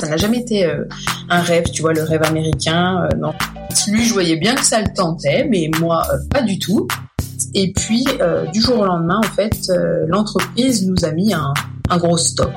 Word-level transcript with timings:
Ça 0.00 0.08
n'a 0.08 0.16
jamais 0.16 0.38
été 0.38 0.66
euh, 0.66 0.84
un 1.28 1.40
rêve, 1.40 1.64
tu 1.72 1.82
vois, 1.82 1.92
le 1.92 2.02
rêve 2.02 2.22
américain. 2.22 3.04
euh, 3.04 3.16
non. 3.16 3.32
Lui, 3.88 4.04
je 4.04 4.12
voyais 4.12 4.36
bien 4.36 4.54
que 4.54 4.64
ça 4.64 4.80
le 4.80 4.92
tentait, 4.94 5.46
mais 5.50 5.70
moi, 5.80 6.02
euh, 6.12 6.16
pas 6.30 6.42
du 6.42 6.58
tout. 6.58 6.86
Et 7.54 7.72
puis, 7.72 8.04
du 8.52 8.60
jour 8.60 8.78
au 8.80 8.84
lendemain, 8.84 9.18
en 9.18 9.34
fait, 9.34 9.56
l'entreprise 10.08 10.86
nous 10.86 11.04
a 11.04 11.12
mis 11.12 11.32
un, 11.32 11.52
gros 11.96 12.18
stop. 12.18 12.52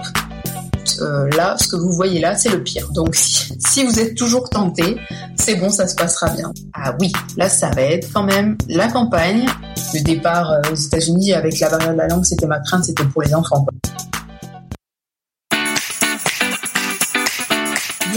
Là, 1.38 1.56
ce 1.58 1.70
que 1.70 1.78
vous 1.78 1.94
voyez 1.94 2.20
là, 2.20 2.36
c'est 2.36 2.50
le 2.50 2.62
pire. 2.62 2.90
Donc, 2.92 3.16
si, 3.16 3.86
vous 3.86 4.00
êtes 4.00 4.16
toujours 4.16 4.50
tenté, 4.50 4.98
c'est 5.38 5.56
bon, 5.56 5.70
ça 5.70 5.88
se 5.88 5.96
passera 5.96 6.30
bien. 6.32 6.52
Ah 6.74 6.96
oui, 7.00 7.14
là, 7.38 7.48
ça 7.48 7.70
va 7.70 7.82
être 7.84 8.12
quand 8.12 8.24
même 8.24 8.58
la 8.68 8.90
campagne. 8.90 9.46
Le 9.94 10.02
départ 10.02 10.52
aux 10.70 10.76
États-Unis 10.76 11.34
avec 11.34 11.60
la 11.60 11.70
barrière 11.70 11.94
de 11.94 11.98
la 11.98 12.08
langue, 12.08 12.26
c'était 12.26 12.48
ma 12.48 12.60
crainte, 12.60 12.84
c'était 12.84 13.06
pour 13.06 13.22
les 13.22 13.34
enfants. 13.34 13.66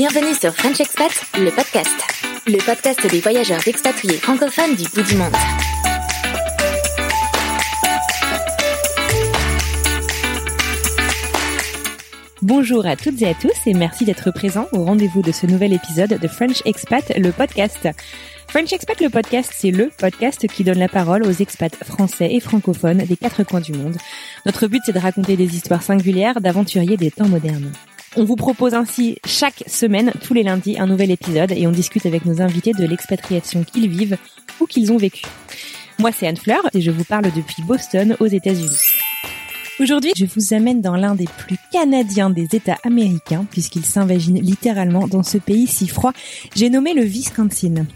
Bienvenue 0.04 0.34
sur 0.34 0.52
French 0.52 0.80
Expat, 0.80 1.12
le 1.38 1.52
podcast. 1.52 1.96
Le 2.48 2.56
podcast 2.56 3.06
des 3.08 3.20
voyageurs 3.20 3.68
expatriés 3.68 4.16
francophones 4.16 4.74
du 4.74 4.82
bout 4.88 5.02
du 5.02 5.14
monde. 5.14 5.32
Bonjour 12.42 12.84
à 12.84 12.96
toutes 12.96 13.22
et 13.22 13.28
à 13.28 13.34
tous 13.34 13.52
et 13.66 13.74
merci 13.74 14.04
d'être 14.04 14.32
présents 14.32 14.66
au 14.72 14.82
rendez-vous 14.82 15.22
de 15.22 15.30
ce 15.30 15.46
nouvel 15.46 15.72
épisode 15.72 16.18
de 16.18 16.26
French 16.26 16.62
Expat, 16.64 17.16
le 17.16 17.30
podcast. 17.30 17.88
French 18.48 18.72
Expat, 18.72 19.00
le 19.00 19.08
podcast, 19.08 19.52
c'est 19.54 19.70
le 19.70 19.88
podcast 19.96 20.48
qui 20.48 20.64
donne 20.64 20.80
la 20.80 20.88
parole 20.88 21.22
aux 21.22 21.30
expats 21.30 21.76
français 21.84 22.34
et 22.34 22.40
francophones 22.40 23.04
des 23.04 23.16
quatre 23.16 23.44
coins 23.44 23.60
du 23.60 23.72
monde. 23.72 23.96
Notre 24.46 24.66
but, 24.66 24.82
c'est 24.84 24.92
de 24.92 24.98
raconter 24.98 25.36
des 25.36 25.54
histoires 25.54 25.84
singulières 25.84 26.40
d'aventuriers 26.40 26.96
des 26.96 27.12
temps 27.12 27.28
modernes. 27.28 27.70
On 28.14 28.24
vous 28.24 28.36
propose 28.36 28.74
ainsi 28.74 29.16
chaque 29.24 29.64
semaine, 29.66 30.12
tous 30.22 30.34
les 30.34 30.42
lundis, 30.42 30.78
un 30.78 30.86
nouvel 30.86 31.10
épisode 31.10 31.52
et 31.52 31.66
on 31.66 31.70
discute 31.70 32.04
avec 32.04 32.26
nos 32.26 32.42
invités 32.42 32.72
de 32.72 32.84
l'expatriation 32.84 33.64
qu'ils 33.64 33.88
vivent 33.88 34.18
ou 34.60 34.66
qu'ils 34.66 34.92
ont 34.92 34.98
vécu. 34.98 35.24
Moi, 35.98 36.10
c'est 36.12 36.26
Anne 36.26 36.36
Fleur 36.36 36.60
et 36.74 36.82
je 36.82 36.90
vous 36.90 37.04
parle 37.04 37.32
depuis 37.34 37.62
Boston, 37.62 38.14
aux 38.20 38.26
États-Unis. 38.26 38.76
Aujourd'hui, 39.80 40.12
je 40.14 40.26
vous 40.26 40.52
amène 40.52 40.82
dans 40.82 40.96
l'un 40.96 41.14
des 41.14 41.24
plus 41.38 41.56
canadiens 41.72 42.28
des 42.28 42.48
États 42.54 42.76
américains, 42.84 43.46
puisqu'il 43.50 43.84
s'invagine 43.84 44.38
littéralement 44.38 45.08
dans 45.08 45.22
ce 45.22 45.38
pays 45.38 45.66
si 45.66 45.88
froid. 45.88 46.12
J'ai 46.54 46.68
nommé 46.68 46.92
le 46.92 47.02
Wisconsin. 47.02 47.86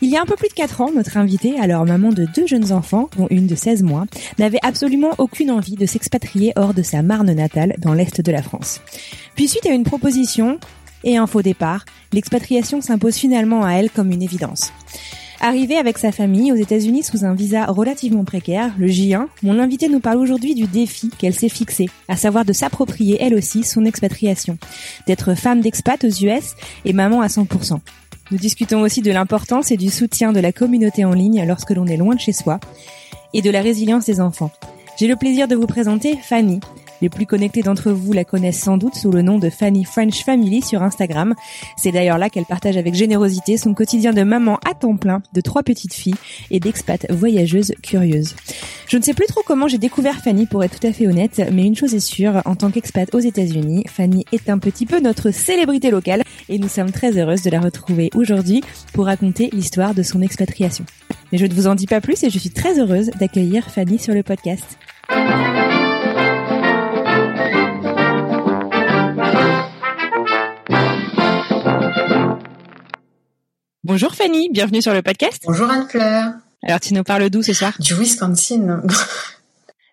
Il 0.00 0.10
y 0.10 0.16
a 0.16 0.22
un 0.22 0.26
peu 0.26 0.36
plus 0.36 0.48
de 0.48 0.54
4 0.54 0.80
ans, 0.80 0.92
notre 0.94 1.16
invité, 1.16 1.58
alors 1.58 1.84
maman 1.84 2.10
de 2.10 2.24
deux 2.24 2.46
jeunes 2.46 2.72
enfants, 2.72 3.10
dont 3.16 3.26
une 3.30 3.48
de 3.48 3.56
16 3.56 3.82
mois, 3.82 4.06
n'avait 4.38 4.60
absolument 4.62 5.10
aucune 5.18 5.50
envie 5.50 5.74
de 5.74 5.86
s'expatrier 5.86 6.52
hors 6.54 6.72
de 6.72 6.82
sa 6.82 7.02
Marne 7.02 7.32
natale, 7.32 7.74
dans 7.78 7.94
l'Est 7.94 8.20
de 8.20 8.30
la 8.30 8.42
France. 8.42 8.80
Puis 9.34 9.48
suite 9.48 9.66
à 9.66 9.70
une 9.70 9.82
proposition 9.82 10.60
et 11.02 11.16
un 11.16 11.26
faux 11.26 11.42
départ, 11.42 11.84
l'expatriation 12.12 12.80
s'impose 12.80 13.16
finalement 13.16 13.64
à 13.64 13.72
elle 13.72 13.90
comme 13.90 14.12
une 14.12 14.22
évidence. 14.22 14.72
Arrivée 15.40 15.76
avec 15.76 15.98
sa 15.98 16.12
famille 16.12 16.52
aux 16.52 16.56
États-Unis 16.56 17.02
sous 17.02 17.24
un 17.24 17.34
visa 17.34 17.66
relativement 17.66 18.24
précaire, 18.24 18.74
le 18.78 18.88
J1, 18.88 19.26
mon 19.42 19.58
invité 19.58 19.88
nous 19.88 20.00
parle 20.00 20.18
aujourd'hui 20.18 20.54
du 20.54 20.66
défi 20.66 21.10
qu'elle 21.16 21.34
s'est 21.34 21.48
fixé, 21.48 21.88
à 22.08 22.16
savoir 22.16 22.44
de 22.44 22.52
s'approprier 22.52 23.18
elle 23.20 23.34
aussi 23.34 23.64
son 23.64 23.84
expatriation, 23.84 24.58
d'être 25.06 25.34
femme 25.34 25.60
d'expat 25.60 26.02
aux 26.04 26.24
US 26.24 26.54
et 26.84 26.92
maman 26.92 27.20
à 27.20 27.26
100%. 27.26 27.80
Nous 28.30 28.38
discutons 28.38 28.82
aussi 28.82 29.00
de 29.00 29.10
l'importance 29.10 29.70
et 29.70 29.78
du 29.78 29.88
soutien 29.88 30.32
de 30.32 30.40
la 30.40 30.52
communauté 30.52 31.04
en 31.04 31.12
ligne 31.12 31.46
lorsque 31.46 31.70
l'on 31.70 31.86
est 31.86 31.96
loin 31.96 32.14
de 32.14 32.20
chez 32.20 32.32
soi, 32.32 32.60
et 33.32 33.40
de 33.40 33.50
la 33.50 33.62
résilience 33.62 34.04
des 34.04 34.20
enfants. 34.20 34.50
J'ai 34.98 35.06
le 35.06 35.16
plaisir 35.16 35.48
de 35.48 35.54
vous 35.54 35.66
présenter 35.66 36.16
Fanny. 36.16 36.60
Les 37.00 37.08
plus 37.08 37.26
connectés 37.26 37.62
d'entre 37.62 37.92
vous 37.92 38.12
la 38.12 38.24
connaissent 38.24 38.60
sans 38.60 38.76
doute 38.76 38.94
sous 38.94 39.12
le 39.12 39.22
nom 39.22 39.38
de 39.38 39.50
Fanny 39.50 39.84
French 39.84 40.24
Family 40.24 40.62
sur 40.62 40.82
Instagram. 40.82 41.34
C'est 41.76 41.92
d'ailleurs 41.92 42.18
là 42.18 42.28
qu'elle 42.28 42.44
partage 42.44 42.76
avec 42.76 42.94
générosité 42.94 43.56
son 43.56 43.74
quotidien 43.74 44.12
de 44.12 44.22
maman 44.22 44.58
à 44.68 44.74
temps 44.74 44.96
plein 44.96 45.22
de 45.32 45.40
trois 45.40 45.62
petites 45.62 45.94
filles 45.94 46.16
et 46.50 46.60
d'expat 46.60 47.06
voyageuse 47.10 47.72
curieuse. 47.82 48.34
Je 48.88 48.96
ne 48.96 49.02
sais 49.02 49.14
plus 49.14 49.26
trop 49.26 49.42
comment 49.46 49.68
j'ai 49.68 49.78
découvert 49.78 50.16
Fanny 50.16 50.46
pour 50.46 50.64
être 50.64 50.80
tout 50.80 50.86
à 50.86 50.92
fait 50.92 51.06
honnête, 51.06 51.40
mais 51.52 51.66
une 51.66 51.76
chose 51.76 51.94
est 51.94 52.00
sûre, 52.00 52.42
en 52.44 52.56
tant 52.56 52.70
qu'expat 52.70 53.14
aux 53.14 53.20
États-Unis, 53.20 53.84
Fanny 53.86 54.24
est 54.32 54.48
un 54.48 54.58
petit 54.58 54.86
peu 54.86 55.00
notre 55.00 55.30
célébrité 55.30 55.90
locale 55.90 56.22
et 56.48 56.58
nous 56.58 56.68
sommes 56.68 56.90
très 56.90 57.16
heureuses 57.18 57.42
de 57.42 57.50
la 57.50 57.60
retrouver 57.60 58.10
aujourd'hui 58.14 58.62
pour 58.92 59.06
raconter 59.06 59.50
l'histoire 59.52 59.94
de 59.94 60.02
son 60.02 60.22
expatriation. 60.22 60.84
Mais 61.32 61.38
je 61.38 61.46
ne 61.46 61.54
vous 61.54 61.66
en 61.66 61.74
dis 61.74 61.86
pas 61.86 62.00
plus 62.00 62.22
et 62.24 62.30
je 62.30 62.38
suis 62.38 62.50
très 62.50 62.80
heureuse 62.80 63.10
d'accueillir 63.20 63.70
Fanny 63.70 63.98
sur 63.98 64.14
le 64.14 64.22
podcast. 64.22 64.78
Bonjour 73.84 74.14
Fanny, 74.14 74.48
bienvenue 74.50 74.82
sur 74.82 74.92
le 74.92 75.02
podcast. 75.02 75.42
Bonjour 75.46 75.70
Anne-Fleur. 75.70 76.32
Alors 76.62 76.80
tu 76.80 76.94
nous 76.94 77.04
parles 77.04 77.30
d'où 77.30 77.42
ce 77.42 77.52
soir? 77.52 77.72
Du 77.80 77.94
Wisconsin. 77.94 78.82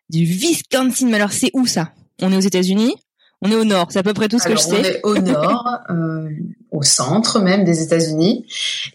Du 0.10 0.24
Wisconsin, 0.24 1.08
mais 1.10 1.16
alors 1.16 1.32
c'est 1.32 1.50
où 1.56 1.66
ça? 1.66 1.90
On 2.22 2.32
est 2.32 2.38
aux 2.38 2.42
États-Unis? 2.42 2.94
On 3.42 3.50
est 3.50 3.56
au 3.56 3.64
nord, 3.66 3.88
c'est 3.90 3.98
à 3.98 4.04
peu 4.04 4.14
près 4.14 4.28
tout 4.28 4.38
ce 4.38 4.46
Alors, 4.46 4.58
que 4.58 4.62
je 4.64 4.68
on 4.68 4.84
sais. 4.84 4.92
est 4.92 5.00
au 5.04 5.18
nord, 5.18 5.68
euh, 5.90 6.30
au 6.70 6.84
centre 6.84 7.40
même 7.40 7.64
des 7.64 7.82
États-Unis, 7.82 8.46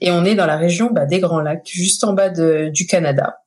et 0.00 0.12
on 0.12 0.24
est 0.24 0.36
dans 0.36 0.46
la 0.46 0.56
région 0.56 0.88
bah, 0.92 1.06
des 1.06 1.18
Grands 1.18 1.40
Lacs, 1.40 1.68
juste 1.68 2.04
en 2.04 2.12
bas 2.12 2.28
de, 2.28 2.70
du 2.72 2.86
Canada. 2.86 3.38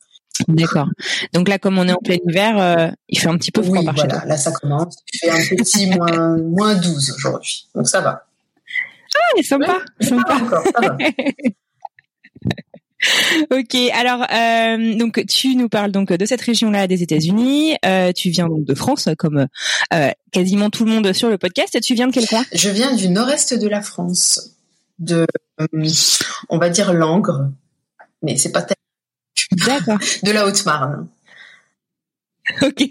D'accord. 0.50 0.88
Donc 1.34 1.48
là, 1.48 1.58
comme 1.58 1.78
on 1.80 1.88
est 1.88 1.94
en 1.94 2.00
plein 2.04 2.18
hiver, 2.28 2.60
euh, 2.60 2.92
il 3.08 3.18
fait 3.18 3.30
un 3.30 3.38
petit 3.38 3.52
peu 3.52 3.64
froid 3.64 3.78
Oui, 3.80 3.86
par 3.86 3.96
chez 3.96 4.04
voilà, 4.04 4.20
toi. 4.20 4.28
là 4.28 4.36
ça 4.38 4.52
commence. 4.52 4.98
Il 5.14 5.20
fait 5.20 5.32
un 5.32 5.56
petit 5.56 5.86
moins, 5.96 6.38
moins 6.38 6.76
12 6.76 7.12
aujourd'hui, 7.16 7.70
donc 7.76 7.88
ça 7.88 8.02
va. 8.02 8.26
Sympa, 9.42 9.80
Ça 10.00 10.16
va 10.16 10.18
sympa. 10.18 10.36
encore, 10.36 10.64
ça 10.64 10.82
va. 10.82 10.98
Ok, 13.52 13.76
alors 13.94 14.26
euh, 14.32 14.96
donc 14.98 15.26
tu 15.28 15.56
nous 15.56 15.68
parles 15.68 15.92
donc 15.92 16.14
de 16.14 16.26
cette 16.26 16.42
région-là 16.42 16.88
des 16.88 17.04
États-Unis. 17.04 17.76
Euh, 17.86 18.14
tu 18.14 18.30
viens 18.30 18.48
donc 18.48 18.64
de 18.64 18.74
France, 18.74 19.10
comme 19.18 19.48
euh, 19.94 20.12
quasiment 20.32 20.70
tout 20.70 20.86
le 20.86 20.92
monde 20.92 21.12
sur 21.12 21.30
le 21.30 21.38
podcast. 21.38 21.78
Tu 21.82 21.96
viens 21.96 22.08
de 22.08 22.14
quel 22.14 22.26
coin 22.28 22.46
Je 22.54 22.70
viens 22.70 22.96
du 22.96 23.10
nord-est 23.10 23.54
de 23.56 23.68
la 23.68 23.82
France, 23.82 24.56
de, 25.00 25.28
on 26.50 26.58
va 26.58 26.70
dire 26.70 26.94
Langres, 26.94 27.50
mais 28.22 28.38
c'est 28.38 28.54
pas 28.54 28.62
tellement 28.62 29.66
D'accord. 29.66 30.00
de 30.24 30.32
la 30.32 30.48
Haute-Marne. 30.48 31.08
Ok, 32.62 32.84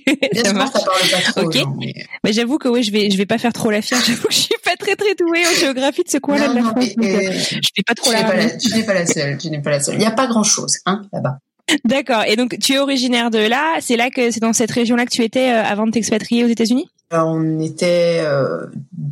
ça 0.43 0.53
marche. 0.55 0.71
trop. 0.73 1.43
Ok. 1.43 1.55
gens, 1.57 1.77
mais- 1.79 1.95
Mais 2.25 2.33
j'avoue 2.33 2.59
que 2.59 2.69
oui, 2.69 2.83
je 2.83 2.91
vais 2.91 3.11
je 3.11 3.17
vais 3.19 3.27
pas 3.27 3.39
faire 3.39 3.53
trop 3.53 3.71
la 3.71 3.83
fière. 3.83 4.01
J'avoue 4.07 4.29
que 4.29 4.33
je 4.35 4.39
suis 4.39 4.55
pas 4.65 4.77
très 4.79 4.97
très 4.97 5.15
douée 5.15 5.43
en 5.47 5.61
géographie 5.61 6.03
de 6.05 6.09
ce 6.11 6.19
coin-là 6.19 6.49
de 6.49 6.55
la 6.55 6.63
France. 6.63 6.75
donc, 6.97 7.05
euh, 7.07 7.09
euh, 7.29 7.33
je 7.33 7.69
vais 7.77 7.83
pas 7.87 7.95
trop 7.95 8.11
tu 8.11 8.13
la 8.15 8.21
n'es 8.21 8.25
pas, 8.25 8.31
ramener. 8.31 8.49
la, 8.53 8.57
tu 8.57 8.69
n'es 8.75 8.83
pas 8.85 8.95
la 8.95 9.07
seule. 9.07 9.39
Tu 9.39 9.51
n'es 9.51 9.61
pas 9.63 9.71
la 9.71 9.81
seule. 9.81 9.95
Il 9.97 9.99
n'y 10.01 10.07
a 10.07 10.11
pas 10.11 10.27
grand-chose, 10.27 10.79
hein, 10.87 11.03
là-bas. 11.13 11.39
D'accord. 11.85 12.25
Et 12.27 12.37
donc 12.37 12.57
tu 12.61 12.73
es 12.73 12.79
originaire 12.79 13.31
de 13.31 13.39
là. 13.39 13.77
C'est 13.81 13.97
là 13.97 14.09
que 14.11 14.31
c'est 14.31 14.41
dans 14.41 14.53
cette 14.55 14.71
région-là 14.71 15.05
que 15.05 15.11
tu 15.11 15.23
étais 15.23 15.51
euh, 15.53 15.63
avant 15.63 15.87
de 15.87 15.91
t'expatrier 15.93 16.45
aux 16.45 16.49
États-Unis? 16.49 16.89
Alors, 17.11 17.29
on 17.29 17.61
était 17.61 18.21
euh, 18.23 18.69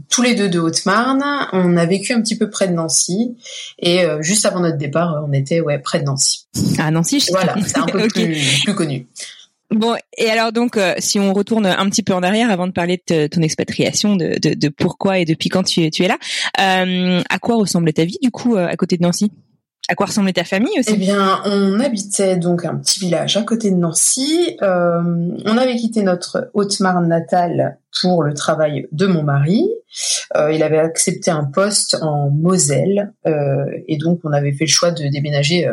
tous 0.09 0.23
les 0.23 0.35
deux 0.35 0.49
de 0.49 0.59
Haute-Marne. 0.59 1.23
On 1.53 1.77
a 1.77 1.85
vécu 1.85 2.15
un 2.15 2.23
petit 2.23 2.39
peu 2.39 2.49
près 2.49 2.67
de 2.67 2.73
Nancy. 2.73 3.37
Et 3.79 4.03
euh, 4.05 4.23
juste 4.23 4.47
avant 4.47 4.61
notre 4.61 4.79
départ, 4.79 5.17
euh, 5.17 5.27
on 5.29 5.33
était 5.35 5.61
ouais 5.61 5.79
près 5.79 6.01
de 6.01 6.05
Nancy. 6.05 6.47
Ah 6.79 6.91
Nancy. 6.91 7.21
Je... 7.21 7.31
Voilà, 7.31 7.55
c'est 7.67 7.77
un 7.77 7.85
peu 7.85 8.09
plus 8.09 8.75
connu. 8.75 9.07
Bon, 9.71 9.95
et 10.19 10.29
alors 10.29 10.51
donc, 10.51 10.77
euh, 10.77 10.95
si 10.99 11.21
on 11.21 11.33
retourne 11.33 11.65
un 11.65 11.89
petit 11.89 12.03
peu 12.03 12.13
en 12.13 12.25
arrière 12.25 12.51
avant 12.51 12.67
de 12.67 12.73
parler 12.73 13.01
de 13.09 13.29
ton 13.29 13.41
expatriation, 13.41 14.17
de, 14.17 14.37
de, 14.41 14.55
de 14.55 14.69
pourquoi 14.69 15.21
et 15.21 15.25
depuis 15.25 15.49
quand 15.49 15.63
tu, 15.63 15.89
tu 15.93 16.03
es 16.03 16.09
là, 16.09 16.19
euh, 16.59 17.23
à 17.31 17.39
quoi 17.39 17.55
ressemblait 17.55 17.93
ta 17.93 18.05
vie 18.05 18.19
du 18.21 18.33
coup 18.33 18.57
euh, 18.57 18.67
à 18.67 18.77
côté 18.77 18.97
de 18.97 19.03
Nancy? 19.03 19.31
À 19.89 19.95
quoi 19.95 20.07
ressemblait 20.07 20.33
ta 20.33 20.43
famille 20.43 20.77
aussi? 20.79 20.91
Eh 20.95 20.97
bien, 20.97 21.41
on 21.45 21.79
habitait 21.79 22.37
donc 22.37 22.65
un 22.65 22.77
petit 22.77 22.99
village 22.99 23.37
à 23.37 23.43
côté 23.43 23.71
de 23.71 23.77
Nancy. 23.77 24.57
Euh, 24.61 25.03
on 25.45 25.57
avait 25.57 25.77
quitté 25.77 26.03
notre 26.03 26.51
Haute-Marne 26.55 27.09
natale 27.09 27.79
pour 28.01 28.25
le 28.25 28.35
travail 28.35 28.89
de 28.91 29.07
mon 29.07 29.23
mari. 29.23 29.69
Il 30.35 30.63
avait 30.63 30.79
accepté 30.79 31.31
un 31.33 31.45
poste 31.45 31.97
en 32.03 32.31
Moselle 32.31 33.13
et 33.25 33.97
donc 33.99 34.21
on 34.23 34.33
avait 34.33 34.53
fait 34.53 34.67
le 34.67 34.71
choix 34.71 34.93
de 34.93 35.09
déménager 35.09 35.69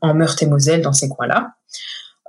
en 0.00 0.14
Meurthe 0.14 0.42
et 0.42 0.46
Moselle 0.46 0.80
dans 0.80 0.94
ces 0.94 1.10
coins-là. 1.10 1.56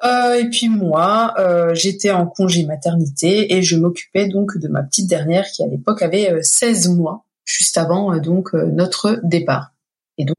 Euh, 0.03 0.35
et 0.35 0.49
puis 0.49 0.69
moi, 0.69 1.33
euh, 1.39 1.73
j'étais 1.73 2.11
en 2.11 2.27
congé 2.27 2.65
maternité 2.65 3.55
et 3.55 3.63
je 3.63 3.75
m'occupais 3.75 4.27
donc 4.27 4.57
de 4.57 4.67
ma 4.67 4.83
petite 4.83 5.07
dernière 5.07 5.45
qui 5.47 5.63
à 5.63 5.67
l'époque 5.67 6.01
avait 6.01 6.41
16 6.41 6.89
mois, 6.89 7.25
juste 7.45 7.77
avant 7.77 8.15
donc 8.17 8.53
notre 8.53 9.19
départ. 9.23 9.71
Et 10.17 10.25
donc 10.25 10.35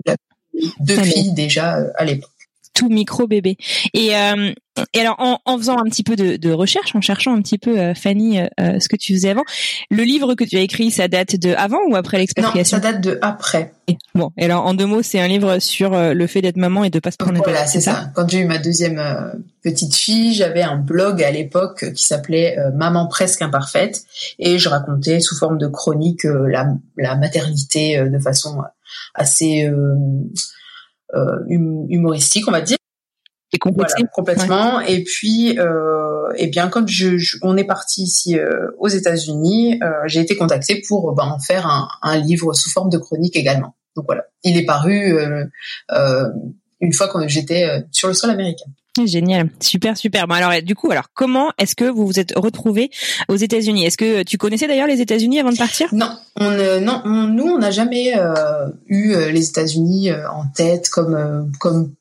deux 0.80 1.02
filles 1.02 1.32
déjà 1.32 1.78
à 1.96 2.04
l'époque 2.04 2.37
tout 2.78 2.88
micro 2.88 3.26
bébé. 3.26 3.56
Et, 3.92 4.14
euh, 4.14 4.52
et 4.92 5.00
alors 5.00 5.16
en, 5.18 5.40
en, 5.44 5.58
faisant 5.58 5.78
un 5.78 5.84
petit 5.84 6.04
peu 6.04 6.14
de, 6.14 6.36
de, 6.36 6.52
recherche, 6.52 6.94
en 6.94 7.00
cherchant 7.00 7.34
un 7.34 7.42
petit 7.42 7.58
peu, 7.58 7.76
euh, 7.76 7.92
Fanny, 7.92 8.38
euh, 8.38 8.78
ce 8.78 8.88
que 8.88 8.94
tu 8.94 9.14
faisais 9.14 9.30
avant, 9.30 9.42
le 9.90 10.04
livre 10.04 10.36
que 10.36 10.44
tu 10.44 10.56
as 10.56 10.60
écrit, 10.60 10.92
ça 10.92 11.08
date 11.08 11.34
de 11.34 11.54
avant 11.54 11.80
ou 11.88 11.96
après 11.96 12.18
l'expatriation 12.18 12.76
Non, 12.76 12.82
ça 12.82 12.92
date 12.92 13.00
de 13.02 13.18
après. 13.20 13.72
Bon, 14.14 14.30
et 14.38 14.44
alors 14.44 14.64
en 14.64 14.74
deux 14.74 14.86
mots, 14.86 15.02
c'est 15.02 15.18
un 15.18 15.26
livre 15.26 15.58
sur 15.58 15.90
le 15.92 16.26
fait 16.28 16.40
d'être 16.40 16.56
maman 16.56 16.84
et 16.84 16.90
de 16.90 17.00
pas 17.00 17.10
se 17.10 17.16
prendre 17.16 17.42
Voilà, 17.42 17.66
c'est 17.66 17.80
ça. 17.80 18.12
Quand 18.14 18.28
j'ai 18.28 18.40
eu 18.40 18.44
ma 18.44 18.58
deuxième 18.58 19.02
petite 19.64 19.96
fille, 19.96 20.34
j'avais 20.34 20.62
un 20.62 20.76
blog 20.76 21.22
à 21.22 21.30
l'époque 21.32 21.90
qui 21.94 22.04
s'appelait 22.04 22.56
Maman 22.76 23.08
presque 23.08 23.42
imparfaite 23.42 24.02
et 24.38 24.58
je 24.58 24.68
racontais 24.68 25.20
sous 25.20 25.36
forme 25.36 25.58
de 25.58 25.66
chronique 25.66 26.24
la, 26.24 26.68
la 26.98 27.16
maternité 27.16 27.98
de 27.98 28.18
façon 28.18 28.58
assez 29.14 29.64
euh, 29.64 29.94
humoristique, 31.48 32.46
on 32.48 32.52
va 32.52 32.60
dire. 32.60 32.78
Et 33.52 33.58
voilà, 33.64 33.94
complètement. 34.12 34.80
Et 34.80 35.02
puis, 35.04 35.58
euh, 35.58 36.30
et 36.36 36.48
bien, 36.48 36.68
quand 36.68 36.86
je, 36.86 37.16
on 37.42 37.56
est 37.56 37.64
parti 37.64 38.02
ici 38.02 38.38
euh, 38.38 38.70
aux 38.78 38.88
États-Unis, 38.88 39.80
euh, 39.82 39.90
j'ai 40.06 40.20
été 40.20 40.36
contactée 40.36 40.82
pour 40.86 41.14
ben, 41.14 41.24
en 41.24 41.38
faire 41.38 41.66
un, 41.66 41.88
un, 42.02 42.18
livre 42.18 42.52
sous 42.52 42.70
forme 42.70 42.90
de 42.90 42.98
chronique 42.98 43.36
également. 43.36 43.74
Donc 43.96 44.04
voilà, 44.06 44.24
il 44.44 44.56
est 44.58 44.66
paru 44.66 45.16
euh, 45.16 45.46
euh, 45.92 46.28
une 46.80 46.92
fois 46.92 47.08
que 47.08 47.26
j'étais 47.26 47.84
sur 47.90 48.08
le 48.08 48.14
sol 48.14 48.30
américain. 48.30 48.66
Génial, 49.06 49.50
super, 49.60 49.96
super. 49.96 50.26
Bon 50.26 50.34
alors, 50.34 50.62
du 50.62 50.74
coup, 50.74 50.90
alors 50.90 51.08
comment 51.14 51.52
est-ce 51.58 51.74
que 51.74 51.84
vous 51.84 52.06
vous 52.06 52.18
êtes 52.18 52.32
retrouvés 52.36 52.90
aux 53.28 53.36
États-Unis? 53.36 53.84
Est-ce 53.84 53.96
que 53.96 54.22
tu 54.22 54.38
connaissais 54.38 54.66
d'ailleurs 54.66 54.86
les 54.86 55.00
États-Unis 55.00 55.40
avant 55.40 55.50
de 55.50 55.56
partir? 55.56 55.88
Non, 55.92 56.10
on, 56.36 56.50
euh, 56.50 56.80
non, 56.80 57.02
nous, 57.06 57.46
on 57.46 57.58
n'a 57.58 57.70
jamais 57.70 58.18
euh, 58.18 58.68
eu 58.86 59.12
euh, 59.12 59.30
les 59.30 59.48
États-Unis 59.48 60.10
en 60.12 60.46
tête 60.54 60.88
comme 60.88 61.50
comme 61.60 61.94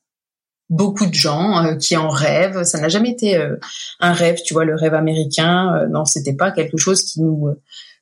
beaucoup 0.70 1.06
de 1.06 1.14
gens 1.14 1.78
qui 1.78 1.96
en 1.96 2.10
rêvent. 2.10 2.64
Ça 2.64 2.80
n'a 2.80 2.90
jamais 2.90 3.12
été 3.12 3.42
un 4.00 4.14
rêve, 4.14 4.42
tu 4.46 4.54
vois, 4.54 4.66
le 4.66 4.76
rêve 4.76 4.94
américain. 4.94 5.88
non, 5.90 6.04
c'était 6.06 6.36
pas 6.36 6.52
quelque 6.52 6.78
chose 6.78 7.04
qui 7.04 7.22
nous 7.22 7.48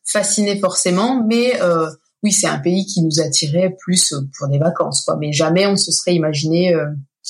fascinait 0.03 0.57
forcément, 0.59 1.23
mais 1.27 1.53
oui, 2.23 2.31
c'est 2.31 2.47
un 2.47 2.57
pays 2.57 2.87
qui 2.87 3.03
nous 3.03 3.19
attirait 3.19 3.75
plus 3.77 4.15
pour 4.37 4.47
des 4.47 4.57
vacances, 4.57 5.01
quoi. 5.01 5.15
Mais 5.17 5.31
jamais 5.31 5.67
on 5.67 5.75
se 5.75 5.91
serait 5.91 6.15
imaginé 6.15 6.75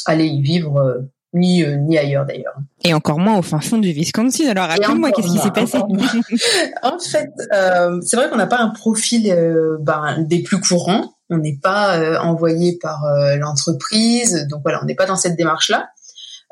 aller 0.06 0.28
y 0.28 0.42
vivre 0.42 1.06
ni 1.36 1.64
euh, 1.64 1.76
ni 1.76 1.98
ailleurs 1.98 2.26
d'ailleurs. 2.26 2.56
Et 2.84 2.94
encore 2.94 3.20
moins 3.20 3.38
au 3.38 3.42
fin 3.42 3.60
fond 3.60 3.78
du 3.78 3.90
Wisconsin. 3.90 4.48
Alors 4.48 4.68
raconte-moi 4.68 5.12
qu'est-ce 5.12 5.28
qui 5.28 5.38
s'est 5.38 5.52
passé. 5.52 5.78
en 6.84 7.00
fait, 7.00 7.32
euh, 7.54 8.00
c'est 8.02 8.16
vrai 8.16 8.30
qu'on 8.30 8.38
n'a 8.38 8.48
pas 8.48 8.60
un 8.60 8.70
profil 8.70 9.30
euh, 9.30 9.78
ben, 9.82 10.24
des 10.28 10.42
plus 10.42 10.60
courants. 10.60 11.14
On 11.30 11.38
n'est 11.38 11.58
pas 11.62 12.20
envoyé 12.22 12.78
par 12.80 13.02
l'entreprise, 13.40 14.46
donc 14.48 14.62
voilà, 14.64 14.80
on 14.84 14.86
n'est 14.86 14.94
pas 14.94 15.08
dans 15.08 15.16
cette 15.16 15.36
démarche-là. 15.36 15.88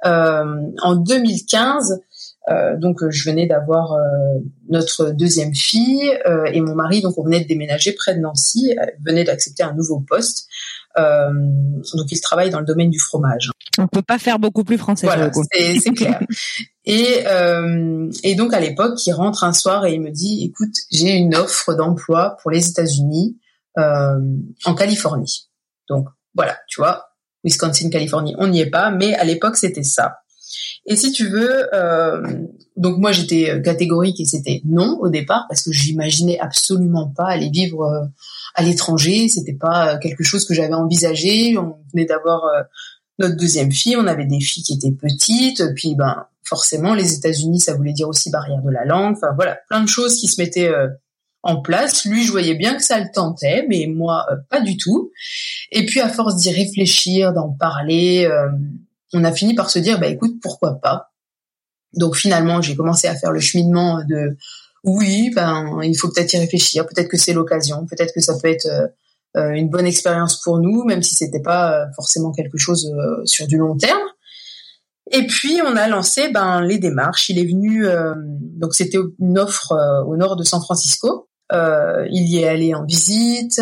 en 0.04 0.96
2015, 0.96 2.02
donc 2.80 3.08
je 3.08 3.30
venais 3.30 3.46
d'avoir 3.46 3.96
notre 4.70 5.12
deuxième 5.12 5.54
fille 5.54 6.12
et 6.52 6.60
mon 6.60 6.74
mari, 6.74 7.04
donc 7.04 7.20
on 7.20 7.24
venait 7.24 7.42
de 7.42 7.48
déménager 7.48 7.92
près 7.92 8.16
de 8.16 8.20
Nancy, 8.20 8.76
venait 9.06 9.26
d'accepter 9.26 9.62
un 9.62 9.76
nouveau 9.76 10.00
poste. 10.00 10.48
Donc 10.98 12.12
il 12.12 12.22
travaille 12.22 12.50
dans 12.50 12.60
le 12.60 12.66
domaine 12.66 12.90
du 12.90 13.00
fromage. 13.00 13.50
On 13.78 13.88
peut 13.88 14.04
pas 14.04 14.20
faire 14.20 14.40
beaucoup 14.40 14.64
plus 14.64 14.78
français. 14.78 15.08
Voilà, 15.08 15.32
c'est 15.34 15.92
clair. 15.92 16.22
Et, 16.86 17.24
euh, 17.28 18.12
et 18.24 18.36
donc 18.36 18.54
à 18.54 18.60
l'époque, 18.60 19.06
il 19.08 19.14
rentre 19.14 19.46
un 19.46 19.54
soir 19.54 19.86
et 19.86 19.94
il 19.94 20.02
me 20.02 20.12
dit, 20.12 20.44
écoute, 20.44 20.76
j'ai 20.92 21.14
une 21.14 21.34
offre 21.34 21.74
d'emploi 21.76 22.36
pour 22.42 22.52
les 22.52 22.68
États-Unis 22.68 23.38
euh, 23.78 24.20
en 24.66 24.76
Californie. 24.76 25.50
Donc 25.88 26.10
voilà, 26.36 26.58
tu 26.68 26.82
vois, 26.82 27.06
Wisconsin, 27.46 27.90
Californie, 27.90 28.36
on 28.38 28.48
n'y 28.48 28.60
est 28.60 28.70
pas, 28.70 28.92
mais 28.92 29.16
à 29.16 29.24
l'époque 29.24 29.56
c'était 29.56 29.84
ça. 29.84 30.18
Et 30.86 30.96
si 30.96 31.12
tu 31.12 31.28
veux, 31.28 31.74
euh, 31.74 32.22
donc 32.76 32.98
moi 32.98 33.12
j'étais 33.12 33.62
catégorique 33.62 34.20
et 34.20 34.26
c'était 34.26 34.62
non 34.66 34.98
au 35.00 35.10
départ 35.10 35.46
parce 35.48 35.62
que 35.62 35.72
j'imaginais 35.72 36.40
absolument 36.40 37.08
pas 37.16 37.28
aller 37.28 37.50
vivre 37.50 37.84
euh, 37.84 38.06
à 38.56 38.64
l'étranger. 38.64 39.30
C'était 39.30 39.54
pas 39.54 39.98
quelque 39.98 40.24
chose 40.24 40.46
que 40.46 40.54
j'avais 40.54 40.74
envisagé. 40.74 41.58
On 41.58 41.78
venait 41.94 42.06
d'avoir 42.06 42.46
euh, 42.46 42.64
notre 43.20 43.36
deuxième 43.36 43.72
fille, 43.72 43.96
on 43.96 44.08
avait 44.08 44.26
des 44.26 44.40
filles 44.40 44.64
qui 44.64 44.74
étaient 44.74 44.92
petites, 44.92 45.64
puis 45.76 45.96
ben 45.96 46.26
forcément 46.44 46.94
les 46.94 47.14
États-Unis, 47.14 47.60
ça 47.60 47.76
voulait 47.76 47.94
dire 47.94 48.08
aussi 48.08 48.30
barrière 48.30 48.62
de 48.62 48.70
la 48.70 48.86
langue, 48.86 49.16
enfin 49.16 49.34
voilà, 49.36 49.60
plein 49.70 49.82
de 49.82 49.88
choses 49.88 50.16
qui 50.16 50.28
se 50.28 50.42
mettaient 50.42 50.70
euh, 50.70 50.88
en 51.42 51.62
place. 51.62 52.06
Lui, 52.06 52.24
je 52.26 52.32
voyais 52.32 52.56
bien 52.56 52.76
que 52.76 52.84
ça 52.84 53.00
le 53.00 53.08
tentait, 53.14 53.66
mais 53.70 53.88
moi 53.88 54.26
euh, 54.32 54.36
pas 54.50 54.62
du 54.62 54.78
tout. 54.78 55.12
Et 55.72 55.86
puis 55.86 56.00
à 56.00 56.10
force 56.10 56.38
d'y 56.38 56.52
réfléchir, 56.52 57.34
d'en 57.34 57.52
parler, 57.52 58.26
euh, 58.26 58.50
on 59.14 59.24
a 59.24 59.32
fini 59.32 59.56
par 59.56 59.70
se 59.70 59.80
dire 59.80 60.00
bah 60.00 60.08
écoute, 60.08 60.36
pourquoi 60.42 60.80
pas. 60.82 61.12
Donc 61.94 62.16
finalement, 62.16 62.62
j'ai 62.62 62.76
commencé 62.76 63.08
à 63.08 63.16
faire 63.16 63.32
le 63.32 63.40
cheminement 63.40 64.04
de 64.08 64.38
oui, 64.84 65.32
ben 65.34 65.82
il 65.84 65.96
faut 65.96 66.10
peut-être 66.10 66.34
y 66.34 66.38
réfléchir, 66.38 66.86
peut-être 66.86 67.08
que 67.08 67.18
c'est 67.18 67.34
l'occasion, 67.34 67.86
peut-être 67.86 68.14
que 68.14 68.20
ça 68.20 68.34
peut 68.42 68.50
être 68.50 68.68
euh, 69.36 69.50
une 69.52 69.70
bonne 69.70 69.88
expérience 69.88 70.42
pour 70.42 70.60
nous, 70.60 70.84
même 70.84 71.02
si 71.02 71.16
c'était 71.16 71.42
pas 71.42 71.74
euh, 71.74 71.86
forcément 71.96 72.32
quelque 72.32 72.58
chose 72.58 72.94
euh, 72.94 73.26
sur 73.26 73.48
du 73.48 73.58
long 73.58 73.76
terme. 73.76 74.02
Et 75.12 75.26
puis 75.26 75.60
on 75.66 75.76
a 75.76 75.88
lancé 75.88 76.30
ben 76.30 76.62
les 76.62 76.78
démarches. 76.78 77.30
Il 77.30 77.40
est 77.40 77.46
venu 77.46 77.86
donc 78.58 78.74
c'était 78.74 78.98
une 79.20 79.38
offre 79.38 79.74
au 80.08 80.16
nord 80.16 80.38
de 80.38 80.44
San 80.44 80.62
Francisco. 80.62 81.28
Euh, 81.54 82.08
il 82.12 82.28
y 82.28 82.40
est 82.40 82.48
allé 82.48 82.74
en 82.74 82.84
visite 82.84 83.62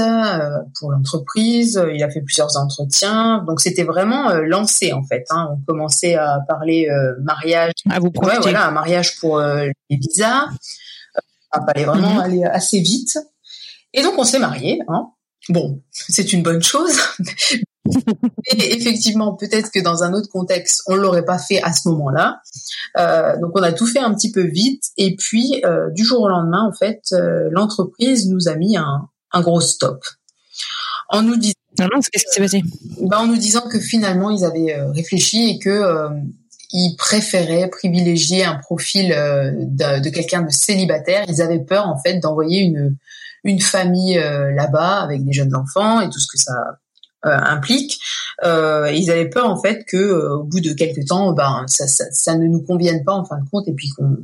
pour 0.79 0.91
l'entreprise. 0.91 1.81
Il 1.93 2.03
a 2.03 2.09
fait 2.09 2.21
plusieurs 2.21 2.55
entretiens. 2.57 3.43
Donc 3.47 3.59
c'était 3.59 3.83
vraiment 3.83 4.33
lancé 4.33 4.93
en 4.93 5.03
fait. 5.03 5.25
Hein. 5.29 5.49
On 5.51 5.65
commençait 5.65 6.15
à 6.15 6.39
parler 6.47 6.87
mariage. 7.21 7.73
À 7.89 7.99
vous 7.99 8.11
ouais, 8.21 8.39
voilà, 8.41 8.67
un 8.67 8.71
mariage 8.71 9.19
pour 9.19 9.39
les 9.41 9.73
visas. 9.89 10.45
Ça 11.53 11.61
fallait 11.65 11.85
vraiment 11.85 12.19
mm-hmm. 12.19 12.23
aller 12.23 12.43
assez 12.45 12.79
vite. 12.79 13.17
Et 13.93 14.03
donc 14.03 14.13
on 14.17 14.23
s'est 14.23 14.39
mariés. 14.39 14.79
Hein. 14.87 15.09
Bon, 15.49 15.81
c'est 15.91 16.33
une 16.33 16.43
bonne 16.43 16.61
chose. 16.61 16.97
Et 18.45 18.75
effectivement, 18.75 19.33
peut-être 19.35 19.71
que 19.71 19.79
dans 19.79 20.03
un 20.03 20.13
autre 20.13 20.29
contexte, 20.29 20.83
on 20.87 20.95
l'aurait 20.95 21.25
pas 21.25 21.39
fait 21.39 21.61
à 21.61 21.73
ce 21.73 21.87
moment-là. 21.89 22.41
Euh, 22.97 23.39
donc, 23.39 23.51
on 23.55 23.63
a 23.63 23.73
tout 23.73 23.87
fait 23.87 23.99
un 23.99 24.13
petit 24.13 24.31
peu 24.31 24.43
vite. 24.43 24.83
Et 24.97 25.15
puis, 25.15 25.61
euh, 25.65 25.89
du 25.91 26.03
jour 26.03 26.21
au 26.21 26.27
lendemain, 26.27 26.63
en 26.67 26.73
fait, 26.73 27.01
euh, 27.13 27.49
l'entreprise 27.51 28.27
nous 28.29 28.47
a 28.47 28.55
mis 28.55 28.77
un, 28.77 29.09
un, 29.31 29.41
gros 29.41 29.61
stop 29.61 30.03
en 31.09 31.23
nous 31.23 31.37
disant. 31.37 31.55
Non, 31.79 31.87
non, 31.93 31.99
qu'est-ce 32.11 32.25
qui 32.25 32.31
s'est 32.31 32.41
passé? 32.41 32.61
bah, 33.01 33.19
En 33.19 33.27
nous 33.27 33.37
disant 33.37 33.61
que 33.61 33.79
finalement, 33.79 34.29
ils 34.29 34.45
avaient 34.45 34.73
euh, 34.73 34.91
réfléchi 34.91 35.49
et 35.49 35.59
que 35.59 35.69
euh, 35.69 36.09
ils 36.73 36.95
préféraient 36.97 37.69
privilégier 37.69 38.43
un 38.43 38.55
profil 38.55 39.09
de, 39.09 39.99
de 39.99 40.09
quelqu'un 40.09 40.41
de 40.41 40.51
célibataire. 40.51 41.25
Ils 41.27 41.41
avaient 41.41 41.63
peur, 41.63 41.87
en 41.87 41.97
fait, 42.01 42.19
d'envoyer 42.19 42.61
une 42.61 42.97
une 43.43 43.59
famille 43.59 44.17
euh, 44.17 44.51
là-bas 44.53 45.01
avec 45.01 45.23
des 45.23 45.33
jeunes 45.33 45.55
enfants 45.55 46.01
et 46.01 46.09
tout 46.09 46.19
ce 46.19 46.27
que 46.31 46.37
ça 46.37 46.53
euh, 46.53 46.71
implique. 47.23 47.99
Euh, 48.43 48.91
ils 48.91 49.11
avaient 49.11 49.29
peur 49.29 49.47
en 49.47 49.61
fait 49.61 49.85
que 49.87 50.37
au 50.39 50.43
bout 50.43 50.59
de 50.59 50.73
quelques 50.73 51.07
temps, 51.07 51.33
ben 51.33 51.63
ça, 51.67 51.87
ça, 51.87 52.05
ça, 52.11 52.35
ne 52.35 52.47
nous 52.47 52.61
convienne 52.61 53.03
pas 53.03 53.13
en 53.13 53.25
fin 53.25 53.37
de 53.37 53.49
compte 53.49 53.67
et 53.67 53.73
puis 53.73 53.89
qu'on 53.89 54.17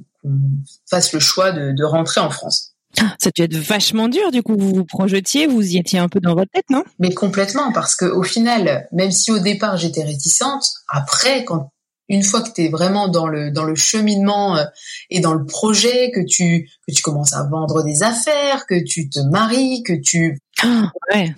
fasse 0.89 1.13
le 1.13 1.19
choix 1.19 1.51
de, 1.51 1.73
de 1.73 1.83
rentrer 1.83 2.21
en 2.21 2.29
France. 2.29 2.73
Ah, 2.99 3.13
ça 3.19 3.29
a 3.29 3.31
dû 3.31 3.43
être 3.43 3.55
vachement 3.55 4.07
dur, 4.07 4.31
du 4.31 4.41
coup, 4.41 4.55
vous 4.57 4.73
vous 4.73 4.85
projetiez, 4.85 5.45
vous 5.45 5.61
y 5.61 5.77
étiez 5.77 5.99
un 5.99 6.09
peu 6.09 6.19
dans 6.19 6.33
votre 6.33 6.49
tête, 6.51 6.65
non? 6.71 6.83
Mais 6.99 7.13
complètement, 7.13 7.71
parce 7.71 7.95
que 7.95 8.05
au 8.05 8.23
final, 8.23 8.87
même 8.91 9.11
si 9.11 9.31
au 9.31 9.39
départ 9.39 9.77
j'étais 9.77 10.03
réticente, 10.03 10.67
après, 10.87 11.43
quand 11.43 11.69
une 12.09 12.23
fois 12.23 12.41
que 12.41 12.51
tu 12.53 12.65
es 12.65 12.69
vraiment 12.69 13.07
dans 13.07 13.27
le 13.27 13.51
dans 13.51 13.63
le 13.63 13.75
cheminement 13.75 14.57
euh, 14.57 14.63
et 15.09 15.19
dans 15.19 15.33
le 15.33 15.45
projet 15.45 16.11
que 16.11 16.21
tu 16.25 16.69
que 16.87 16.93
tu 16.93 17.01
commences 17.01 17.33
à 17.33 17.43
vendre 17.43 17.83
des 17.83 18.03
affaires, 18.03 18.65
que 18.65 18.81
tu 18.83 19.09
te 19.09 19.19
maries, 19.19 19.83
que 19.83 19.93
tu 19.93 20.39
ah, 20.63 20.91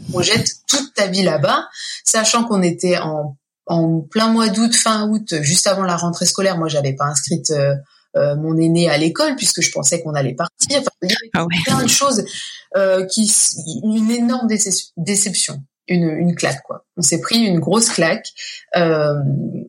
projettes 0.10 0.52
toute 0.68 0.94
ta 0.94 1.08
vie 1.08 1.24
là-bas, 1.24 1.68
sachant 2.04 2.44
qu'on 2.44 2.62
était 2.62 2.98
en 2.98 3.38
en 3.66 4.02
plein 4.02 4.30
mois 4.30 4.50
d'août, 4.50 4.76
fin 4.76 5.08
août, 5.10 5.36
juste 5.42 5.68
avant 5.68 5.84
la 5.84 5.96
rentrée 5.96 6.26
scolaire, 6.26 6.58
moi 6.58 6.70
j'avais 6.70 6.94
pas 6.94 7.06
inscrite 7.06 7.52
euh, 7.52 7.76
euh, 8.18 8.36
mon 8.36 8.58
aîné 8.58 8.90
à 8.90 8.98
l'école 8.98 9.36
puisque 9.36 9.62
je 9.62 9.72
pensais 9.72 10.02
qu'on 10.02 10.16
allait 10.16 10.34
partir. 10.34 10.80
Enfin, 10.80 10.90
il 11.04 11.10
y 11.10 11.14
avait 11.14 11.30
ah 11.36 11.46
plein 11.66 11.84
de 11.84 11.90
choses 11.90 12.26
qui 13.10 13.32
une 13.84 14.10
énorme 14.12 14.48
déception. 14.98 15.64
Une, 15.90 16.10
une 16.10 16.36
claque 16.36 16.62
quoi. 16.64 16.86
On 16.98 17.02
s'est 17.02 17.20
pris 17.20 17.40
une 17.40 17.60
grosse 17.60 17.90
claque. 17.90 18.28
Euh, 18.78 19.14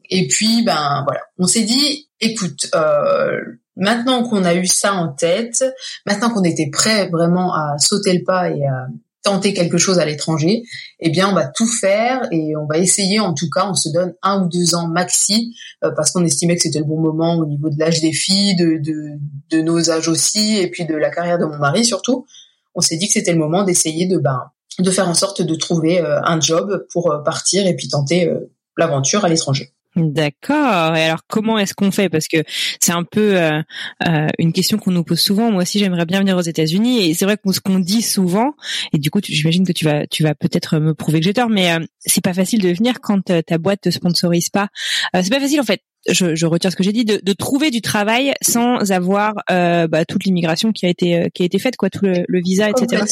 et 0.09 0.29
puis 0.29 0.63
ben 0.65 1.03
voilà, 1.05 1.21
on 1.39 1.47
s'est 1.47 1.63
dit, 1.63 2.09
écoute, 2.21 2.69
euh, 2.75 3.41
maintenant 3.77 4.23
qu'on 4.23 4.45
a 4.45 4.55
eu 4.55 4.67
ça 4.67 4.95
en 4.95 5.09
tête, 5.09 5.65
maintenant 6.07 6.31
qu'on 6.31 6.45
était 6.45 6.71
prêt 6.71 7.09
vraiment 7.09 7.55
à 7.55 7.79
sauter 7.79 8.13
le 8.13 8.23
pas 8.25 8.51
et 8.51 8.65
à 8.65 8.87
tenter 9.23 9.53
quelque 9.53 9.77
chose 9.77 9.99
à 9.99 10.07
l'étranger, 10.07 10.63
eh 10.99 11.11
bien 11.11 11.29
on 11.29 11.35
va 11.35 11.47
tout 11.47 11.67
faire 11.67 12.27
et 12.31 12.57
on 12.57 12.67
va 12.67 12.79
essayer 12.79 13.21
en 13.21 13.35
tout 13.35 13.51
cas, 13.51 13.69
on 13.69 13.75
se 13.75 13.91
donne 13.91 14.15
un 14.23 14.43
ou 14.43 14.49
deux 14.49 14.75
ans 14.75 14.89
maxi 14.89 15.55
euh, 15.85 15.91
parce 15.95 16.11
qu'on 16.11 16.25
estimait 16.25 16.57
que 16.57 16.63
c'était 16.63 16.79
le 16.79 16.87
bon 16.87 17.01
moment 17.01 17.37
au 17.37 17.47
niveau 17.47 17.69
de 17.69 17.79
l'âge 17.79 18.01
des 18.01 18.13
filles, 18.13 18.57
de, 18.57 18.79
de, 18.79 19.19
de, 19.51 19.63
nos 19.63 19.91
âges 19.91 20.09
aussi 20.09 20.57
et 20.57 20.71
puis 20.71 20.87
de 20.87 20.95
la 20.95 21.11
carrière 21.11 21.39
de 21.39 21.45
mon 21.45 21.59
mari 21.59 21.85
surtout. 21.85 22.27
On 22.75 22.81
s'est 22.81 22.97
dit 22.97 23.09
que 23.09 23.13
c'était 23.13 23.33
le 23.33 23.39
moment 23.39 23.65
d'essayer 23.65 24.07
de 24.07 24.17
ben 24.17 24.51
de 24.81 24.91
faire 24.91 25.09
en 25.09 25.15
sorte 25.15 25.43
de 25.43 25.55
trouver 25.55 26.01
euh, 26.01 26.21
un 26.23 26.41
job 26.41 26.87
pour 26.93 27.13
euh, 27.13 27.19
partir 27.19 27.67
et 27.67 27.75
puis 27.75 27.89
tenter 27.89 28.33
l'aventure 28.77 29.25
à 29.25 29.29
l'étranger. 29.29 29.75
D'accord. 29.97 30.95
Et 30.95 31.03
alors, 31.03 31.23
comment 31.27 31.59
est-ce 31.59 31.75
qu'on 31.75 31.91
fait? 31.91 32.09
Parce 32.09 32.29
que 32.29 32.39
c'est 32.81 32.93
un 32.93 33.03
peu 33.03 33.37
euh, 33.37 33.61
euh, 34.07 34.29
une 34.39 34.53
question 34.53 34.79
qu'on 34.79 34.93
nous 34.93 35.03
pose 35.03 35.19
souvent. 35.19 35.51
Moi 35.51 35.63
aussi, 35.63 35.81
j'aimerais 35.81 36.07
bien 36.07 36.21
venir 36.21 36.37
aux 36.37 36.43
États-Unis. 36.43 37.09
Et 37.11 37.15
c'est 37.15 37.25
vrai 37.25 37.37
que 37.37 37.53
ce 37.53 37.61
qu'on 37.61 37.81
dit 37.81 38.03
souvent, 38.03 38.53
et 38.93 38.99
du 38.99 39.11
coup, 39.11 39.21
j'imagine 39.23 39.67
que 39.67 39.73
tu 39.73 39.85
vas, 39.85 40.07
tu 40.07 40.23
vas 40.23 40.35
peut-être 40.37 40.79
me 40.79 40.95
prouver 40.95 41.19
que 41.19 41.27
j'ai 41.27 41.35
tort, 41.35 41.49
mais 41.49 41.73
euh, 41.73 41.85
c'est 41.99 42.23
pas 42.23 42.35
facile 42.35 42.63
de 42.63 42.69
venir 42.69 43.01
quand 43.01 43.21
ta 43.23 43.59
boîte 43.59 43.81
te 43.83 43.91
sponsorise 43.91 44.49
pas. 44.49 44.69
c'est 45.15 45.31
pas 45.31 45.41
facile 45.41 45.61
en 45.61 45.65
fait. 45.65 45.81
Je, 46.09 46.35
je 46.35 46.47
retire 46.47 46.71
ce 46.71 46.77
que 46.77 46.83
j'ai 46.83 46.93
dit, 46.93 47.05
de, 47.05 47.21
de, 47.23 47.33
trouver 47.35 47.71
du 47.71 47.83
travail 47.83 48.33
sans 48.41 48.91
avoir 48.91 49.35
bah, 49.49 50.05
toute 50.07 50.25
l'immigration 50.25 50.73
qui 50.73 50.87
a 50.87 50.89
été 50.89 51.29
qui 51.35 51.43
a 51.43 51.47
été 51.47 51.59
faite, 51.59 51.77
quoi, 51.77 51.91
tout 51.91 52.05
le, 52.05 52.25
le 52.27 52.41
visa, 52.41 52.71
etc. 52.71 53.05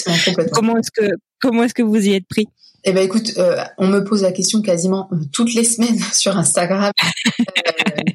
Comment 0.52 0.76
est-ce 0.78 0.90
que 0.90 1.10
comment 1.40 1.64
est-ce 1.64 1.74
que 1.74 1.82
vous 1.82 2.06
y 2.06 2.14
êtes 2.14 2.26
pris? 2.26 2.46
Eh 2.84 2.92
ben 2.92 3.04
écoute, 3.04 3.32
euh, 3.38 3.62
on 3.76 3.88
me 3.88 4.04
pose 4.04 4.22
la 4.22 4.32
question 4.32 4.62
quasiment 4.62 5.08
euh, 5.12 5.16
toutes 5.32 5.54
les 5.54 5.64
semaines 5.64 5.98
sur 6.12 6.36
Instagram. 6.36 6.92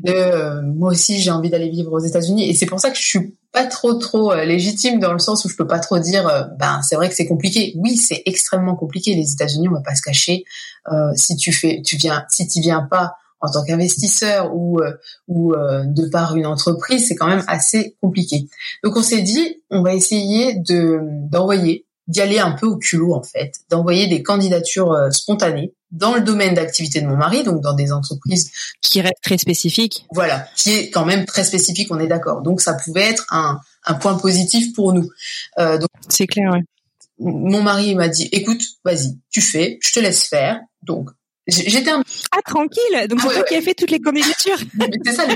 Euh, 0.07 0.61
de, 0.61 0.71
moi 0.73 0.91
aussi, 0.91 1.19
j'ai 1.19 1.31
envie 1.31 1.49
d'aller 1.49 1.69
vivre 1.69 1.91
aux 1.91 1.99
États-Unis, 1.99 2.49
et 2.49 2.53
c'est 2.53 2.65
pour 2.65 2.79
ça 2.79 2.89
que 2.89 2.97
je 2.97 3.03
suis 3.03 3.35
pas 3.51 3.65
trop 3.65 3.93
trop 3.93 4.33
légitime 4.33 4.99
dans 4.99 5.13
le 5.13 5.19
sens 5.19 5.45
où 5.45 5.49
je 5.49 5.55
peux 5.55 5.67
pas 5.67 5.79
trop 5.79 5.99
dire. 5.99 6.49
ben 6.57 6.81
c'est 6.81 6.95
vrai 6.95 7.07
que 7.07 7.15
c'est 7.15 7.27
compliqué. 7.27 7.73
Oui, 7.77 7.97
c'est 7.97 8.23
extrêmement 8.25 8.75
compliqué. 8.75 9.13
Les 9.13 9.31
États-Unis, 9.31 9.69
on 9.69 9.73
va 9.73 9.81
pas 9.81 9.93
se 9.93 10.01
cacher. 10.01 10.43
si 11.15 11.35
tu 11.35 11.51
fais, 11.51 11.81
tu 11.85 11.95
viens, 11.97 12.25
si 12.29 12.47
tu 12.47 12.61
viens 12.61 12.81
pas 12.81 13.13
en 13.41 13.51
tant 13.51 13.63
qu'investisseur 13.63 14.55
ou 14.55 14.81
ou 15.27 15.53
de 15.55 16.09
par 16.09 16.35
une 16.35 16.47
entreprise, 16.47 17.07
c'est 17.07 17.15
quand 17.15 17.27
même 17.27 17.43
assez 17.47 17.95
compliqué. 18.01 18.47
Donc 18.83 18.97
on 18.97 19.03
s'est 19.03 19.21
dit, 19.21 19.61
on 19.69 19.83
va 19.83 19.93
essayer 19.93 20.55
de 20.55 20.99
d'envoyer 21.29 21.85
d'y 22.07 22.21
aller 22.21 22.39
un 22.39 22.51
peu 22.51 22.67
au 22.67 22.77
culot 22.77 23.13
en 23.13 23.23
fait, 23.23 23.53
d'envoyer 23.69 24.07
des 24.07 24.23
candidatures 24.23 24.91
euh, 24.91 25.09
spontanées 25.11 25.73
dans 25.91 26.15
le 26.15 26.21
domaine 26.21 26.55
d'activité 26.55 27.01
de 27.01 27.07
mon 27.07 27.15
mari, 27.15 27.43
donc 27.43 27.61
dans 27.61 27.73
des 27.73 27.91
entreprises 27.91 28.51
qui 28.81 28.99
restent 28.99 29.21
très 29.23 29.37
spécifiques. 29.37 30.05
Voilà, 30.11 30.47
qui 30.55 30.71
est 30.71 30.89
quand 30.89 31.05
même 31.05 31.25
très 31.25 31.43
spécifique, 31.43 31.89
on 31.91 31.99
est 31.99 32.07
d'accord. 32.07 32.41
Donc 32.41 32.61
ça 32.61 32.73
pouvait 32.73 33.09
être 33.09 33.25
un, 33.29 33.59
un 33.85 33.93
point 33.93 34.15
positif 34.15 34.73
pour 34.73 34.93
nous. 34.93 35.07
Euh, 35.59 35.77
c'est 36.09 36.27
clair. 36.27 36.51
Ouais. 36.51 36.61
Mon 37.19 37.61
mari 37.61 37.95
m'a 37.95 38.09
dit, 38.09 38.27
écoute, 38.31 38.61
vas-y, 38.83 39.17
tu 39.29 39.39
fais, 39.39 39.77
je 39.81 39.91
te 39.91 39.99
laisse 39.99 40.27
faire. 40.27 40.59
Donc 40.81 41.09
J'étais 41.47 41.89
un... 41.89 42.01
Ah, 42.31 42.41
tranquille 42.45 43.07
Donc, 43.09 43.19
c'est 43.21 43.33
toi 43.33 43.43
qui 43.43 43.55
as 43.55 43.61
fait 43.61 43.73
toutes 43.73 43.91
les 43.91 43.99
candidatures 43.99 44.57
C'est 45.05 45.11
ça, 45.11 45.25
le 45.27 45.35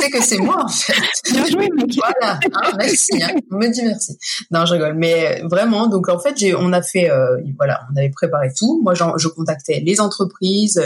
C'est 0.00 0.10
que 0.10 0.22
c'est 0.22 0.38
moi, 0.38 0.64
en 0.64 0.68
fait. 0.68 0.94
Bien 1.32 1.46
joué, 1.46 1.68
mec 1.74 1.90
Voilà, 1.96 2.38
ah, 2.54 2.72
merci. 2.76 3.22
Hein. 3.22 3.34
On 3.50 3.56
me 3.56 3.68
dit 3.68 3.82
merci. 3.82 4.18
Non, 4.50 4.66
je 4.66 4.74
rigole. 4.74 4.94
Mais 4.94 5.40
vraiment, 5.44 5.86
donc, 5.86 6.08
en 6.08 6.18
fait, 6.18 6.36
j'ai, 6.36 6.54
on 6.54 6.72
a 6.72 6.82
fait... 6.82 7.10
Euh, 7.10 7.38
voilà, 7.56 7.80
on 7.92 7.96
avait 7.96 8.10
préparé 8.10 8.48
tout. 8.56 8.80
Moi, 8.82 8.94
je 8.94 9.28
contactais 9.28 9.80
les 9.84 10.00
entreprises. 10.00 10.82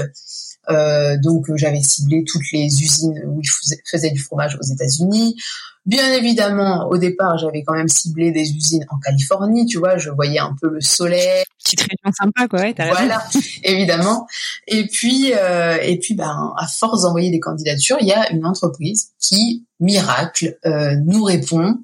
Euh, 0.70 1.16
donc, 1.22 1.46
j'avais 1.56 1.82
ciblé 1.82 2.24
toutes 2.26 2.50
les 2.52 2.66
usines 2.82 3.20
où 3.26 3.40
ils 3.40 3.78
faisaient 3.90 4.10
du 4.10 4.20
fromage 4.20 4.56
aux 4.60 4.64
États-Unis. 4.64 5.36
Bien 5.84 6.12
évidemment, 6.12 6.86
au 6.90 6.96
départ, 6.96 7.38
j'avais 7.38 7.64
quand 7.64 7.74
même 7.74 7.88
ciblé 7.88 8.30
des 8.30 8.52
usines 8.52 8.86
en 8.88 9.00
Californie, 9.00 9.66
tu 9.66 9.78
vois, 9.78 9.96
je 9.96 10.10
voyais 10.10 10.38
un 10.38 10.54
peu 10.60 10.68
le 10.68 10.80
soleil. 10.80 11.42
Petite 11.58 11.80
région 11.80 12.12
sympa, 12.16 12.46
quoi, 12.46 12.60
ouais, 12.60 12.74
Voilà, 12.76 13.20
évidemment. 13.64 14.28
Et 14.68 14.86
puis, 14.86 15.32
euh, 15.34 15.78
et 15.82 15.98
puis, 15.98 16.14
ben, 16.14 16.52
à 16.56 16.68
force 16.68 17.02
d'envoyer 17.02 17.32
des 17.32 17.40
candidatures, 17.40 17.96
il 18.00 18.06
y 18.06 18.12
a 18.12 18.30
une 18.30 18.46
entreprise 18.46 19.08
qui, 19.18 19.66
miracle, 19.80 20.56
euh, 20.66 20.94
nous 21.04 21.24
répond 21.24 21.74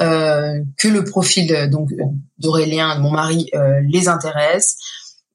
euh, 0.00 0.60
que 0.76 0.88
le 0.88 1.04
profil 1.04 1.70
donc 1.70 1.88
d'Aurélien, 2.36 2.98
mon 2.98 3.10
mari, 3.10 3.50
les 3.88 4.08
intéresse, 4.08 4.76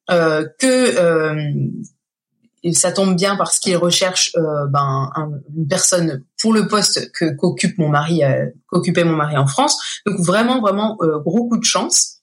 que 0.08 1.72
et 2.64 2.74
ça 2.74 2.92
tombe 2.92 3.16
bien 3.16 3.36
parce 3.36 3.60
qu'il 3.60 3.76
recherche 3.78 4.32
euh, 4.36 4.68
ben, 4.70 5.10
une 5.56 5.68
personne 5.68 6.24
pour 6.42 6.54
le 6.54 6.68
poste 6.68 7.12
que 7.12 7.36
qu'occupe 7.36 7.78
mon 7.78 7.90
mari, 7.90 8.24
euh, 8.24 8.48
qu'occupait 8.68 9.04
mon 9.04 9.16
mari 9.16 9.38
en 9.38 9.48
France. 9.48 9.78
Donc 10.06 10.20
vraiment, 10.20 10.62
vraiment 10.62 10.98
euh, 11.02 11.20
gros 11.20 11.48
coup 11.48 11.58
de 11.58 11.64
chance. 11.64 12.18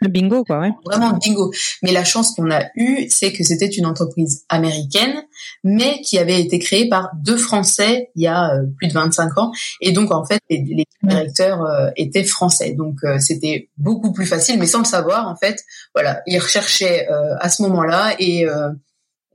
Le 0.00 0.08
bingo, 0.08 0.44
quoi, 0.44 0.58
ouais. 0.58 0.72
Vraiment 0.84 1.16
bingo. 1.24 1.52
Mais 1.82 1.92
la 1.92 2.04
chance 2.04 2.32
qu'on 2.32 2.50
a 2.50 2.64
eue, 2.74 3.06
c'est 3.08 3.32
que 3.32 3.44
c'était 3.44 3.68
une 3.68 3.86
entreprise 3.86 4.44
américaine, 4.48 5.22
mais 5.62 6.00
qui 6.00 6.18
avait 6.18 6.40
été 6.40 6.58
créée 6.58 6.88
par 6.88 7.10
deux 7.22 7.36
Français 7.36 8.10
il 8.16 8.24
y 8.24 8.26
a 8.26 8.50
plus 8.76 8.88
de 8.88 8.92
25 8.92 9.38
ans. 9.38 9.52
Et 9.80 9.92
donc, 9.92 10.12
en 10.12 10.24
fait, 10.26 10.40
les, 10.50 10.64
les 10.68 10.84
directeurs 11.02 11.92
étaient 11.96 12.24
français. 12.24 12.72
Donc, 12.72 12.98
c'était 13.20 13.70
beaucoup 13.78 14.12
plus 14.12 14.26
facile, 14.26 14.58
mais 14.58 14.66
sans 14.66 14.80
le 14.80 14.84
savoir, 14.84 15.28
en 15.28 15.36
fait, 15.36 15.62
voilà, 15.94 16.22
ils 16.26 16.38
recherchaient 16.38 17.06
à 17.38 17.48
ce 17.48 17.62
moment-là 17.62 18.14
et 18.18 18.46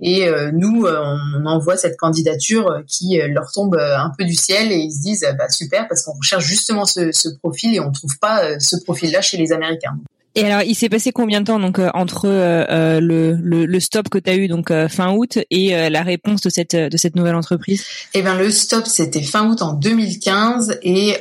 et 0.02 0.28
euh, 0.28 0.52
nous, 0.54 0.86
euh, 0.86 0.98
on 1.38 1.46
envoie 1.46 1.76
cette 1.76 1.98
candidature 1.98 2.70
euh, 2.70 2.82
qui 2.88 3.20
leur 3.30 3.52
tombe 3.52 3.76
un 3.76 4.12
peu 4.18 4.24
du 4.24 4.34
ciel 4.34 4.72
et 4.72 4.78
ils 4.78 4.92
se 4.92 5.02
disent 5.02 5.28
bah, 5.38 5.50
super 5.50 5.88
parce 5.88 6.04
qu'on 6.04 6.14
recherche 6.14 6.46
justement 6.46 6.86
ce, 6.86 7.12
ce, 7.12 7.30
profil 7.42 7.76
et 7.76 7.80
on 7.80 7.92
trouve 7.92 8.18
pas 8.20 8.60
ce 8.60 8.78
profil-là 8.84 9.22
chez 9.22 9.38
les 9.38 9.52
Américains. 9.52 9.98
Et 10.36 10.44
alors, 10.44 10.62
il 10.62 10.76
s'est 10.76 10.90
passé 10.90 11.12
combien 11.12 11.42
de 11.42 11.46
temps 11.48 11.60
donc 11.60 11.82
entre 11.94 12.26
euh, 12.26 13.00
le, 13.02 13.34
le, 13.34 13.66
le, 13.66 13.80
stop 13.80 14.10
que 14.10 14.20
tu 14.20 14.30
as 14.30 14.36
eu 14.36 14.48
donc 14.48 14.72
fin 14.88 15.12
août 15.12 15.40
et 15.50 15.90
la 15.90 16.04
réponse 16.04 16.42
de 16.42 16.50
cette 16.50 16.76
de 16.76 16.98
cette 16.98 17.16
nouvelle 17.16 17.36
entreprise? 17.36 17.84
Eh 18.14 18.22
ben 18.22 18.38
le 18.38 18.52
stop 18.52 18.86
c'était 18.86 19.24
fin 19.24 19.50
août 19.50 19.62
en 19.62 19.74
2015 19.74 20.80
et 20.84 21.16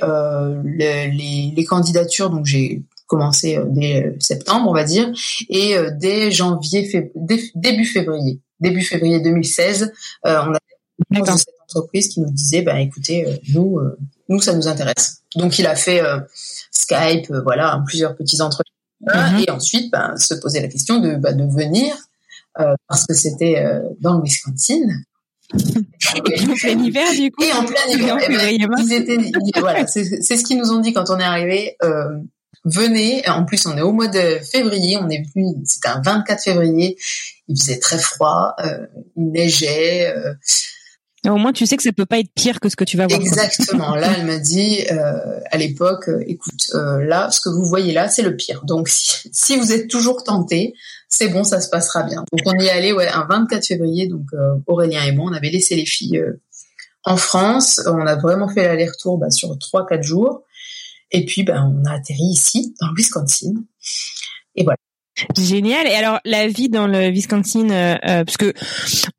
les, 0.65 1.53
les 1.57 1.65
candidatures 1.65 2.31
donc 2.31 2.45
j'ai 2.45 2.83
commencé 3.07 3.59
dès 3.71 4.15
septembre 4.21 4.69
on 4.69 4.75
va 4.75 4.85
dire 4.85 5.11
et 5.49 5.75
dès 5.99 6.31
janvier 6.31 7.11
début 7.55 7.87
février 7.87 8.41
début 8.61 8.83
février 8.83 9.21
2016, 9.21 9.93
euh, 10.27 10.41
on 10.47 10.55
a 10.55 11.21
dans 11.21 11.37
cette 11.37 11.55
entreprise 11.63 12.09
qui 12.09 12.21
nous 12.21 12.31
disait, 12.31 12.63
bah 12.63 12.81
écoutez, 12.81 13.27
euh, 13.27 13.37
nous, 13.55 13.79
euh, 13.79 13.99
nous 14.29 14.41
ça 14.41 14.55
nous 14.55 14.69
intéresse. 14.69 15.23
Donc 15.37 15.59
il 15.59 15.67
a 15.67 15.77
fait 15.77 16.03
Skype, 16.71 17.33
voilà, 17.45 17.83
plusieurs 17.87 18.17
petits 18.17 18.41
entretiens, 18.41 18.75
mm-hmm. 19.07 19.45
et 19.47 19.51
ensuite 19.51 19.93
bah, 19.93 20.17
se 20.17 20.35
poser 20.35 20.61
la 20.61 20.69
question 20.69 21.01
de, 21.01 21.15
bah, 21.17 21.33
de 21.33 21.45
venir 21.45 21.95
parce 22.89 23.07
que 23.07 23.15
c'était 23.15 23.65
dans 24.01 24.17
le 24.17 24.25
Wisconsin. 24.25 24.81
Et 25.55 25.59
en 26.51 26.55
plein 26.55 26.85
hiver, 26.85 27.11
du 27.13 27.31
coup. 27.31 27.43
Et 27.43 27.53
en 27.53 27.65
plein 27.65 27.87
hiver. 27.89 28.17
Eh 28.29 28.59
ben, 28.59 29.51
voilà, 29.61 29.87
c'est 29.87 30.05
ce 30.21 30.45
qu'ils 30.45 30.59
nous 30.59 30.71
ont 30.73 30.81
dit 30.81 30.93
quand 30.93 31.11
on 31.11 31.19
est 31.19 31.25
arrivé. 31.25 31.77
Euh, 31.83 32.19
venez. 32.65 33.27
En 33.29 33.45
plus, 33.45 33.65
on 33.67 33.77
est 33.77 33.83
au 33.83 33.93
mois 33.93 34.09
de 34.09 34.39
février. 34.51 34.97
On 34.99 35.09
est 35.09 35.23
venu. 35.35 35.55
C'était 35.65 35.89
un 35.89 36.03
24 36.03 36.43
février 36.43 36.97
il 37.49 37.61
faisait 37.61 37.79
très 37.79 37.99
froid, 37.99 38.55
euh, 38.61 38.87
il 39.17 39.31
neigeait. 39.31 40.15
Euh. 40.15 40.35
Au 41.27 41.37
moins, 41.37 41.53
tu 41.53 41.67
sais 41.67 41.77
que 41.77 41.83
ça 41.83 41.93
peut 41.93 42.07
pas 42.07 42.21
être 42.21 42.33
pire 42.35 42.61
que 42.61 42.69
ce 42.69 42.77
que 42.77 42.85
tu 42.85 42.97
vas 42.97 43.07
voir. 43.07 43.21
Exactement. 43.21 43.95
Là, 43.97 44.13
elle 44.17 44.27
m'a 44.27 44.39
dit 44.39 44.85
euh, 44.91 45.41
à 45.51 45.59
l'époque, 45.59 46.09
écoute, 46.27 46.69
là, 46.73 47.31
ce 47.31 47.41
que 47.41 47.49
vous 47.49 47.65
voyez 47.65 47.93
là, 47.93 48.09
c'est 48.09 48.23
le 48.23 48.37
pire. 48.37 48.65
Donc, 48.65 48.89
si, 48.89 49.57
vous 49.57 49.73
êtes 49.73 49.89
toujours 49.89 50.23
tenté, 50.23 50.75
c'est 51.09 51.29
bon, 51.29 51.43
ça 51.43 51.61
se 51.61 51.69
passera 51.69 52.05
bien. 52.05 52.25
Donc, 52.33 52.41
on 52.47 52.59
y 52.59 52.67
est 52.67 52.71
allé, 52.71 52.93
ouais, 52.93 53.09
un 53.09 53.27
24 53.29 53.67
février. 53.67 54.07
Donc, 54.07 54.27
Aurélien 54.67 55.03
et 55.05 55.13
moi, 55.13 55.29
on 55.31 55.35
avait 55.35 55.51
laissé 55.51 55.75
les 55.75 55.87
filles 55.87 56.23
en 57.05 57.17
France. 57.17 57.81
On 57.87 58.07
a 58.07 58.15
vraiment 58.15 58.49
fait 58.49 58.63
l'aller-retour 58.63 59.19
bah, 59.19 59.31
sur 59.31 59.59
trois, 59.59 59.87
quatre 59.87 60.05
jours. 60.05 60.45
Et 61.11 61.25
puis, 61.25 61.43
ben, 61.43 61.75
on 61.75 61.85
a 61.85 61.95
atterri 61.95 62.25
ici, 62.31 62.75
dans 62.81 62.89
le 62.89 62.95
Wisconsin. 62.95 63.55
Et 64.55 64.63
voilà. 64.63 64.77
Génial. 65.37 65.87
Et 65.87 65.95
alors 65.95 66.21
la 66.25 66.47
vie 66.49 66.69
dans 66.69 66.87
le 66.87 67.09
Wisconsin, 67.09 67.71
euh, 67.71 67.97
euh 68.07 68.25
parce 68.25 68.37
que 68.37 68.53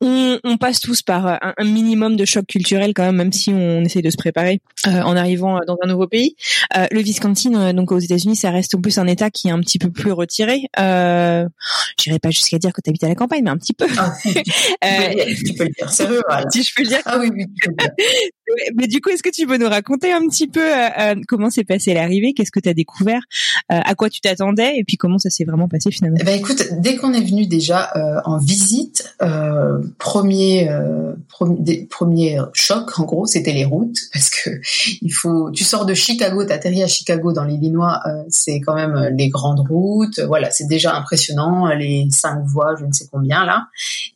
on, 0.01 0.39
on, 0.43 0.57
passe 0.57 0.79
tous 0.79 1.01
par 1.01 1.27
euh, 1.27 1.35
un, 1.57 1.63
minimum 1.63 2.15
de 2.15 2.25
choc 2.25 2.45
culturel 2.45 2.93
quand 2.93 3.03
même, 3.03 3.15
même 3.15 3.31
si 3.31 3.51
on 3.53 3.81
essaye 3.81 4.01
de 4.01 4.09
se 4.09 4.17
préparer 4.17 4.61
euh, 4.87 5.01
en 5.01 5.15
arrivant 5.15 5.59
dans 5.67 5.77
un 5.83 5.87
nouveau 5.87 6.07
pays. 6.07 6.35
Euh, 6.77 6.87
le 6.91 7.01
Wisconsin, 7.01 7.73
donc 7.73 7.91
aux 7.91 7.99
États-Unis, 7.99 8.35
ça 8.35 8.51
reste 8.51 8.75
en 8.75 8.81
plus 8.81 8.97
un 8.97 9.07
État 9.07 9.29
qui 9.29 9.47
est 9.49 9.51
un 9.51 9.59
petit 9.59 9.79
peu 9.79 9.91
plus 9.91 10.11
retiré. 10.11 10.63
Euh, 10.79 11.47
J'irai 11.99 12.19
pas 12.19 12.29
jusqu'à 12.29 12.57
dire 12.57 12.71
que 12.73 12.81
tu 12.81 12.89
habites 12.89 13.03
à 13.03 13.09
la 13.09 13.15
campagne, 13.15 13.43
mais 13.43 13.51
un 13.51 13.57
petit 13.57 13.73
peu. 13.73 13.87
Ah, 13.97 14.13
tu, 14.23 15.53
peux, 15.53 15.65
le 15.65 15.69
dire, 15.69 15.89
sérieux. 15.89 16.21
Si 16.51 16.63
je 16.63 16.73
peux 16.75 16.83
le 16.83 16.87
dire. 16.89 17.01
Ah 17.05 17.17
oui, 17.19 17.29
oui. 17.33 17.45
Mais 18.75 18.87
du 18.87 19.01
coup, 19.01 19.09
est-ce 19.09 19.23
que 19.23 19.29
tu 19.29 19.45
peux 19.45 19.57
nous 19.57 19.69
raconter 19.69 20.11
un 20.11 20.21
petit 20.27 20.47
peu 20.47 20.61
euh, 20.61 20.89
euh, 20.99 21.15
comment 21.27 21.49
s'est 21.49 21.63
passée 21.63 21.93
l'arrivée? 21.93 22.33
Qu'est-ce 22.33 22.51
que 22.51 22.59
tu 22.59 22.69
as 22.69 22.73
découvert? 22.73 23.21
Euh, 23.71 23.79
À 23.83 23.95
quoi 23.95 24.09
tu 24.09 24.21
t'attendais? 24.21 24.77
Et 24.77 24.83
puis 24.83 24.97
comment 24.97 25.17
ça 25.17 25.29
s'est 25.29 25.45
vraiment 25.45 25.67
passé 25.67 25.91
finalement? 25.91 26.17
Ben, 26.23 26.37
écoute, 26.37 26.63
dès 26.79 26.95
qu'on 26.95 27.13
est 27.13 27.21
venu 27.21 27.47
déjà 27.47 27.91
en 28.25 28.37
visite, 28.37 29.15
premier, 29.97 30.69
premier, 31.27 31.87
premier 31.89 32.39
choc 32.53 32.99
en 32.99 33.03
gros, 33.03 33.25
c'était 33.25 33.53
les 33.53 33.65
routes. 33.65 33.97
Parce 34.13 34.29
que 34.29 34.49
il 35.01 35.13
faut, 35.13 35.51
tu 35.51 35.63
sors 35.63 35.85
de 35.85 35.93
Chicago, 35.93 36.43
t'atterris 36.43 36.83
à 36.83 36.87
Chicago 36.87 37.33
dans 37.33 37.43
l'Illinois, 37.43 38.01
c'est 38.29 38.59
quand 38.61 38.75
même 38.75 39.09
les 39.15 39.29
grandes 39.29 39.65
routes. 39.67 40.19
Voilà, 40.19 40.51
c'est 40.51 40.67
déjà 40.67 40.95
impressionnant, 40.95 41.67
les 41.67 42.07
cinq 42.11 42.43
voies, 42.45 42.75
je 42.79 42.85
ne 42.85 42.91
sais 42.91 43.07
combien 43.11 43.45
là. 43.45 43.67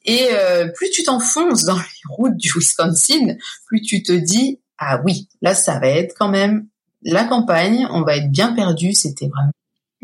Et 0.06 0.28
plus 0.76 0.90
tu 0.92 1.04
t'enfonces 1.04 1.64
dans 1.66 1.78
les 1.78 1.82
routes 2.10 2.38
du 2.38 2.52
Wisconsin, 2.56 3.36
plus 3.68 3.82
tu 3.82 4.04
te 4.04 4.14
dis 4.24 4.60
ah 4.78 5.02
oui, 5.04 5.28
là 5.42 5.54
ça 5.54 5.80
va 5.80 5.88
être 5.88 6.16
quand 6.18 6.30
même 6.30 6.68
la 7.04 7.26
campagne, 7.26 7.88
on 7.92 8.02
va 8.02 8.18
être 8.18 8.32
bien 8.32 8.54
perdu. 8.54 8.94
C'était 8.94 9.28
vraiment 9.28 9.52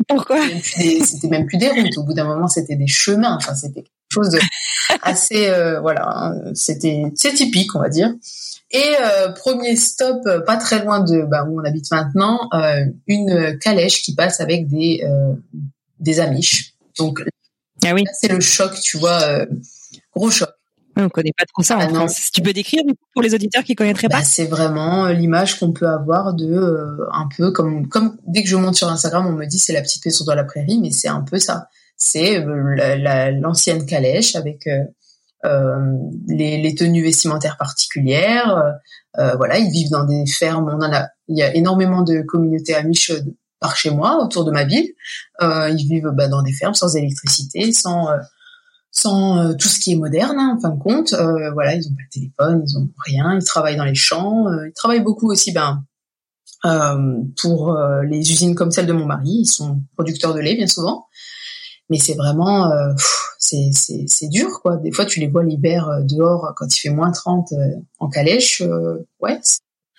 pourquoi 0.08 0.40
C'était 0.62 1.28
même 1.28 1.46
plus 1.46 1.58
des 1.58 1.68
routes. 1.68 1.96
Au 1.98 2.02
bout 2.02 2.14
d'un 2.14 2.24
moment, 2.24 2.48
c'était 2.48 2.76
des 2.76 2.86
chemins. 2.86 3.36
Enfin, 3.36 3.54
c'était 3.54 3.82
quelque 3.82 3.92
chose 4.12 4.30
de 4.30 4.38
assez 5.02 5.48
euh, 5.48 5.80
voilà. 5.80 6.34
C'était 6.54 7.04
c'est 7.14 7.34
typique, 7.34 7.74
on 7.74 7.80
va 7.80 7.88
dire. 7.88 8.12
Et 8.72 8.94
euh, 9.00 9.30
premier 9.32 9.74
stop, 9.74 10.20
euh, 10.26 10.40
pas 10.40 10.56
très 10.56 10.84
loin 10.84 11.00
de 11.00 11.22
bah, 11.22 11.44
où 11.48 11.60
on 11.60 11.64
habite 11.64 11.90
maintenant, 11.90 12.48
une 13.06 13.58
calèche 13.58 14.02
qui 14.02 14.14
passe 14.14 14.40
avec 14.40 14.68
des 14.68 15.04
des 15.98 16.20
amiches. 16.20 16.74
Donc 16.98 17.22
ah 17.84 17.94
oui. 17.94 18.04
c'est 18.12 18.28
le 18.28 18.40
choc, 18.40 18.78
tu 18.80 18.98
vois, 18.98 19.46
gros 20.14 20.30
choc. 20.30 20.50
On 21.04 21.08
connaît 21.08 21.32
pas 21.36 21.44
trop 21.46 21.62
ça 21.62 21.76
en 21.76 21.80
ah 21.80 21.88
France. 21.88 22.30
Tu 22.32 22.42
peux 22.42 22.52
décrire 22.52 22.82
pour 23.12 23.22
les 23.22 23.34
auditeurs 23.34 23.64
qui 23.64 23.74
connaîtraient 23.74 24.08
pas? 24.08 24.18
Bah, 24.18 24.24
C'est 24.24 24.46
vraiment 24.46 25.06
euh, 25.06 25.12
l'image 25.12 25.58
qu'on 25.58 25.72
peut 25.72 25.88
avoir 25.88 26.34
de 26.34 26.52
euh, 26.52 27.06
un 27.12 27.28
peu 27.36 27.50
comme 27.52 27.88
comme 27.88 28.16
dès 28.26 28.42
que 28.42 28.48
je 28.48 28.56
monte 28.56 28.76
sur 28.76 28.88
Instagram, 28.88 29.26
on 29.26 29.32
me 29.32 29.46
dit 29.46 29.58
c'est 29.58 29.72
la 29.72 29.82
petite 29.82 30.04
maison 30.04 30.24
dans 30.24 30.34
la 30.34 30.44
prairie, 30.44 30.78
mais 30.80 30.90
c'est 30.90 31.08
un 31.08 31.22
peu 31.22 31.38
ça. 31.38 31.68
C'est 31.96 32.44
euh, 32.44 33.30
l'ancienne 33.40 33.84
calèche 33.86 34.36
avec 34.36 34.68
les, 35.44 36.62
les, 36.62 36.74
tenues 36.74 37.02
vestimentaires 37.02 37.56
particulières. 37.56 38.74
voilà, 39.14 39.58
ils 39.58 39.70
vivent 39.70 39.90
dans 39.90 40.04
des 40.04 40.24
fermes. 40.26 40.68
On 40.68 40.82
en 40.82 40.92
a, 40.92 41.08
il 41.28 41.38
y 41.38 41.42
a 41.42 41.54
énormément 41.54 42.02
de 42.02 42.22
communautés 42.22 42.74
amiches 42.74 43.12
par 43.58 43.76
chez 43.76 43.90
moi, 43.90 44.22
autour 44.22 44.44
de 44.44 44.50
ma 44.50 44.64
ville. 44.64 44.88
ils 45.42 45.86
vivent 45.88 46.10
bah, 46.14 46.28
dans 46.28 46.42
des 46.42 46.52
fermes 46.52 46.74
sans 46.74 46.94
électricité, 46.96 47.72
sans 47.72 48.08
sans 48.90 49.38
euh, 49.38 49.54
tout 49.54 49.68
ce 49.68 49.78
qui 49.78 49.92
est 49.92 49.96
moderne, 49.96 50.36
hein, 50.38 50.54
en 50.56 50.60
fin 50.60 50.70
de 50.70 50.80
compte. 50.80 51.12
Euh, 51.12 51.50
voilà, 51.52 51.74
ils 51.74 51.86
ont 51.86 51.94
pas 51.94 52.02
de 52.02 52.10
téléphone, 52.12 52.64
ils 52.66 52.78
ont 52.78 52.88
rien, 52.98 53.38
ils 53.38 53.44
travaillent 53.44 53.76
dans 53.76 53.84
les 53.84 53.94
champs, 53.94 54.46
euh, 54.48 54.68
ils 54.68 54.72
travaillent 54.72 55.02
beaucoup 55.02 55.30
aussi, 55.30 55.52
ben, 55.52 55.84
pour 57.40 57.74
les 58.02 58.18
usines 58.18 58.54
comme 58.54 58.70
celle 58.70 58.84
de 58.84 58.92
mon 58.92 59.06
mari, 59.06 59.30
ils 59.30 59.46
sont 59.46 59.80
producteurs 59.94 60.34
de 60.34 60.40
lait 60.40 60.56
bien 60.56 60.66
souvent. 60.66 61.06
Mais 61.88 61.98
c'est 61.98 62.12
vraiment, 62.14 62.70
c'est 63.38 63.70
c'est 63.72 64.28
dur 64.28 64.60
quoi. 64.60 64.76
Des 64.76 64.92
fois, 64.92 65.06
tu 65.06 65.20
les 65.20 65.26
vois 65.26 65.42
l'hiver 65.42 65.88
dehors 66.02 66.52
quand 66.56 66.66
il 66.66 66.78
fait 66.78 66.90
moins 66.90 67.12
30 67.12 67.54
en 67.98 68.10
calèche. 68.10 68.62
ouais, 69.20 69.40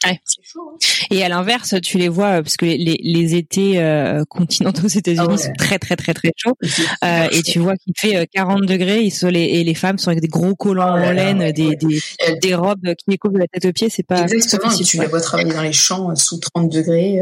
Ouais. 0.05 0.20
Hein. 0.55 0.77
Et 1.12 1.24
à 1.24 1.29
l'inverse, 1.29 1.75
tu 1.81 1.98
les 1.98 2.10
vois 2.10 2.27
euh, 2.27 2.41
parce 2.41 2.58
que 2.58 2.65
les, 2.65 2.77
les 2.77 3.36
étés 3.36 3.79
euh, 3.79 4.24
continentaux 4.29 4.86
aux 4.86 4.88
États-Unis 4.88 5.25
ah 5.29 5.38
sont 5.38 5.53
très 5.58 5.79
très 5.79 5.96
très 5.96 6.13
très 6.13 6.31
chauds 6.36 6.55
euh, 7.03 7.27
et 7.31 7.43
tu 7.43 7.60
vois 7.60 7.75
qu'il 7.75 7.93
fait 7.98 8.27
40 8.34 8.62
euh, 8.62 8.65
degrés 8.65 9.01
ils 9.01 9.12
sont 9.12 9.27
les, 9.27 9.43
et 9.43 9.63
les 9.63 9.74
femmes 9.75 9.98
sont 9.98 10.10
avec 10.10 10.22
des 10.22 10.27
gros 10.27 10.55
collants 10.55 10.96
oh 10.98 11.03
en 11.03 11.12
laine, 11.12 11.51
des, 11.51 11.75
des, 11.75 12.01
des, 12.41 12.55
robes 12.55 12.93
qui 12.98 13.05
les 13.10 13.17
couvrent 13.17 13.36
de 13.36 13.39
la 13.39 13.48
tête 13.48 13.65
aux 13.65 13.74
pieds, 13.74 13.89
c'est 13.89 14.03
pas 14.03 14.22
exactement. 14.24 14.74
tu 14.74 15.00
les 15.00 15.08
vois 15.08 15.22
travailler 15.22 15.53
dans 15.53 15.62
les 15.62 15.74
champs 15.74 16.15
sous 16.15 16.39
30 16.39 16.72
degrés. 16.72 17.20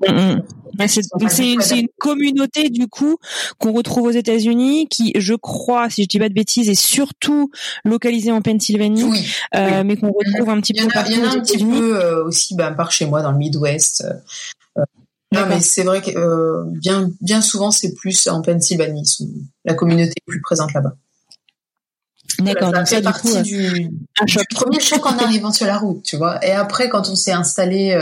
Mm, 0.00 0.12
mm. 0.12 0.42
C'est 0.88 1.78
une 1.78 1.88
communauté 1.98 2.68
du 2.68 2.88
coup 2.88 3.16
qu'on 3.58 3.72
retrouve 3.72 4.08
aux 4.08 4.10
États-Unis, 4.10 4.88
qui, 4.88 5.12
je 5.16 5.34
crois, 5.34 5.88
si 5.90 6.02
je 6.02 6.08
dis 6.08 6.18
pas 6.18 6.28
de 6.28 6.34
bêtises, 6.34 6.68
est 6.68 6.74
surtout 6.74 7.50
localisée 7.84 8.32
en 8.32 8.42
Pennsylvanie, 8.42 9.24
euh, 9.54 9.84
mais 9.84 9.96
qu'on 9.96 10.12
retrouve 10.12 10.50
un 10.50 10.60
petit 10.60 10.74
peu 10.74 10.88
partout. 10.88 11.12
Il 11.12 11.18
y 11.18 11.22
en 11.22 11.30
a 11.30 11.32
un 11.34 11.40
petit 11.40 11.64
peu 11.64 12.02
euh, 12.02 12.24
aussi, 12.24 12.54
bah, 12.56 12.72
par 12.72 12.90
chez 12.90 13.06
moi, 13.06 13.22
dans 13.22 13.32
le 13.32 13.38
Midwest. 13.38 14.04
Euh, 14.76 14.82
non, 15.32 15.46
mais 15.48 15.60
c'est 15.60 15.82
vrai 15.82 16.00
que 16.00 16.64
bien, 16.78 17.10
bien 17.20 17.40
souvent, 17.40 17.70
c'est 17.70 17.94
plus 17.94 18.28
en 18.28 18.42
Pennsylvanie. 18.42 19.04
la 19.64 19.74
communauté 19.74 20.10
est 20.10 20.26
plus 20.26 20.40
présente 20.40 20.72
là-bas. 20.72 20.94
D'accord, 22.40 22.72
donc 22.72 22.88
ça 22.88 22.96
fait 22.96 23.02
partie 23.02 23.42
du, 23.42 23.90
premier 24.54 24.80
choc 24.80 25.06
en 25.06 25.18
arrivant 25.18 25.52
sur 25.52 25.66
la 25.66 25.78
route, 25.78 26.02
tu 26.02 26.16
vois. 26.16 26.44
Et 26.44 26.50
après, 26.50 26.88
quand 26.88 27.08
on 27.08 27.14
s'est 27.14 27.32
installé 27.32 27.94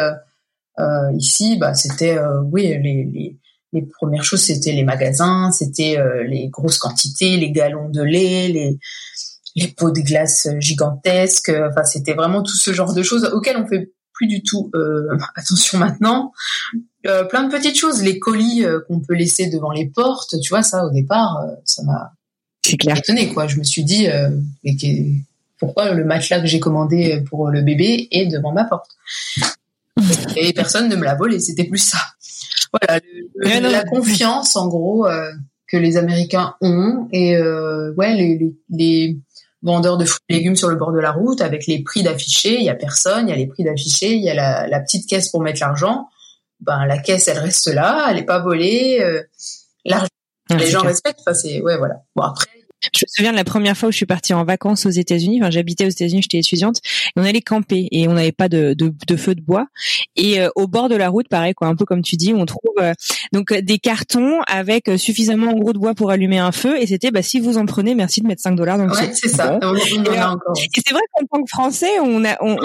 euh, 0.78 1.12
ici, 1.16 1.56
bah, 1.58 1.74
c'était 1.74 2.16
euh, 2.16 2.40
oui 2.40 2.62
les, 2.62 3.04
les, 3.12 3.38
les, 3.72 3.82
premières 3.82 4.24
choses, 4.24 4.40
c'était 4.40 4.72
les 4.72 4.84
magasins, 4.84 5.50
c'était 5.52 5.98
euh, 5.98 6.24
les 6.24 6.48
grosses 6.48 6.78
quantités, 6.78 7.36
les 7.36 7.50
galons 7.50 7.90
de 7.90 8.02
lait, 8.02 8.48
les 8.48 8.78
les 9.54 9.68
pots 9.68 9.90
de 9.90 10.00
glace 10.00 10.48
gigantesques. 10.60 11.52
Enfin, 11.68 11.84
c'était 11.84 12.14
vraiment 12.14 12.42
tout 12.42 12.56
ce 12.56 12.72
genre 12.72 12.94
de 12.94 13.02
choses 13.02 13.26
auxquelles 13.34 13.58
on 13.58 13.66
fait 13.66 13.92
plus 14.14 14.26
du 14.26 14.42
tout 14.42 14.70
attention 15.36 15.78
maintenant. 15.78 16.32
Euh, 17.06 17.24
plein 17.24 17.42
de 17.42 17.52
petites 17.52 17.78
choses, 17.78 18.02
les 18.02 18.18
colis 18.18 18.64
qu'on 18.88 19.00
peut 19.00 19.14
laisser 19.14 19.50
devant 19.50 19.70
les 19.70 19.90
portes, 19.90 20.40
tu 20.40 20.48
vois 20.48 20.62
ça 20.62 20.86
au 20.86 20.90
départ, 20.90 21.38
ça 21.66 21.82
m'a 21.82 22.12
étonné 22.96 23.28
quoi. 23.28 23.46
Je 23.46 23.58
me 23.58 23.64
suis 23.64 23.84
dit 23.84 24.06
mais 24.64 24.74
pourquoi 25.58 25.92
le 25.92 26.06
matelas 26.06 26.40
que 26.40 26.46
j'ai 26.46 26.58
commandé 26.58 27.22
pour 27.28 27.50
le 27.50 27.60
bébé 27.60 28.08
est 28.10 28.28
devant 28.28 28.52
ma 28.52 28.64
porte? 28.64 28.90
et 30.36 30.52
personne 30.52 30.88
ne 30.88 30.96
me 30.96 31.04
l'a 31.04 31.14
volé. 31.14 31.40
C'était 31.40 31.64
plus 31.64 31.78
ça. 31.78 31.98
Voilà, 32.72 33.00
la 33.60 33.84
confiance 33.84 34.56
en 34.56 34.68
gros 34.68 35.06
euh, 35.06 35.30
que 35.68 35.76
les 35.76 35.96
Américains 35.96 36.54
ont 36.62 37.08
et 37.12 37.36
euh, 37.36 37.92
ouais 37.94 38.14
les, 38.14 38.54
les, 38.70 39.18
vendeurs 39.64 39.96
de 39.96 40.04
fruits 40.04 40.24
et 40.28 40.34
légumes 40.34 40.56
sur 40.56 40.68
le 40.68 40.74
bord 40.74 40.90
de 40.90 40.98
la 40.98 41.12
route 41.12 41.40
avec 41.40 41.68
les 41.68 41.82
prix 41.82 42.02
d'affichés. 42.02 42.58
Il 42.58 42.64
y 42.64 42.68
a 42.68 42.74
personne, 42.74 43.28
il 43.28 43.30
y 43.30 43.32
a 43.32 43.36
les 43.36 43.46
prix 43.46 43.62
d'affichés, 43.62 44.14
il 44.14 44.22
y 44.22 44.28
a 44.28 44.34
la, 44.34 44.66
la, 44.66 44.80
petite 44.80 45.08
caisse 45.08 45.28
pour 45.28 45.40
mettre 45.40 45.60
l'argent. 45.60 46.08
Ben 46.60 46.84
la 46.86 46.98
caisse 46.98 47.28
elle 47.28 47.38
reste 47.38 47.68
là, 47.68 48.08
elle 48.10 48.18
est 48.18 48.24
pas 48.24 48.40
volée. 48.40 48.98
Euh, 49.00 49.22
l'argent, 49.84 50.08
les 50.50 50.66
gens 50.66 50.80
respectent. 50.80 51.20
Enfin 51.20 51.34
c'est 51.34 51.60
ouais 51.60 51.76
voilà. 51.76 52.02
Bon 52.16 52.22
après 52.22 52.48
je 52.94 53.04
me 53.04 53.08
souviens 53.08 53.32
de 53.32 53.36
la 53.36 53.44
première 53.44 53.76
fois 53.76 53.88
où 53.88 53.92
je 53.92 53.96
suis 53.96 54.06
partie 54.06 54.34
en 54.34 54.44
vacances 54.44 54.86
aux 54.86 54.90
États-Unis. 54.90 55.40
Enfin, 55.40 55.50
j'habitais 55.50 55.86
aux 55.86 55.90
États-Unis, 55.90 56.22
j'étais 56.22 56.38
étudiante. 56.38 56.78
Et 57.16 57.20
on 57.20 57.24
allait 57.24 57.40
camper 57.40 57.88
et 57.90 58.08
on 58.08 58.14
n'avait 58.14 58.32
pas 58.32 58.48
de, 58.48 58.74
de, 58.74 58.92
de, 59.06 59.16
feu 59.16 59.34
de 59.34 59.40
bois. 59.40 59.66
Et 60.16 60.40
euh, 60.40 60.48
au 60.56 60.66
bord 60.66 60.88
de 60.88 60.96
la 60.96 61.08
route, 61.08 61.28
pareil, 61.28 61.54
quoi, 61.54 61.68
un 61.68 61.76
peu 61.76 61.84
comme 61.84 62.02
tu 62.02 62.16
dis, 62.16 62.32
on 62.34 62.46
trouve 62.46 62.74
euh, 62.80 62.92
donc 63.32 63.52
des 63.52 63.78
cartons 63.78 64.40
avec 64.46 64.90
suffisamment 64.96 65.52
en 65.52 65.58
gros 65.58 65.72
de 65.72 65.78
bois 65.78 65.94
pour 65.94 66.10
allumer 66.10 66.38
un 66.38 66.52
feu. 66.52 66.80
Et 66.80 66.86
c'était, 66.86 67.10
bah, 67.10 67.22
si 67.22 67.40
vous 67.40 67.58
en 67.58 67.66
prenez, 67.66 67.94
merci 67.94 68.20
de 68.20 68.26
mettre 68.26 68.42
5 68.42 68.54
dollars 68.54 68.78
dans 68.78 68.86
le 68.86 68.92
ouais, 68.92 69.10
c'est 69.14 69.28
ça. 69.28 69.58
et, 69.62 70.80
c'est 70.84 70.92
vrai 70.92 71.02
qu'en 71.12 71.26
tant 71.26 71.42
que 71.42 71.48
Français, 71.48 71.90
on 72.02 72.24
a, 72.24 72.36
on, 72.40 72.56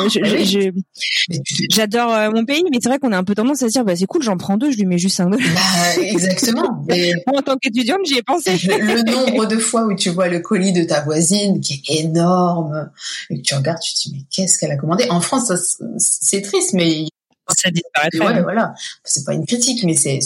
j'adore 1.69 2.13
euh, 2.13 2.31
mon 2.31 2.45
pays, 2.45 2.63
mais 2.71 2.79
c'est 2.81 2.89
vrai 2.89 2.99
qu'on 2.99 3.11
a 3.11 3.17
un 3.17 3.23
peu 3.23 3.35
tendance 3.35 3.63
à 3.63 3.67
se 3.67 3.73
dire, 3.73 3.85
bah, 3.85 3.95
c'est 3.95 4.05
cool, 4.05 4.23
j'en 4.23 4.37
prends 4.37 4.57
deux, 4.57 4.71
je 4.71 4.77
lui 4.77 4.85
mets 4.85 4.97
juste 4.97 5.17
5 5.17 5.29
dollars. 5.29 5.47
Bah, 5.53 6.01
exactement. 6.01 6.85
en 7.27 7.41
tant 7.41 7.55
qu'étudiante, 7.57 7.99
j'y 8.05 8.17
ai 8.17 8.23
pensé. 8.23 8.57
Le 8.67 9.03
nombre 9.11 9.45
de 9.45 9.57
fois 9.57 9.85
où 9.85 9.95
tu 9.95 10.06
tu 10.07 10.13
vois 10.13 10.29
le 10.29 10.39
colis 10.39 10.71
de 10.71 10.83
ta 10.83 11.01
voisine 11.01 11.59
qui 11.59 11.73
est 11.73 11.99
énorme 12.01 12.89
et 13.29 13.37
que 13.37 13.41
tu 13.41 13.55
regardes, 13.55 13.79
tu 13.81 13.93
te 13.93 13.99
dis 14.01 14.15
mais 14.15 14.23
qu'est-ce 14.31 14.57
qu'elle 14.57 14.71
a 14.71 14.77
commandé? 14.77 15.05
En 15.09 15.19
France, 15.19 15.51
c'est 15.97 16.41
triste, 16.41 16.73
mais 16.73 17.05
ça 17.49 17.69
disparaît. 17.69 18.35
Ouais, 18.35 18.41
voilà. 18.41 18.73
C'est 19.03 19.25
pas 19.25 19.33
une 19.33 19.45
critique, 19.45 19.83
mais 19.83 19.95
c'est 19.95 20.19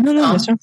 non, 0.00 0.12
non, 0.12 0.30
bien 0.30 0.38
sûr. 0.38 0.54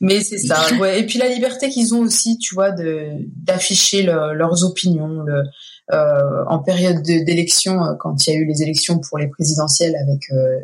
Mais 0.00 0.22
c'est 0.22 0.38
ça. 0.38 0.74
Ouais. 0.74 1.00
Et 1.00 1.06
puis 1.06 1.18
la 1.18 1.28
liberté 1.28 1.70
qu'ils 1.70 1.94
ont 1.94 2.00
aussi, 2.00 2.36
tu 2.38 2.54
vois, 2.54 2.70
de 2.72 3.10
d'afficher 3.36 4.02
leurs 4.02 4.64
opinions. 4.64 5.22
Le, 5.22 5.44
euh, 5.92 6.44
en 6.46 6.60
période 6.60 7.02
d'élection, 7.02 7.84
euh, 7.84 7.94
quand 7.98 8.26
il 8.26 8.32
y 8.32 8.36
a 8.36 8.38
eu 8.38 8.46
les 8.46 8.62
élections 8.62 8.98
pour 8.98 9.18
les 9.18 9.28
présidentielles 9.28 9.96
avec 9.96 10.30
euh, 10.30 10.58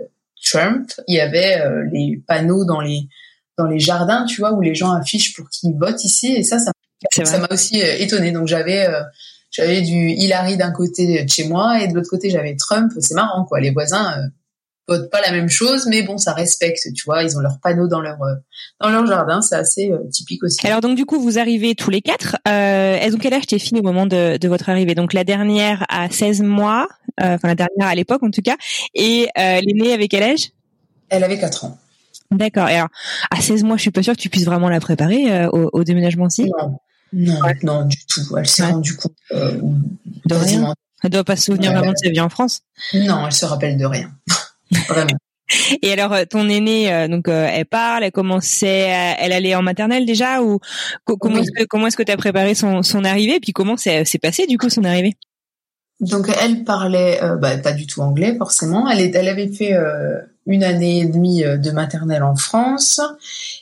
Trump, 0.45 0.91
il 1.09 1.17
y 1.17 1.21
avait 1.21 1.61
euh, 1.61 1.85
les 1.91 2.23
panneaux 2.27 2.65
dans 2.65 2.81
les 2.81 3.09
dans 3.59 3.67
les 3.67 3.81
jardins, 3.81 4.25
tu 4.25 4.41
vois, 4.41 4.53
où 4.53 4.61
les 4.61 4.75
gens 4.75 4.93
affichent 4.93 5.35
pour 5.35 5.49
qu'ils 5.51 5.75
votent 5.77 6.05
ici. 6.05 6.33
Et 6.35 6.45
ça, 6.45 6.59
ça 6.59 6.71
ça 7.13 7.39
m'a 7.39 7.49
aussi 7.51 7.83
euh, 7.83 7.97
étonné. 7.99 8.33
Donc 8.33 8.47
j'avais 8.47 8.87
euh, 8.87 9.03
j'avais 9.51 9.83
du 9.83 10.11
Hillary 10.11 10.57
d'un 10.57 10.73
côté 10.73 11.25
de 11.25 11.29
chez 11.29 11.47
moi 11.49 11.81
et 11.81 11.89
de 11.89 11.95
l'autre 11.95 12.11
côté 12.11 12.31
j'avais 12.31 12.57
Trump. 12.57 12.93
C'est 13.01 13.15
marrant 13.15 13.45
quoi. 13.45 13.61
Les 13.61 13.71
voisins 13.71 14.13
euh, 14.19 14.27
votent 14.89 15.11
pas 15.11 15.21
la 15.21 15.31
même 15.31 15.49
chose, 15.49 15.87
mais 15.87 16.03
bon, 16.03 16.19
ça 16.19 16.33
respecte. 16.33 16.93
Tu 16.95 17.05
vois, 17.05 17.23
ils 17.23 17.37
ont 17.37 17.41
leurs 17.41 17.61
panneaux 17.61 17.89
dans 17.89 18.01
leur 18.01 18.19
dans 18.81 18.91
leur 18.91 19.07
jardin. 19.07 19.41
C'est 19.43 19.57
assez 19.57 19.91
typique 20.11 20.43
aussi. 20.43 20.67
Alors 20.67 20.81
donc 20.81 20.97
du 20.97 21.05
coup, 21.07 21.21
vous 21.21 21.39
arrivez 21.39 21.75
tous 21.75 21.91
les 21.91 22.01
quatre. 22.01 22.37
Euh, 22.47 23.11
donc 23.11 23.21
quel 23.21 23.35
âge 23.35 23.47
t'es 23.47 23.59
fille 23.59 23.79
au 23.79 23.83
moment 23.83 24.07
de, 24.07 24.37
de 24.37 24.49
votre 24.49 24.69
arrivée? 24.69 24.95
Donc 24.95 25.13
la 25.13 25.25
dernière 25.25 25.85
à 25.89 26.11
16 26.11 26.43
mois, 26.43 26.89
enfin 27.21 27.49
la 27.49 27.55
dernière 27.55 27.87
à 27.87 27.95
l'époque 27.95 28.23
en 28.23 28.31
tout 28.31 28.43
cas, 28.43 28.57
et 28.95 29.29
l'aînée 29.37 29.93
avec 29.93 30.11
quel 30.11 30.23
âge? 30.23 30.51
Elle 31.11 31.25
avait 31.25 31.39
4 31.39 31.65
ans. 31.65 31.79
D'accord. 32.31 32.69
Et 32.69 32.75
alors, 32.75 32.91
à 33.31 33.41
16 33.41 33.65
mois, 33.65 33.79
je 33.79 33.83
suis 33.83 33.91
pas 33.91 34.03
sûre 34.03 34.15
que 34.15 34.21
tu 34.21 34.29
puisses 34.29 34.45
vraiment 34.45 34.69
la 34.69 34.81
préparer 34.81 35.47
au, 35.47 35.71
au, 35.73 35.83
déménagement 35.83 36.27
aussi. 36.27 36.51
Non, 36.61 36.79
non, 37.13 37.39
non, 37.63 37.85
du 37.85 37.97
tout. 38.07 38.37
Elle 38.37 38.47
s'est 38.47 38.65
rendue 38.65 38.97
compte 38.97 39.15
euh, 39.33 39.59
de 40.27 40.35
rien. 40.35 40.75
Elle 41.03 41.11
doit 41.11 41.25
pas 41.25 41.37
se 41.37 41.45
souvenir 41.45 41.73
vraiment 41.73 41.93
de 41.93 41.97
sa 42.03 42.11
vie 42.11 42.21
en 42.21 42.29
France. 42.29 42.63
Non, 42.93 43.27
elle 43.27 43.33
se 43.33 43.47
rappelle 43.47 43.77
de 43.77 43.85
rien. 43.85 44.11
vraiment. 44.89 45.17
Et 45.83 45.93
alors, 45.93 46.15
ton 46.29 46.49
aînée, 46.49 47.09
donc, 47.09 47.29
elle 47.29 47.65
parle, 47.65 48.05
elle 48.05 48.13
commençait, 48.13 49.15
elle 49.19 49.33
allait 49.33 49.55
en 49.55 49.63
maternelle 49.63 50.05
déjà, 50.05 50.43
ou 50.43 50.59
comment 51.05 51.39
est-ce 51.39 51.53
que 51.53 51.65
comment 51.65 51.87
est-ce 51.87 51.97
que 51.97 52.03
tu 52.03 52.13
as 52.13 52.19
préparé 52.19 52.55
son, 52.55 52.83
son 52.83 53.03
arrivée, 53.03 53.37
et 53.37 53.41
puis 53.41 53.53
comment 53.53 53.79
s'est 53.79 54.05
passé 54.21 54.47
du 54.47 54.59
coup 54.59 54.69
son 54.69 54.85
arrivée? 54.85 55.17
Donc, 56.01 56.27
elle 56.39 56.65
parlait 56.65 57.19
bah, 57.41 57.57
pas 57.57 57.73
du 57.73 57.87
tout 57.87 58.03
anglais 58.03 58.37
forcément. 58.37 58.91
Elle, 58.91 59.01
est, 59.01 59.15
elle 59.15 59.29
avait 59.29 59.49
fait 59.49 59.75
une 60.47 60.65
année 60.65 61.01
et 61.01 61.07
demie 61.07 61.43
de 61.45 61.71
maternelle 61.71 62.25
en 62.25 62.37
France, 62.37 63.01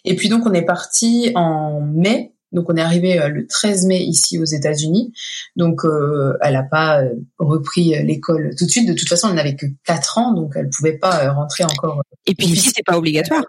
et 0.05 0.17
puis 0.17 0.29
donc 0.29 0.45
on 0.45 0.55
est 0.55 0.63
parti 0.63 1.31
en 1.37 1.81
mai 1.83 2.33
donc 2.57 2.71
on 2.71 2.77
est 2.77 2.81
arrivé 2.81 3.21
euh, 3.21 3.29
le 3.29 3.47
13 3.47 3.85
mai 3.85 3.99
ici 3.99 4.39
aux 4.39 4.45
États-Unis. 4.45 5.13
Donc 5.57 5.85
euh, 5.85 6.33
elle 6.41 6.55
n'a 6.55 6.63
pas 6.63 7.03
euh, 7.03 7.11
repris 7.39 7.95
l'école 8.03 8.55
tout 8.59 8.65
de 8.65 8.71
suite. 8.71 8.89
De 8.89 8.95
toute 8.95 9.09
façon, 9.09 9.29
elle 9.29 9.35
n'avait 9.35 9.55
que 9.57 9.67
4 9.85 10.19
ans, 10.19 10.33
donc 10.33 10.55
elle 10.57 10.71
pouvait 10.71 10.97
pas 10.97 11.31
rentrer 11.33 11.65
encore. 11.65 12.03
Et 12.25 12.35
puis 12.35 12.47
ici, 12.47 12.73
c'est 12.75 12.85
pas 12.85 12.97
obligatoire. 12.97 13.45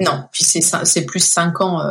Non, 0.00 0.24
puis 0.32 0.42
c'est 0.42 0.62
c'est 0.62 1.04
plus 1.04 1.22
5 1.22 1.60
ans 1.60 1.82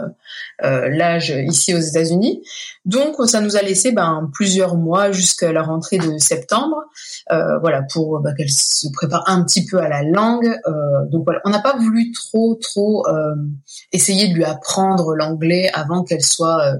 l'âge 0.60 1.30
ici 1.30 1.74
aux 1.74 1.80
États-Unis. 1.80 2.41
Donc 2.86 3.15
ça 3.28 3.39
nous 3.39 3.56
a 3.56 3.62
laissé 3.62 3.91
ben, 3.91 4.30
plusieurs 4.34 4.76
mois 4.76 5.12
jusqu'à 5.12 5.54
la 5.54 5.63
rentrée 5.63 5.98
de 5.98 6.17
septembre, 6.17 6.84
voilà 7.30 7.82
pour 7.93 8.19
ben, 8.19 8.34
qu'elle 8.36 8.50
se 8.50 8.88
prépare 8.91 9.24
un 9.28 9.43
petit 9.43 9.65
peu 9.65 9.80
à 9.80 9.88
la 9.88 10.04
langue. 10.04 10.54
donc 11.10 11.24
voilà, 11.26 11.39
on 11.46 11.50
n'a 11.50 11.62
pas 11.62 11.78
voulu 11.78 12.12
trop 12.12 12.56
trop 12.56 13.06
essayer 13.91 14.28
de 14.28 14.34
lui 14.34 14.43
apprendre 14.43 15.15
l'anglais 15.15 15.69
avant 15.74 16.04
qu'elle 16.04 16.24
soit 16.24 16.65
euh, 16.65 16.78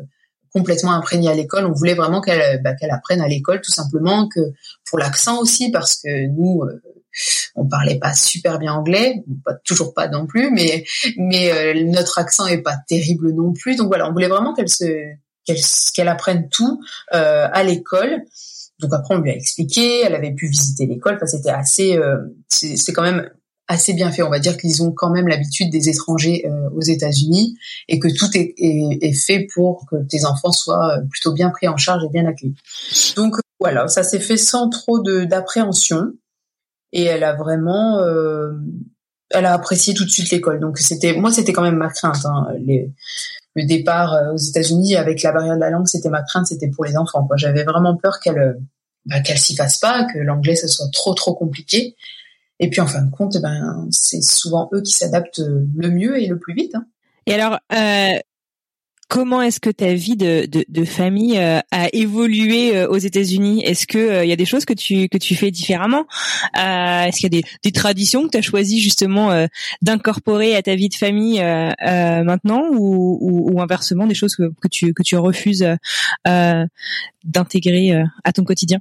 complètement 0.54 0.92
imprégnée 0.92 1.30
à 1.30 1.34
l'école. 1.34 1.66
On 1.66 1.74
voulait 1.74 1.94
vraiment 1.94 2.22
qu'elle 2.22 2.62
bah, 2.62 2.74
qu'elle 2.76 2.92
apprenne 2.92 3.22
à 3.22 3.28
l'école, 3.28 3.62
tout 3.62 3.72
simplement, 3.72 4.28
que 4.28 4.40
pour 4.90 5.00
l'accent 5.00 5.40
aussi, 5.40 5.72
parce 5.72 5.96
que 5.96 6.28
nous, 6.28 6.64
euh, 6.64 6.82
on 7.56 7.68
parlait 7.68 8.00
pas 8.00 8.14
super 8.14 8.60
bien 8.60 8.74
anglais, 8.74 9.24
pas 9.46 9.56
toujours 9.64 9.94
pas 9.94 10.08
non 10.08 10.26
plus, 10.26 10.52
mais 10.52 10.84
mais 11.18 11.52
euh, 11.52 11.84
notre 11.86 12.20
accent 12.20 12.46
est 12.48 12.62
pas 12.62 12.78
terrible 12.88 13.32
non 13.32 13.54
plus. 13.54 13.76
Donc 13.76 13.88
voilà, 13.88 14.10
on 14.10 14.14
voulait 14.14 14.28
vraiment 14.28 14.54
qu'elle 14.54 14.70
se 14.70 14.86
qu'elle 15.46 16.08
apprenne 16.08 16.50
tout 16.50 16.80
à 17.12 17.64
l'école. 17.64 18.24
Donc 18.80 18.94
après 18.94 19.16
on 19.16 19.20
lui 19.20 19.32
a 19.32 19.36
expliqué, 19.36 20.02
elle 20.02 20.16
avait 20.16 20.34
pu 20.34 20.48
visiter 20.48 20.86
l'école. 20.86 21.16
Enfin 21.16 21.26
c'était 21.26 21.50
assez, 21.50 22.00
c'est 22.48 22.94
quand 22.94 23.04
même 23.04 23.30
assez 23.68 23.94
bien 23.94 24.12
fait. 24.12 24.24
On 24.24 24.30
va 24.30 24.40
dire 24.40 24.58
qu'ils 24.58 24.84
ont 24.84 24.92
quand 24.92 25.10
même 25.10 25.28
l'habitude 25.28 25.70
des 25.72 25.90
étrangers 25.90 26.46
euh, 26.46 26.70
aux 26.72 26.82
États-Unis 26.82 27.58
et 27.88 28.00
que 28.00 28.08
tout 28.08 28.30
est, 28.36 28.54
est, 28.58 29.14
fait 29.14 29.48
pour 29.54 29.86
que 29.90 29.96
tes 30.08 30.26
enfants 30.26 30.52
soient 30.52 30.98
euh, 30.98 31.02
plutôt 31.10 31.34
bien 31.34 31.50
pris 31.50 31.68
en 31.68 31.78
charge 31.78 32.04
et 32.04 32.10
bien 32.10 32.26
accueillis. 32.26 32.56
Donc 33.16 33.36
voilà, 33.60 33.88
ça 33.88 34.04
s'est 34.04 34.20
fait 34.20 34.38
sans 34.38 34.70
trop 34.70 35.02
d'appréhension 35.02 36.14
et 36.92 37.04
elle 37.04 37.24
a 37.24 37.34
vraiment, 37.34 38.00
euh, 38.00 38.52
elle 39.30 39.46
a 39.46 39.54
apprécié 39.54 39.94
tout 39.94 40.04
de 40.04 40.10
suite 40.10 40.30
l'école. 40.32 40.60
Donc 40.60 40.78
c'était, 40.78 41.14
moi 41.14 41.32
c'était 41.32 41.54
quand 41.54 41.64
même 41.64 41.78
ma 41.78 41.90
crainte. 41.90 42.26
Hein, 42.26 42.48
les, 42.60 42.92
le 43.56 43.66
départ 43.66 44.18
aux 44.34 44.38
États-Unis 44.38 44.96
avec 44.96 45.22
la 45.22 45.32
barrière 45.32 45.56
de 45.56 45.60
la 45.60 45.70
langue, 45.70 45.88
c'était 45.88 46.10
ma 46.10 46.24
crainte, 46.24 46.48
c'était 46.48 46.70
pour 46.70 46.86
les 46.86 46.98
enfants. 46.98 47.28
J'avais 47.36 47.64
vraiment 47.64 47.96
peur 47.96 48.20
qu'elle 48.20 48.60
bah, 49.06 49.20
qu'elle 49.20 49.38
s'y 49.38 49.56
fasse 49.56 49.80
pas, 49.80 50.06
que 50.06 50.18
l'anglais 50.20 50.56
ce 50.56 50.68
soit 50.68 50.90
trop 50.92 51.14
trop 51.14 51.34
compliqué. 51.34 51.96
Et 52.60 52.70
puis 52.70 52.82
en 52.82 52.88
fin 52.88 53.02
de 53.02 53.12
compte, 53.12 53.38
ben 53.42 53.88
c'est 53.92 54.22
souvent 54.22 54.70
eux 54.74 54.82
qui 54.82 54.94
s'adaptent 54.94 55.42
le 55.76 55.90
mieux 55.90 56.22
et 56.22 56.28
le 56.28 56.40
plus 56.40 56.54
vite. 56.54 56.76
Hein. 56.76 56.86
Et 57.26 57.34
alors, 57.34 57.60
euh, 57.74 58.20
comment 59.14 59.44
est-ce 59.44 59.60
que 59.60 59.70
ta 59.70 59.94
vie 59.94 60.18
de, 60.18 60.86
famille 60.86 61.38
euh, 61.38 61.60
a 61.70 61.88
évolué 61.94 62.76
euh, 62.76 62.88
aux 62.90 62.98
États-Unis? 62.98 63.64
Est-ce 63.64 63.86
que 63.86 64.00
il 64.00 64.12
euh, 64.12 64.26
y 64.26 64.32
a 64.32 64.36
des 64.36 64.46
choses 64.46 64.66
que 64.66 64.74
tu 64.74 65.08
que 65.08 65.20
tu 65.20 65.36
fais 65.36 65.52
différemment? 65.52 66.06
Est-ce 66.56 67.18
qu'il 67.20 67.32
y 67.32 67.38
a 67.38 67.42
des, 67.42 67.48
des 67.64 67.72
traditions 67.72 68.24
que 68.24 68.32
tu 68.32 68.38
as 68.40 68.42
choisi 68.42 68.82
justement 68.82 69.48
d'incorporer 69.84 70.56
à 70.56 70.64
ta 70.64 70.74
vie 70.74 70.90
de 70.90 70.96
famille 70.96 71.40
maintenant? 71.40 72.64
Ou, 72.72 73.20
ou, 73.22 73.54
ou, 73.54 73.62
inversement 73.62 74.08
des 74.08 74.16
choses 74.16 74.36
que, 74.36 74.52
que 74.60 74.68
tu 74.68 74.96
que 74.96 75.04
tu 75.04 75.16
refuses 75.16 75.66
d'intégrer 77.24 78.04
à 78.24 78.34
ton 78.34 78.44
quotidien? 78.44 78.80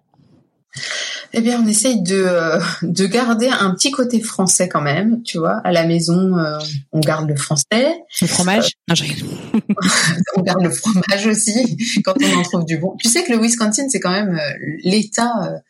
Eh 1.35 1.41
bien, 1.41 1.63
on 1.63 1.67
essaye 1.67 2.03
de, 2.03 2.25
euh, 2.27 2.61
de 2.83 3.07
garder 3.07 3.49
un 3.49 3.75
petit 3.75 3.91
côté 3.91 4.21
français 4.21 4.69
quand 4.69 4.81
même, 4.81 5.23
tu 5.23 5.39
vois. 5.39 5.61
À 5.65 5.73
la 5.73 5.87
maison, 5.87 6.37
euh, 6.37 6.59
on 6.93 7.01
garde 7.01 7.29
le 7.29 7.37
français. 7.37 7.95
Le 8.21 8.27
fromage 8.27 8.73
non, 8.89 8.95
je... 8.95 9.05
On 10.37 10.43
garde 10.43 10.63
le 10.63 10.71
fromage 10.71 11.27
aussi 11.27 11.77
quand 12.05 12.15
on 12.23 12.39
en 12.39 12.43
trouve 12.43 12.65
du 12.65 12.79
bon. 12.79 12.97
Tu 12.99 13.09
sais 13.09 13.23
que 13.23 13.33
le 13.33 13.39
Wisconsin, 13.39 13.87
c'est 13.89 14.01
quand 14.01 14.11
même 14.11 14.39
euh, 14.39 14.77
l'état 14.83 15.63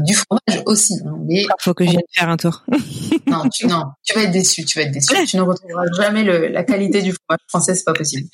du 0.00 0.14
fromage 0.14 0.62
aussi. 0.64 0.94
Hein, 1.04 1.18
mais 1.26 1.42
il 1.42 1.48
faut 1.60 1.74
que 1.74 1.84
j'aille 1.84 1.98
faire 2.12 2.28
un 2.28 2.36
tour. 2.36 2.64
non, 3.26 3.48
tu, 3.52 3.66
non, 3.66 3.84
tu 4.04 4.14
vas 4.14 4.24
être 4.24 4.32
déçu, 4.32 4.64
tu 4.64 4.78
vas 4.78 4.84
être 4.84 4.92
déçu. 4.92 5.12
Tu 5.26 5.36
ne 5.36 5.42
retrouveras 5.42 5.84
jamais 5.96 6.22
le, 6.22 6.48
la 6.48 6.64
qualité 6.64 7.02
du 7.02 7.12
fromage 7.12 7.40
français, 7.48 7.74
c'est 7.74 7.84
pas 7.84 7.94
possible. 7.94 8.28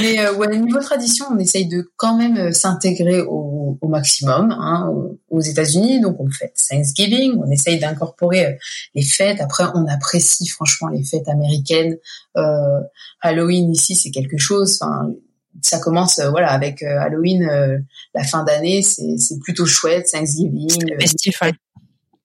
Mais 0.00 0.28
ouais, 0.30 0.58
niveau 0.58 0.80
tradition, 0.80 1.26
on 1.30 1.38
essaye 1.38 1.68
de 1.68 1.90
quand 1.96 2.16
même 2.16 2.52
s'intégrer 2.52 3.22
au, 3.22 3.78
au 3.80 3.88
maximum 3.88 4.50
hein, 4.50 4.90
aux 5.34 5.40
États-Unis 5.40 6.00
donc 6.00 6.16
on 6.20 6.30
fête 6.30 6.54
Thanksgiving, 6.68 7.40
on 7.44 7.50
essaye 7.50 7.78
d'incorporer 7.78 8.46
euh, 8.46 8.52
les 8.94 9.02
fêtes. 9.02 9.40
Après, 9.40 9.64
on 9.74 9.86
apprécie 9.86 10.46
franchement 10.48 10.88
les 10.88 11.04
fêtes 11.04 11.28
américaines. 11.28 11.96
Euh, 12.36 12.80
Halloween 13.20 13.70
ici, 13.72 13.94
c'est 13.94 14.10
quelque 14.10 14.38
chose. 14.38 14.78
Enfin, 14.80 15.12
ça 15.62 15.78
commence 15.78 16.18
euh, 16.18 16.30
voilà 16.30 16.50
avec 16.50 16.82
Halloween, 16.82 17.84
la 18.14 18.24
fin 18.24 18.44
d'année, 18.44 18.82
c'est 18.82 19.38
plutôt 19.40 19.66
chouette. 19.66 20.08
Thanksgiving, 20.10 20.70
festif. 21.00 21.40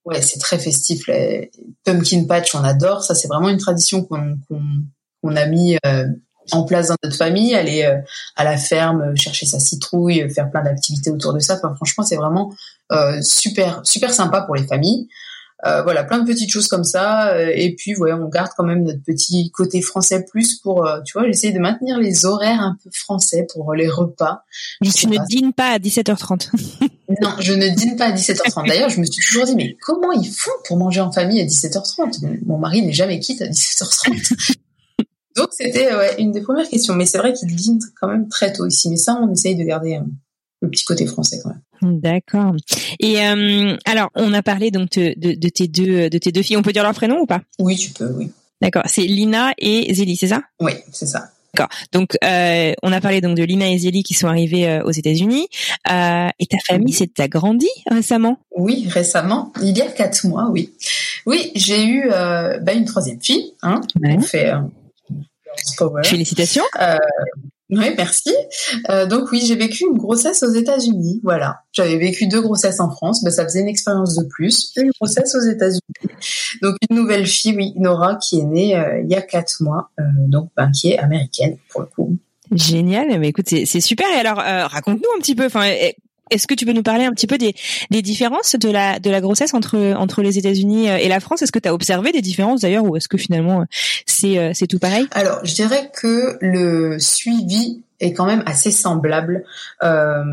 Ouais, 0.05 0.21
c'est 0.21 0.39
très 0.39 0.57
festif. 0.57 1.09
pumpkin 1.83 2.25
patch, 2.25 2.55
on 2.55 2.63
adore. 2.63 3.03
Ça, 3.03 3.13
c'est 3.15 3.27
vraiment 3.27 3.49
une 3.49 3.59
tradition 3.59 4.03
qu'on 4.03 5.35
a 5.35 5.45
mis 5.45 5.77
en 6.51 6.63
place 6.63 6.87
dans 6.87 6.95
notre 7.03 7.15
famille, 7.15 7.53
aller 7.53 7.83
à 8.35 8.43
la 8.43 8.57
ferme, 8.57 9.15
chercher 9.15 9.45
sa 9.45 9.59
citrouille, 9.59 10.27
faire 10.33 10.49
plein 10.49 10.63
d'activités 10.63 11.11
autour 11.11 11.33
de 11.33 11.39
ça. 11.39 11.57
Enfin, 11.57 11.75
franchement, 11.75 12.03
c'est 12.03 12.15
vraiment 12.15 12.51
euh, 12.51 12.55
super 13.21 13.81
super 13.83 14.13
sympa 14.13 14.41
pour 14.41 14.55
les 14.55 14.65
familles. 14.65 15.07
Euh, 15.65 15.83
voilà, 15.83 16.05
plein 16.05 16.19
de 16.19 16.25
petites 16.25 16.51
choses 16.51 16.67
comme 16.67 16.85
ça. 16.85 17.33
Euh, 17.33 17.51
et 17.53 17.75
puis, 17.75 17.95
ouais, 17.97 18.13
on 18.13 18.29
garde 18.29 18.49
quand 18.55 18.63
même 18.63 18.83
notre 18.83 19.03
petit 19.03 19.51
côté 19.51 19.81
français 19.81 20.23
plus 20.23 20.55
pour, 20.59 20.87
tu 21.05 21.17
vois, 21.17 21.27
j'essaie 21.27 21.51
de 21.51 21.59
maintenir 21.59 21.97
les 21.97 22.25
horaires 22.25 22.61
un 22.61 22.77
peu 22.81 22.89
français 22.93 23.45
pour 23.53 23.73
les 23.73 23.89
repas. 23.89 24.43
Je, 24.81 25.07
ne 25.07 25.17
dîne 25.27 25.51
pas 25.51 25.71
à 25.71 25.79
17h30. 25.79 26.49
non, 27.21 27.31
je 27.39 27.53
ne 27.53 27.67
dîne 27.67 27.97
pas 27.97 28.05
à 28.05 28.11
17h30. 28.11 28.67
D'ailleurs, 28.67 28.89
je 28.89 29.01
me 29.01 29.05
suis 29.05 29.21
toujours 29.25 29.45
dit, 29.45 29.55
mais 29.55 29.75
comment 29.81 30.13
ils 30.13 30.31
font 30.31 30.51
pour 30.65 30.77
manger 30.77 31.01
en 31.01 31.11
famille 31.11 31.41
à 31.41 31.45
17h30 31.45 32.45
Mon 32.45 32.57
mari 32.57 32.81
n'est 32.81 32.93
jamais 32.93 33.19
quitte 33.19 33.41
à 33.41 33.47
17h30. 33.47 34.55
Donc, 35.35 35.49
c'était 35.51 35.93
ouais, 35.93 36.15
une 36.19 36.31
des 36.31 36.41
premières 36.41 36.69
questions. 36.69 36.95
Mais 36.95 37.05
c'est 37.05 37.17
vrai 37.17 37.33
qu'ils 37.33 37.53
dînent 37.53 37.79
quand 37.99 38.07
même 38.07 38.29
très 38.29 38.53
tôt 38.53 38.65
ici. 38.65 38.89
Mais 38.89 38.97
ça, 38.97 39.19
on 39.21 39.29
essaye 39.31 39.55
de 39.55 39.63
garder 39.63 39.99
le 40.61 40.69
petit 40.69 40.85
côté 40.85 41.05
français 41.05 41.39
quand 41.41 41.49
même. 41.49 41.99
D'accord. 41.99 42.55
Et 42.99 43.25
euh, 43.25 43.77
alors, 43.85 44.09
on 44.15 44.33
a 44.33 44.43
parlé 44.43 44.71
donc 44.71 44.91
de, 44.91 45.13
de, 45.15 45.49
tes 45.49 45.67
deux 45.67 46.09
de 46.09 46.17
tes 46.17 46.31
deux 46.31 46.41
filles. 46.41 46.57
On 46.57 46.61
peut 46.61 46.73
dire 46.73 46.83
leur 46.83 46.93
prénom 46.93 47.19
ou 47.19 47.25
pas? 47.25 47.41
Oui, 47.59 47.77
tu 47.77 47.91
peux. 47.91 48.11
Oui. 48.17 48.31
D'accord. 48.61 48.83
C'est 48.85 49.03
Lina 49.03 49.53
et 49.57 49.93
Zélie, 49.93 50.17
c'est 50.17 50.27
ça? 50.27 50.43
Oui, 50.59 50.73
c'est 50.91 51.05
ça. 51.05 51.29
D'accord. 51.53 51.69
Donc, 51.91 52.17
euh, 52.23 52.73
on 52.83 52.91
a 52.91 53.01
parlé 53.01 53.21
donc 53.21 53.35
de 53.35 53.43
Lina 53.43 53.71
et 53.71 53.77
Zélie 53.77 54.03
qui 54.03 54.13
sont 54.13 54.27
arrivées 54.27 54.67
euh, 54.67 54.83
aux 54.83 54.91
États-Unis. 54.91 55.47
Euh, 55.89 56.27
et 56.39 56.45
ta 56.45 56.57
famille 56.67 56.93
s'est 56.93 57.11
agrandie 57.19 57.67
récemment? 57.89 58.37
Oui, 58.55 58.87
récemment. 58.89 59.51
Il 59.61 59.77
y 59.77 59.81
a 59.81 59.87
quatre 59.87 60.27
mois, 60.27 60.49
oui. 60.51 60.73
Oui, 61.25 61.51
j'ai 61.55 61.85
eu 61.85 62.09
bah, 62.09 62.73
une 62.73 62.85
troisième 62.85 63.21
fille. 63.21 63.53
Hein. 63.61 63.81
On 64.03 64.21
fait 64.21 64.51
Félicitations. 66.03 66.63
Oui, 67.69 67.93
merci. 67.95 68.33
Euh, 68.89 69.05
donc 69.05 69.31
oui, 69.31 69.41
j'ai 69.45 69.55
vécu 69.55 69.83
une 69.89 69.97
grossesse 69.97 70.41
aux 70.41 70.51
États-Unis. 70.51 71.21
Voilà, 71.23 71.59
j'avais 71.71 71.97
vécu 71.97 72.27
deux 72.27 72.41
grossesses 72.41 72.79
en 72.79 72.89
France, 72.89 73.23
ben, 73.23 73.29
ça 73.29 73.43
faisait 73.43 73.61
une 73.61 73.67
expérience 73.67 74.15
de 74.15 74.25
plus. 74.25 74.71
Une 74.75 74.91
grossesse 74.99 75.35
aux 75.35 75.47
États-Unis. 75.47 75.81
Donc 76.61 76.75
une 76.89 76.95
nouvelle 76.95 77.27
fille, 77.27 77.55
oui, 77.55 77.73
Nora, 77.75 78.15
qui 78.15 78.39
est 78.39 78.43
née 78.43 78.75
euh, 78.75 79.01
il 79.03 79.09
y 79.09 79.15
a 79.15 79.21
quatre 79.21 79.61
mois, 79.61 79.89
euh, 79.99 80.03
donc 80.27 80.49
ben, 80.57 80.71
qui 80.71 80.91
est 80.91 80.97
américaine 80.97 81.57
pour 81.69 81.81
le 81.81 81.87
coup. 81.87 82.17
Génial, 82.51 83.19
mais 83.19 83.27
écoute, 83.27 83.47
c'est 83.47 83.81
super. 83.81 84.07
Et 84.09 84.19
alors, 84.19 84.37
raconte-nous 84.37 85.09
un 85.15 85.19
petit 85.19 85.35
peu. 85.35 85.45
Enfin, 85.45 85.69
est-ce 86.29 86.47
que 86.47 86.53
tu 86.53 86.65
peux 86.65 86.73
nous 86.73 86.83
parler 86.83 87.05
un 87.05 87.11
petit 87.11 87.27
peu 87.27 87.37
des, 87.37 87.55
des 87.91 88.01
différences 88.01 88.55
de 88.55 88.69
la, 88.69 88.99
de 88.99 89.09
la 89.09 89.21
grossesse 89.21 89.53
entre, 89.53 89.93
entre 89.97 90.21
les 90.21 90.37
États-Unis 90.37 90.89
euh, 90.89 90.97
et 90.97 91.07
la 91.07 91.19
France? 91.19 91.41
Est-ce 91.41 91.51
que 91.51 91.59
tu 91.59 91.69
as 91.69 91.73
observé 91.73 92.11
des 92.11 92.21
différences 92.21 92.61
d'ailleurs 92.61 92.85
ou 92.85 92.95
est-ce 92.95 93.07
que 93.07 93.17
finalement 93.17 93.65
c'est, 94.05 94.37
euh, 94.37 94.51
c'est 94.53 94.67
tout 94.67 94.79
pareil? 94.79 95.07
Alors, 95.11 95.39
je 95.43 95.53
dirais 95.53 95.91
que 95.93 96.37
le 96.41 96.99
suivi 96.99 97.81
est 97.99 98.13
quand 98.13 98.25
même 98.25 98.43
assez 98.45 98.71
semblable. 98.71 99.43
Euh, 99.83 100.23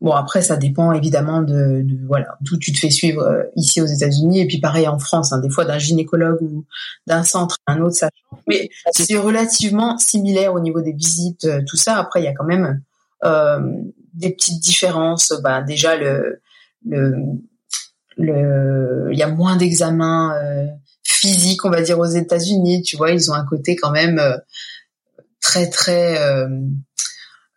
bon 0.00 0.12
après 0.12 0.42
ça 0.42 0.56
dépend 0.56 0.92
évidemment 0.92 1.40
de, 1.40 1.82
de 1.82 1.96
voilà 2.06 2.36
d'où 2.42 2.58
tu 2.58 2.72
te 2.72 2.78
fais 2.78 2.90
suivre 2.90 3.22
euh, 3.22 3.44
ici 3.56 3.80
aux 3.80 3.86
États-Unis 3.86 4.40
et 4.40 4.46
puis 4.46 4.58
pareil 4.58 4.86
en 4.88 4.98
France 4.98 5.32
hein, 5.32 5.38
des 5.40 5.48
fois 5.48 5.64
d'un 5.64 5.78
gynécologue 5.78 6.42
ou 6.42 6.64
d'un 7.06 7.24
centre 7.24 7.56
à 7.66 7.72
un 7.72 7.80
autre 7.80 7.96
ça 7.96 8.10
mais 8.46 8.68
c'est 8.90 9.16
relativement 9.16 9.98
similaire 9.98 10.52
au 10.52 10.60
niveau 10.60 10.82
des 10.82 10.92
visites 10.92 11.48
tout 11.66 11.76
ça. 11.76 11.96
Après 11.96 12.20
il 12.20 12.24
y 12.24 12.28
a 12.28 12.34
quand 12.34 12.44
même 12.44 12.82
euh, 13.24 13.60
des 14.18 14.30
petites 14.30 14.60
différences. 14.60 15.32
Bah, 15.42 15.62
déjà 15.62 15.96
le 15.96 16.40
le 16.86 17.14
le 18.16 19.08
il 19.12 19.18
y 19.18 19.22
a 19.22 19.28
moins 19.28 19.56
d'examens 19.56 20.34
euh, 20.36 20.66
physiques 21.04 21.64
on 21.64 21.70
va 21.70 21.82
dire 21.82 21.98
aux 21.98 22.04
États-Unis 22.04 22.82
tu 22.82 22.96
vois 22.96 23.12
ils 23.12 23.30
ont 23.30 23.34
un 23.34 23.44
côté 23.44 23.76
quand 23.76 23.90
même 23.90 24.18
euh, 24.18 24.36
très 25.40 25.70
très 25.70 26.20
euh, 26.20 26.48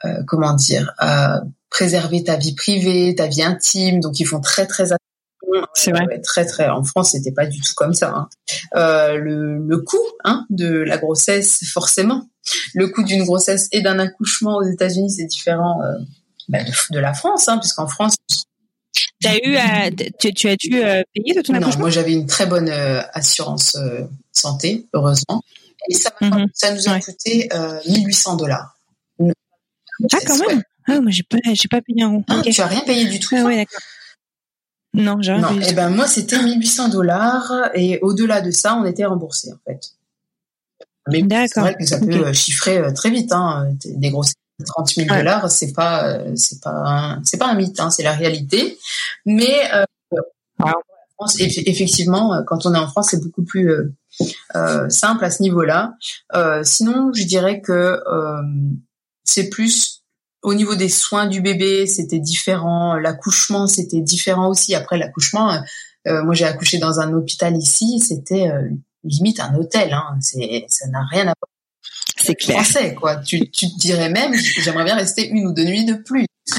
euh, 0.05 0.23
comment 0.27 0.53
dire 0.53 0.93
à 0.97 1.41
préserver 1.69 2.23
ta 2.23 2.35
vie 2.37 2.55
privée 2.55 3.15
ta 3.15 3.27
vie 3.27 3.43
intime 3.43 3.99
donc 3.99 4.19
ils 4.19 4.25
font 4.25 4.39
très 4.39 4.65
très 4.67 4.91
attention 4.93 5.67
C'est 5.73 5.91
vrai. 5.91 6.05
Ouais, 6.05 6.21
très 6.21 6.45
très 6.45 6.69
en 6.69 6.83
France 6.83 7.11
c'était 7.11 7.33
pas 7.33 7.45
du 7.45 7.59
tout 7.59 7.73
comme 7.75 7.93
ça 7.93 8.13
hein. 8.15 8.29
Euh, 8.75 9.17
le 9.17 9.57
le 9.57 9.77
coût 9.79 9.97
hein, 10.23 10.45
de 10.49 10.69
la 10.69 10.97
grossesse 10.97 11.63
forcément 11.73 12.29
le 12.73 12.87
coût 12.87 13.03
d'une 13.03 13.23
grossesse 13.23 13.67
et 13.71 13.81
d'un 13.81 13.99
accouchement 13.99 14.57
aux 14.57 14.63
États-Unis 14.63 15.11
c'est 15.11 15.25
différent 15.25 15.81
euh, 15.83 15.97
bah, 16.51 16.63
de, 16.63 16.71
de 16.91 16.99
la 16.99 17.13
France 17.13 17.47
hein, 17.47 17.57
puisqu'en 17.57 17.87
France 17.87 18.15
T'as 19.23 19.35
eu, 19.37 19.57
tu, 20.19 20.33
tu 20.33 20.49
as 20.49 20.55
dû 20.55 20.75
euh, 20.83 21.01
payer 21.13 21.33
de 21.35 21.41
ton 21.41 21.53
non, 21.53 21.69
moi 21.77 21.89
j'avais 21.89 22.11
une 22.13 22.25
très 22.25 22.45
bonne 22.47 22.69
euh, 22.69 23.01
assurance 23.13 23.75
euh, 23.75 24.01
santé, 24.31 24.87
heureusement. 24.93 25.41
Et 25.89 25.93
ça, 25.93 26.11
Mhm. 26.21 26.47
ça 26.53 26.73
nous 26.73 26.89
a 26.89 26.93
Ouais. 26.93 26.99
coûté 27.01 27.47
euh, 27.53 27.79
1800 27.87 28.35
dollars. 28.35 28.75
Ah, 29.19 30.17
quand 30.25 30.37
même. 30.39 30.63
Ah, 30.87 30.99
moi, 30.99 31.11
j'ai 31.11 31.21
pas, 31.23 31.37
pas 31.69 31.81
payé 31.81 32.01
un 32.03 32.09
rond. 32.09 32.25
Ok. 32.31 32.49
Tu 32.49 32.61
as 32.61 32.65
rien 32.67 32.81
payé 32.81 33.05
du 33.07 33.19
tout. 33.19 33.35
Ah 33.37 33.43
ouais, 33.43 33.57
d'accord. 33.57 33.79
Non, 34.93 35.21
j'ai 35.21 35.33
rien 35.33 35.41
non, 35.41 35.55
payé. 35.57 35.69
et 35.69 35.73
ben 35.73 35.89
moi 35.89 36.07
c'était 36.07 36.41
1800 36.41 36.89
dollars 36.89 37.69
et 37.75 37.99
au-delà 38.01 38.41
de 38.41 38.51
ça, 38.51 38.75
on 38.75 38.85
était 38.85 39.05
remboursé 39.05 39.51
en 39.53 39.59
fait. 39.65 39.91
Mais 41.07 41.23
c'est 41.47 41.59
vrai 41.59 41.75
que 41.75 41.85
ça 41.85 41.99
peut 41.99 42.33
chiffrer 42.33 42.81
très 42.93 43.09
vite. 43.11 43.31
Hein. 43.31 43.71
Des 43.85 44.09
grosses 44.09 44.33
30 44.65 44.89
000 44.95 45.09
Ouais. 45.09 45.17
dollars, 45.17 45.49
c'est 45.51 45.73
pas, 45.73 46.07
euh, 46.07 46.31
c'est 46.35 46.61
pas, 46.61 46.71
un- 46.71 47.21
c'est 47.23 47.37
pas 47.37 47.47
un 47.49 47.55
mythe, 47.55 47.79
hein, 47.79 47.89
c'est 47.89 48.03
la 48.03 48.13
réalité. 48.13 48.77
Mais 49.25 49.55
euh, 49.73 49.83
Wow. 50.59 50.67
en 50.69 50.73
France, 51.17 51.37
eff- 51.39 51.63
effectivement, 51.65 52.33
euh, 52.35 52.41
quand 52.45 52.65
on 52.65 52.73
est 52.75 52.77
en 52.77 52.87
France, 52.87 53.07
c'est 53.11 53.23
beaucoup 53.23 53.43
plus 53.43 53.71
euh, 53.71 53.93
euh, 54.55 54.89
simple 54.89 55.23
à 55.25 55.31
ce 55.31 55.41
niveau-là. 55.41 55.93
Euh, 56.35 56.63
sinon, 56.63 57.11
je 57.13 57.23
dirais 57.23 57.61
que 57.61 57.71
euh, 57.71 58.41
c'est 59.23 59.49
plus 59.49 60.03
au 60.43 60.53
niveau 60.55 60.75
des 60.75 60.89
soins 60.89 61.27
du 61.27 61.41
bébé, 61.41 61.85
c'était 61.87 62.19
différent. 62.19 62.95
L'accouchement, 62.95 63.67
c'était 63.67 64.01
différent 64.01 64.49
aussi. 64.49 64.73
Après 64.75 64.97
l'accouchement, 64.97 65.55
moi 66.07 66.33
j'ai 66.33 66.45
accouché 66.45 66.79
dans 66.79 66.99
un 66.99 67.13
hôpital 67.13 67.55
ici, 67.55 67.99
c'était 67.99 68.47
euh, 68.49 68.69
limite 69.03 69.39
un 69.39 69.53
hôtel. 69.55 69.93
Hein. 69.93 70.17
C'est, 70.19 70.65
ça 70.67 70.87
n'a 70.87 71.03
rien 71.11 71.21
à 71.27 71.33
voir 71.39 71.50
C'est 72.23 72.35
clair. 72.35 72.63
français, 72.63 72.93
quoi. 72.95 73.17
Tu, 73.17 73.49
tu 73.49 73.67
te 73.67 73.79
dirais 73.79 74.09
même, 74.09 74.33
j'aimerais 74.59 74.85
bien 74.85 74.95
rester 74.95 75.27
une 75.29 75.47
ou 75.47 75.53
deux 75.53 75.65
nuits 75.65 75.85
de 75.85 75.95
plus. 75.95 76.25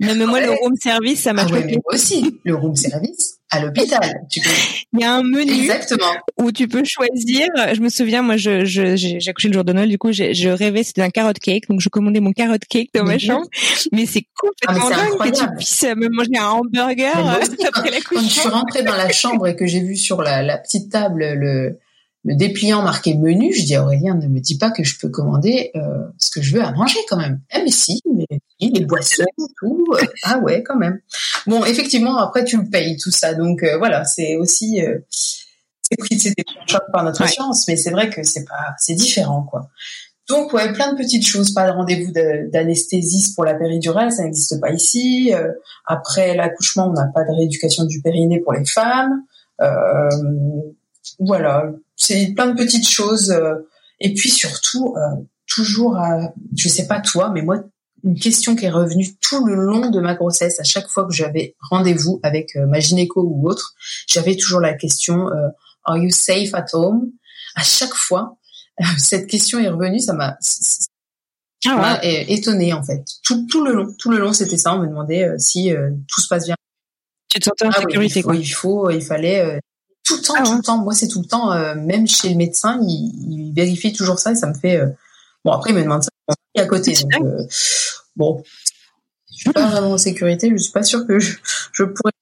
Non, 0.00 0.14
mais 0.14 0.26
moi, 0.26 0.40
le 0.40 0.50
room 0.50 0.74
service, 0.76 1.22
ça 1.22 1.32
m'a 1.32 1.42
Ah 1.48 1.52
ouais, 1.52 1.64
mais 1.64 1.72
moi 1.72 1.94
aussi, 1.94 2.40
le 2.44 2.54
room 2.54 2.74
service 2.74 3.36
à 3.50 3.60
l'hôpital. 3.60 4.26
Tu 4.30 4.40
peux... 4.40 4.50
Il 4.92 5.00
y 5.00 5.04
a 5.04 5.14
un 5.14 5.22
menu 5.22 5.52
Exactement. 5.52 6.12
où 6.38 6.50
tu 6.50 6.66
peux 6.68 6.82
choisir. 6.84 7.46
Je 7.72 7.80
me 7.80 7.88
souviens, 7.88 8.22
moi, 8.22 8.36
je, 8.36 8.64
je, 8.64 8.96
j'ai 8.96 9.18
accouché 9.28 9.48
le 9.48 9.54
jour 9.54 9.64
de 9.64 9.72
Noël, 9.72 9.88
du 9.88 9.98
coup, 9.98 10.12
je 10.12 10.48
rêvais, 10.48 10.82
c'était 10.82 11.02
un 11.02 11.10
carrot 11.10 11.32
cake, 11.40 11.68
donc 11.68 11.80
je 11.80 11.88
commandais 11.88 12.20
mon 12.20 12.32
carrot 12.32 12.56
cake 12.68 12.90
dans 12.94 13.04
ma 13.04 13.18
chambre. 13.18 13.46
Mais 13.92 14.06
c'est 14.06 14.26
complètement 14.36 14.88
Ah, 14.92 14.96
mais 14.96 14.96
c'est 14.96 15.28
dingue 15.28 15.32
que 15.32 15.38
tu 15.38 15.56
puisses 15.56 15.86
me 15.96 16.08
manger 16.08 16.38
un 16.38 16.48
hamburger 16.48 17.16
euh, 17.16 17.68
après 17.68 18.00
Quand 18.00 18.20
je 18.20 18.28
suis 18.28 18.48
rentrée 18.48 18.82
dans 18.82 18.96
la 18.96 19.10
chambre 19.10 19.46
et 19.46 19.56
que 19.56 19.66
j'ai 19.66 19.80
vu 19.80 19.96
sur 19.96 20.22
la, 20.22 20.42
la 20.42 20.58
petite 20.58 20.90
table 20.90 21.24
le, 21.34 21.78
le 22.26 22.34
dépliant 22.34 22.82
marqué 22.82 23.14
menu, 23.14 23.54
je 23.54 23.64
dis 23.64 23.74
à 23.76 23.82
Aurélien, 23.84 24.14
ne 24.16 24.26
me 24.26 24.40
dis 24.40 24.58
pas 24.58 24.70
que 24.70 24.82
je 24.84 24.98
peux 24.98 25.08
commander 25.08 25.70
euh, 25.76 25.80
ce 26.18 26.28
que 26.30 26.42
je 26.42 26.56
veux 26.56 26.62
à 26.62 26.72
manger 26.72 26.98
quand 27.08 27.16
même. 27.16 27.40
Eh 27.54 27.62
mais 27.62 27.70
si, 27.70 28.02
mais 28.12 28.26
si, 28.60 28.70
les 28.72 28.84
boissons, 28.84 29.24
tout. 29.58 29.84
euh, 29.94 30.04
ah 30.24 30.38
ouais, 30.40 30.62
quand 30.62 30.76
même. 30.76 31.00
Bon, 31.46 31.64
effectivement, 31.64 32.18
après 32.18 32.44
tu 32.44 32.56
le 32.58 32.68
payes 32.68 32.96
tout 32.96 33.10
ça, 33.12 33.34
donc 33.34 33.62
euh, 33.62 33.78
voilà, 33.78 34.04
c'est 34.04 34.36
aussi 34.36 34.84
euh, 34.84 34.98
c'est 35.08 35.96
pris 35.98 36.18
c'était 36.18 36.42
charge 36.66 36.82
par 36.92 37.04
notre 37.04 37.20
Ouais. 37.20 37.26
assurance, 37.28 37.66
mais 37.68 37.76
c'est 37.76 37.90
vrai 37.92 38.10
que 38.10 38.22
c'est 38.24 38.44
pas 38.44 38.74
c'est 38.78 38.94
différent 38.94 39.42
quoi. 39.44 39.68
Donc 40.28 40.52
ouais, 40.52 40.72
plein 40.72 40.92
de 40.92 40.98
petites 40.98 41.24
choses, 41.24 41.54
pas 41.54 41.68
de 41.68 41.72
rendez-vous 41.72 42.10
de- 42.10 42.50
d'anesthésiste 42.50 43.36
pour 43.36 43.44
la 43.44 43.54
péridurale, 43.54 44.10
ça 44.10 44.24
n'existe 44.24 44.60
pas 44.60 44.72
ici. 44.72 45.32
Euh, 45.32 45.52
après 45.84 46.34
l'accouchement, 46.34 46.88
on 46.88 46.92
n'a 46.92 47.06
pas 47.14 47.22
de 47.22 47.30
rééducation 47.36 47.84
du 47.84 48.02
périnée 48.02 48.40
pour 48.40 48.52
les 48.52 48.64
femmes. 48.64 49.22
Euh, 49.60 50.08
voilà, 51.20 51.70
c'est 51.96 52.32
plein 52.34 52.46
de 52.48 52.56
petites 52.56 52.88
choses. 52.88 53.30
euh, 53.30 53.54
et 54.00 54.12
puis 54.14 54.30
surtout, 54.30 54.94
euh, 54.96 55.22
toujours, 55.46 55.96
à, 55.96 56.32
je 56.56 56.68
sais 56.68 56.86
pas 56.86 57.00
toi, 57.00 57.30
mais 57.34 57.42
moi, 57.42 57.62
une 58.04 58.18
question 58.18 58.54
qui 58.54 58.66
est 58.66 58.70
revenue 58.70 59.16
tout 59.20 59.44
le 59.46 59.54
long 59.54 59.90
de 59.90 60.00
ma 60.00 60.14
grossesse, 60.14 60.60
à 60.60 60.64
chaque 60.64 60.86
fois 60.88 61.06
que 61.06 61.14
j'avais 61.14 61.56
rendez-vous 61.70 62.20
avec 62.22 62.54
euh, 62.56 62.66
ma 62.66 62.78
gynéco 62.78 63.22
ou 63.22 63.48
autre, 63.48 63.74
j'avais 64.06 64.36
toujours 64.36 64.60
la 64.60 64.74
question 64.74 65.28
euh, 65.30 65.48
Are 65.84 65.96
you 65.96 66.10
safe 66.10 66.52
at 66.54 66.66
home? 66.74 67.10
À 67.54 67.62
chaque 67.62 67.94
fois, 67.94 68.36
cette 68.98 69.26
question 69.28 69.58
est 69.58 69.68
revenue, 69.68 69.98
ça 69.98 70.12
m'a 70.12 70.36
Ah 71.66 71.98
ouais. 72.02 72.26
étonnée 72.32 72.72
en 72.72 72.82
fait. 72.84 73.02
Tout, 73.24 73.46
tout 73.50 73.64
le 73.64 73.72
long, 73.72 73.94
tout 73.98 74.10
le 74.10 74.18
long, 74.18 74.32
c'était 74.32 74.58
ça. 74.58 74.74
On 74.74 74.80
me 74.80 74.86
demandait 74.86 75.24
euh, 75.24 75.34
si 75.38 75.72
euh, 75.72 75.90
tout 76.08 76.20
se 76.20 76.28
passe 76.28 76.44
bien. 76.46 76.54
Tu 77.28 77.40
te 77.40 77.44
sentais 77.46 77.66
en 77.66 77.70
Ah 77.70 77.78
oui, 77.78 78.10
sécurité, 78.10 78.20
il 78.20 78.22
faut, 78.22 78.28
quoi. 78.28 78.36
il 78.36 78.46
faut, 78.52 78.90
il 78.90 79.02
fallait 79.02 79.40
euh, 79.40 79.58
tout 80.06 80.16
le 80.16 80.22
temps, 80.22 80.34
Ah 80.36 80.42
tout 80.44 80.56
le 80.56 80.62
temps. 80.62 80.78
Moi, 80.78 80.94
c'est 80.94 81.08
tout 81.08 81.20
le 81.20 81.26
temps. 81.26 81.52
euh, 81.52 81.74
même 81.74 82.06
chez 82.06 82.28
le 82.28 82.36
médecin, 82.36 82.78
il, 82.82 83.12
il 83.48 83.52
vérifie 83.54 83.92
toujours 83.92 84.18
ça 84.18 84.32
et 84.32 84.36
ça 84.36 84.46
me 84.46 84.54
fait. 84.54 84.76
euh, 84.80 84.88
Bon, 85.44 85.52
après, 85.52 85.70
il 85.70 85.76
me 85.76 85.82
demande 85.82 86.02
ça 86.02 86.10
à 86.58 86.66
côté. 86.66 86.94
Donc, 86.94 87.12
euh, 87.22 87.44
bon, 88.16 88.42
je 89.30 89.36
suis 89.36 89.52
pas 89.52 89.66
vraiment 89.68 89.92
en 89.92 89.98
sécurité. 89.98 90.50
Je 90.50 90.56
suis 90.56 90.72
pas 90.72 90.82
sûre 90.82 91.06
que 91.06 91.18
je, 91.18 91.36
je 91.72 91.84
pourrais 91.84 92.12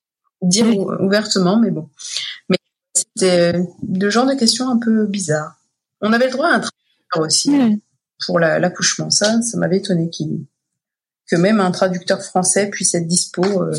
dire 0.42 0.66
Oui. 0.66 0.76
ouvertement, 1.00 1.58
mais 1.58 1.70
bon. 1.70 1.88
Mais 2.50 2.56
c'était 2.94 3.54
le 3.88 4.10
genre 4.10 4.26
de 4.26 4.34
questions 4.34 4.68
un 4.68 4.78
peu 4.78 5.06
bizarres. 5.06 5.56
On 6.00 6.12
avait 6.12 6.26
le 6.26 6.32
droit 6.32 6.48
à 6.48 6.54
un 6.56 6.60
traducteur 6.60 7.20
aussi 7.22 7.80
pour 8.26 8.38
la- 8.38 8.58
l'accouchement. 8.58 9.08
Ça, 9.10 9.40
ça 9.42 9.56
m'avait 9.58 9.78
étonné 9.78 10.10
qu'il 10.10 10.44
que 11.26 11.36
même 11.36 11.60
un 11.60 11.70
traducteur 11.70 12.22
français 12.22 12.68
puisse 12.68 12.94
être 12.94 13.06
dispo 13.06 13.42
euh, 13.44 13.72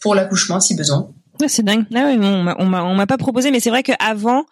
pour 0.00 0.14
l'accouchement 0.14 0.60
si 0.60 0.74
besoin. 0.74 1.12
Ouais, 1.40 1.48
c'est 1.48 1.62
dingue. 1.62 1.84
Ah 1.94 2.04
ouais, 2.04 2.18
on 2.18 2.42
m'a, 2.42 2.56
on 2.58 2.66
m'a, 2.66 2.84
on 2.84 2.94
m'a 2.94 3.06
pas 3.06 3.16
proposé, 3.16 3.50
mais 3.50 3.60
c'est 3.60 3.70
vrai 3.70 3.82
qu'avant 3.82 4.44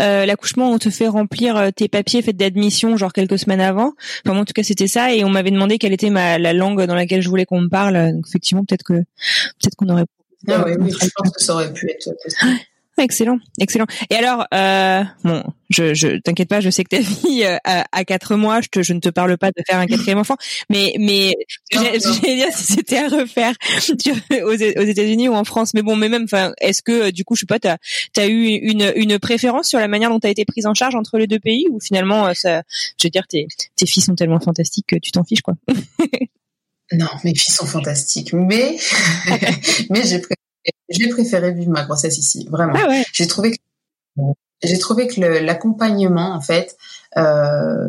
euh, 0.00 0.26
l'accouchement, 0.26 0.70
on 0.70 0.78
te 0.78 0.90
fait 0.90 1.08
remplir 1.08 1.56
euh, 1.56 1.70
tes 1.70 1.88
papiers 1.88 2.22
faits 2.22 2.36
d'admission, 2.36 2.96
genre 2.96 3.12
quelques 3.12 3.38
semaines 3.38 3.60
avant. 3.60 3.94
Enfin, 4.24 4.34
moi, 4.34 4.42
en 4.42 4.44
tout 4.44 4.52
cas, 4.52 4.62
c'était 4.62 4.86
ça, 4.86 5.12
et 5.12 5.24
on 5.24 5.28
m'avait 5.28 5.50
demandé 5.50 5.78
quelle 5.78 5.92
était 5.92 6.10
ma 6.10 6.38
la 6.38 6.52
langue 6.52 6.84
dans 6.84 6.94
laquelle 6.94 7.22
je 7.22 7.28
voulais 7.28 7.46
qu'on 7.46 7.60
me 7.60 7.68
parle. 7.68 8.12
Donc, 8.12 8.26
effectivement, 8.28 8.64
peut-être 8.64 8.84
que 8.84 8.94
peut-être 8.94 9.76
qu'on 9.76 9.88
aurait. 9.88 10.04
Ah 10.48 10.64
oui, 10.66 10.90
je 10.90 11.08
pense 11.16 11.30
que 11.32 11.42
ça 11.42 11.54
aurait 11.54 11.72
pu 11.72 11.90
être 11.90 12.10
possible. 12.22 12.60
Excellent, 12.98 13.38
excellent. 13.60 13.84
Et 14.08 14.14
alors, 14.14 14.46
euh, 14.54 15.02
bon, 15.22 15.42
je, 15.68 15.92
je 15.92 16.18
t'inquiète 16.18 16.48
pas, 16.48 16.60
je 16.60 16.70
sais 16.70 16.82
que 16.82 16.96
ta 16.96 17.02
fille 17.02 17.44
euh, 17.44 17.58
a, 17.64 17.84
a 17.92 18.04
quatre 18.06 18.36
mois, 18.36 18.62
je, 18.62 18.68
te, 18.68 18.82
je 18.82 18.94
ne 18.94 19.00
te 19.00 19.10
parle 19.10 19.36
pas 19.36 19.48
de 19.50 19.62
faire 19.68 19.78
un 19.78 19.86
quatrième 19.86 20.16
enfant, 20.18 20.36
mais 20.70 20.94
mais 20.98 21.34
j'allais 21.70 21.98
dire 21.98 22.52
si 22.54 22.72
c'était 22.72 22.96
à 22.98 23.08
refaire 23.08 23.54
tu- 24.02 24.12
aux, 24.42 24.48
aux 24.48 24.52
États-Unis 24.86 25.28
ou 25.28 25.34
en 25.34 25.44
France, 25.44 25.74
mais 25.74 25.82
bon, 25.82 25.94
mais 25.94 26.08
même, 26.08 26.24
enfin, 26.24 26.52
est-ce 26.60 26.80
que 26.80 27.08
euh, 27.08 27.12
du 27.12 27.24
coup, 27.24 27.34
je 27.36 27.40
sais 27.40 27.46
pas, 27.46 27.58
t'as 27.58 27.76
as 28.16 28.26
eu 28.28 28.46
une 28.46 28.90
une 28.96 29.18
préférence 29.18 29.68
sur 29.68 29.78
la 29.78 29.88
manière 29.88 30.08
dont 30.08 30.18
t'as 30.20 30.30
été 30.30 30.46
prise 30.46 30.64
en 30.64 30.72
charge 30.72 30.94
entre 30.94 31.18
les 31.18 31.26
deux 31.26 31.38
pays 31.40 31.66
ou 31.70 31.78
finalement, 31.80 32.26
euh, 32.28 32.32
ça, 32.34 32.62
je 32.98 33.06
veux 33.06 33.10
dire, 33.10 33.26
tes 33.28 33.46
tes 33.76 33.86
filles 33.86 34.02
sont 34.04 34.14
tellement 34.14 34.40
fantastiques 34.40 34.86
que 34.88 34.96
tu 34.96 35.10
t'en 35.10 35.24
fiches 35.24 35.42
quoi. 35.42 35.54
Non, 36.92 37.08
mes 37.24 37.34
filles 37.34 37.52
sont 37.54 37.66
fantastiques, 37.66 38.32
mais 38.32 38.76
mais 39.90 40.02
j'ai 40.06 40.20
j'ai 40.88 41.08
préféré 41.08 41.52
vivre 41.52 41.70
ma 41.70 41.84
grossesse 41.84 42.18
ici, 42.18 42.46
vraiment. 42.50 42.74
Ah 42.76 42.88
ouais. 42.88 43.04
J'ai 43.12 43.26
trouvé 43.26 43.52
que 43.52 43.56
j'ai 44.62 44.78
trouvé 44.78 45.06
que 45.06 45.20
l'accompagnement 45.20 46.34
en 46.34 46.40
fait, 46.40 46.76
euh, 47.16 47.88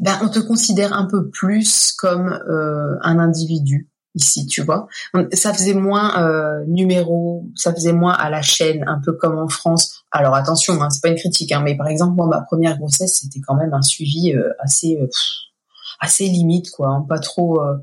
ben 0.00 0.18
on 0.22 0.28
te 0.28 0.40
considère 0.40 0.92
un 0.92 1.06
peu 1.06 1.28
plus 1.28 1.92
comme 1.92 2.32
euh, 2.48 2.96
un 3.02 3.18
individu 3.18 3.88
ici, 4.14 4.46
tu 4.46 4.62
vois. 4.62 4.88
Ça 5.32 5.54
faisait 5.54 5.74
moins 5.74 6.22
euh, 6.22 6.64
numéro, 6.66 7.46
ça 7.54 7.72
faisait 7.72 7.92
moins 7.92 8.12
à 8.12 8.30
la 8.30 8.42
chaîne, 8.42 8.84
un 8.86 9.00
peu 9.02 9.12
comme 9.12 9.38
en 9.38 9.48
France. 9.48 10.04
Alors 10.10 10.34
attention, 10.34 10.82
hein, 10.82 10.90
c'est 10.90 11.00
pas 11.02 11.08
une 11.08 11.16
critique, 11.16 11.52
hein, 11.52 11.62
mais 11.64 11.76
par 11.76 11.88
exemple 11.88 12.14
moi 12.16 12.26
ma 12.26 12.42
première 12.42 12.78
grossesse 12.78 13.20
c'était 13.22 13.40
quand 13.40 13.54
même 13.54 13.72
un 13.72 13.82
suivi 13.82 14.34
euh, 14.34 14.52
assez 14.58 14.98
euh, 15.00 15.08
assez 16.00 16.28
limite 16.28 16.70
quoi, 16.70 16.88
hein, 16.88 17.06
pas 17.08 17.18
trop 17.18 17.62
euh, 17.62 17.76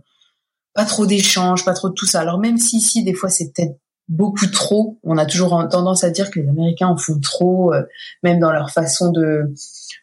pas 0.74 0.86
trop 0.86 1.06
d'échanges, 1.06 1.66
pas 1.66 1.74
trop 1.74 1.90
de 1.90 1.96
tout 1.96 2.06
ça. 2.06 2.22
Alors 2.22 2.40
même 2.40 2.58
si 2.58 2.78
ici 2.78 3.04
des 3.04 3.14
fois 3.14 3.30
c'est 3.30 3.52
peut-être 3.52 3.78
beaucoup 4.10 4.48
trop, 4.48 5.00
on 5.04 5.18
a 5.18 5.26
toujours 5.26 5.54
en- 5.54 5.68
tendance 5.68 6.04
à 6.04 6.10
dire 6.10 6.30
que 6.32 6.40
les 6.40 6.50
Américains 6.50 6.88
en 6.88 6.98
font 6.98 7.20
trop, 7.20 7.74
euh, 7.74 7.84
même 8.24 8.40
dans 8.40 8.52
leur 8.52 8.72
façon 8.72 9.12
de 9.12 9.54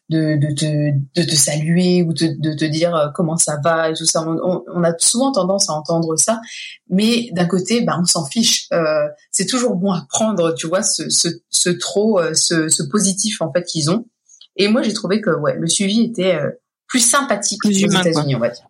de, 0.08 0.36
de, 0.36 0.54
te, 0.54 1.20
de 1.20 1.26
te 1.28 1.34
saluer 1.34 2.04
ou 2.04 2.12
de, 2.12 2.28
de 2.38 2.54
te 2.56 2.64
dire 2.64 2.94
euh, 2.94 3.08
comment 3.12 3.36
ça 3.36 3.58
va 3.64 3.90
et 3.90 3.94
tout 3.94 4.06
ça. 4.06 4.22
On, 4.22 4.38
on- 4.40 4.62
on 4.72 4.84
a 4.84 4.92
souvent 4.98 5.32
tendance 5.32 5.68
à 5.68 5.72
entendre 5.72 6.14
ça, 6.16 6.40
mais 6.88 7.28
d'un 7.32 7.46
côté, 7.46 7.80
bah, 7.80 7.98
on 8.00 8.04
s'en 8.04 8.24
fiche. 8.24 8.68
Euh, 8.72 9.08
c'est 9.32 9.46
toujours 9.46 9.74
bon 9.74 9.90
à 9.90 10.06
prendre, 10.08 10.54
tu 10.54 10.68
vois, 10.68 10.82
ce, 10.84 11.10
ce, 11.10 11.26
ce 11.50 11.70
trop, 11.70 12.20
euh, 12.20 12.34
ce, 12.34 12.68
ce 12.68 12.84
positif 12.84 13.42
en 13.42 13.52
fait 13.52 13.64
qu'ils 13.64 13.90
ont. 13.90 14.06
Et 14.54 14.68
moi, 14.68 14.82
j'ai 14.82 14.92
trouvé 14.92 15.20
que 15.20 15.30
ouais, 15.30 15.56
le 15.58 15.66
suivi 15.66 16.02
était 16.04 16.36
euh, 16.36 16.50
plus 16.86 17.00
sympathique 17.00 17.58
Plus 17.60 17.84
aux. 17.84 17.88
États-Unis, 18.08 18.36
on 18.36 18.38
va 18.38 18.50
dire. 18.50 18.64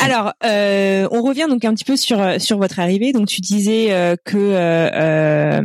Alors, 0.00 0.32
euh, 0.44 1.08
on 1.10 1.22
revient 1.22 1.46
donc 1.48 1.64
un 1.64 1.74
petit 1.74 1.84
peu 1.84 1.96
sur 1.96 2.40
sur 2.40 2.58
votre 2.58 2.80
arrivée. 2.80 3.12
Donc, 3.12 3.28
tu 3.28 3.40
disais 3.40 3.92
euh, 3.92 4.16
que 4.24 4.36
euh, 4.36 5.60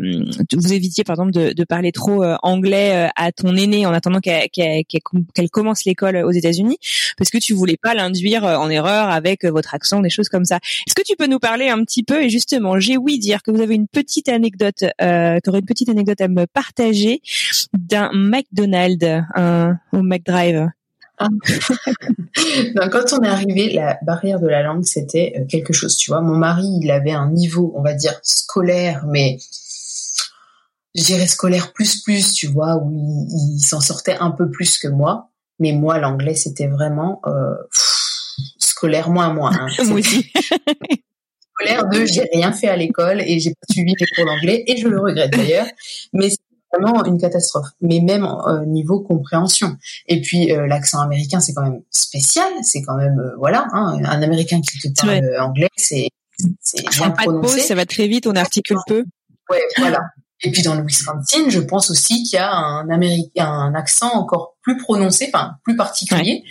vous 0.53 0.73
évitiez, 0.73 1.03
par 1.03 1.15
exemple, 1.15 1.31
de, 1.31 1.53
de 1.53 1.63
parler 1.63 1.91
trop 1.91 2.23
anglais 2.43 3.10
à 3.15 3.31
ton 3.31 3.55
aîné 3.55 3.86
en 3.86 3.93
attendant 3.93 4.19
qu'elle 4.19 4.47
qu'elle 4.51 5.49
commence 5.49 5.86
l'école 5.86 6.17
aux 6.17 6.31
États-Unis, 6.31 6.77
parce 7.17 7.29
que 7.29 7.38
tu 7.38 7.53
voulais 7.53 7.77
pas 7.81 7.93
l'induire 7.93 8.43
en 8.43 8.69
erreur 8.69 9.10
avec 9.10 9.45
votre 9.45 9.73
accent, 9.73 10.01
des 10.01 10.10
choses 10.10 10.29
comme 10.29 10.45
ça. 10.45 10.60
Est-ce 10.86 10.95
que 10.95 11.03
tu 11.05 11.15
peux 11.15 11.27
nous 11.27 11.39
parler 11.39 11.69
un 11.69 11.83
petit 11.83 12.03
peu 12.03 12.23
Et 12.23 12.29
justement, 12.29 12.79
j'ai 12.79 12.97
oui 12.97 13.19
dire 13.19 13.41
que 13.43 13.51
vous 13.51 13.62
avez 13.62 13.75
une 13.75 13.88
petite 13.88 14.29
anecdote, 14.29 14.83
euh, 15.01 15.39
tu 15.43 15.49
aurais 15.49 15.60
une 15.60 15.65
petite 15.65 15.89
anecdote 15.89 16.21
à 16.21 16.27
me 16.27 16.45
partager 16.45 17.21
d'un 17.73 18.12
McDonald's, 18.13 19.23
un, 19.36 19.77
au 19.91 20.01
McDrive. 20.01 20.69
Ben, 22.75 22.89
quand 22.89 23.13
on 23.13 23.23
est 23.23 23.27
arrivé, 23.27 23.73
la 23.73 23.97
barrière 24.03 24.39
de 24.39 24.47
la 24.47 24.62
langue, 24.62 24.86
c'était 24.86 25.34
euh, 25.36 25.45
quelque 25.45 25.73
chose. 25.73 25.97
Tu 25.97 26.12
vois, 26.12 26.21
mon 26.21 26.36
mari, 26.36 26.67
il 26.82 26.91
avait 26.91 27.12
un 27.12 27.32
niveau, 27.32 27.73
on 27.75 27.82
va 27.82 27.93
dire, 27.93 28.19
scolaire, 28.23 29.06
mais 29.08 29.38
je 30.95 31.03
dirais 31.03 31.27
scolaire 31.27 31.73
plus 31.73 32.01
plus, 32.03 32.34
tu 32.34 32.47
vois, 32.47 32.75
où 32.75 32.91
il, 32.91 33.60
s'en 33.60 33.82
sortait 33.82 34.17
un 34.19 34.32
peu 34.32 34.49
plus 34.49 34.77
que 34.77 34.88
moi. 34.88 35.30
Mais 35.60 35.71
moi, 35.71 35.97
l'anglais, 35.97 36.36
c'était 36.36 36.67
vraiment 36.67 37.21
euh, 37.25 37.56
scolaire 38.60 39.10
moins 39.10 39.34
moins. 39.34 39.51
Hein. 39.53 39.67
moi 39.86 39.99
aussi. 39.99 40.32
scolaire 41.56 41.88
de 41.89 42.06
j'ai 42.06 42.27
rien 42.32 42.51
fait 42.51 42.67
à 42.67 42.75
l'école 42.75 43.21
et 43.21 43.39
j'ai 43.39 43.51
pas 43.51 43.73
suivi 43.73 43.93
les 43.99 44.06
cours 44.15 44.25
d'anglais 44.25 44.63
et 44.67 44.77
je 44.77 44.88
le 44.88 44.99
regrette 44.99 45.32
d'ailleurs. 45.32 45.67
Mais 46.13 46.30
vraiment 46.71 47.03
une 47.06 47.19
catastrophe, 47.19 47.67
mais 47.82 47.99
même 47.99 48.25
euh, 48.25 48.65
niveau 48.65 49.01
compréhension. 49.01 49.77
Et 50.08 50.21
puis 50.21 50.51
euh, 50.51 50.67
l'accent 50.67 50.99
américain, 50.99 51.39
c'est 51.39 51.53
quand 51.53 51.63
même 51.63 51.82
spécial, 51.91 52.51
c'est 52.62 52.82
quand 52.82 52.95
même 52.95 53.19
euh, 53.19 53.36
voilà, 53.38 53.67
hein, 53.73 53.99
un 54.03 54.21
Américain 54.21 54.60
qui 54.62 54.80
te 54.80 55.01
parle 55.01 55.21
anglais, 55.39 55.69
c'est 55.75 56.10
c'est 56.62 56.88
bien 56.89 57.10
pas 57.10 57.25
de 57.25 57.39
pause, 57.39 57.58
ça 57.58 57.73
va 57.73 57.86
très 57.86 58.08
vite, 58.08 58.27
on 58.27 58.36
articule 58.36 58.77
peu. 58.86 59.03
Ouais, 59.49 59.62
voilà. 59.80 60.01
Et 60.43 60.51
puis 60.51 60.62
dans 60.62 60.75
le 60.75 60.84
Wisconsin, 60.84 61.49
je 61.49 61.60
pense 61.60 61.89
aussi 61.89 62.21
qu'il 62.21 62.38
y 62.38 62.41
a 62.41 62.53
un 62.53 62.89
Américain, 62.89 63.47
un 63.47 63.73
accent 63.73 64.13
encore 64.13 64.56
plus 64.62 64.77
prononcé, 64.77 65.32
enfin 65.34 65.53
plus 65.63 65.75
particulier. 65.75 66.43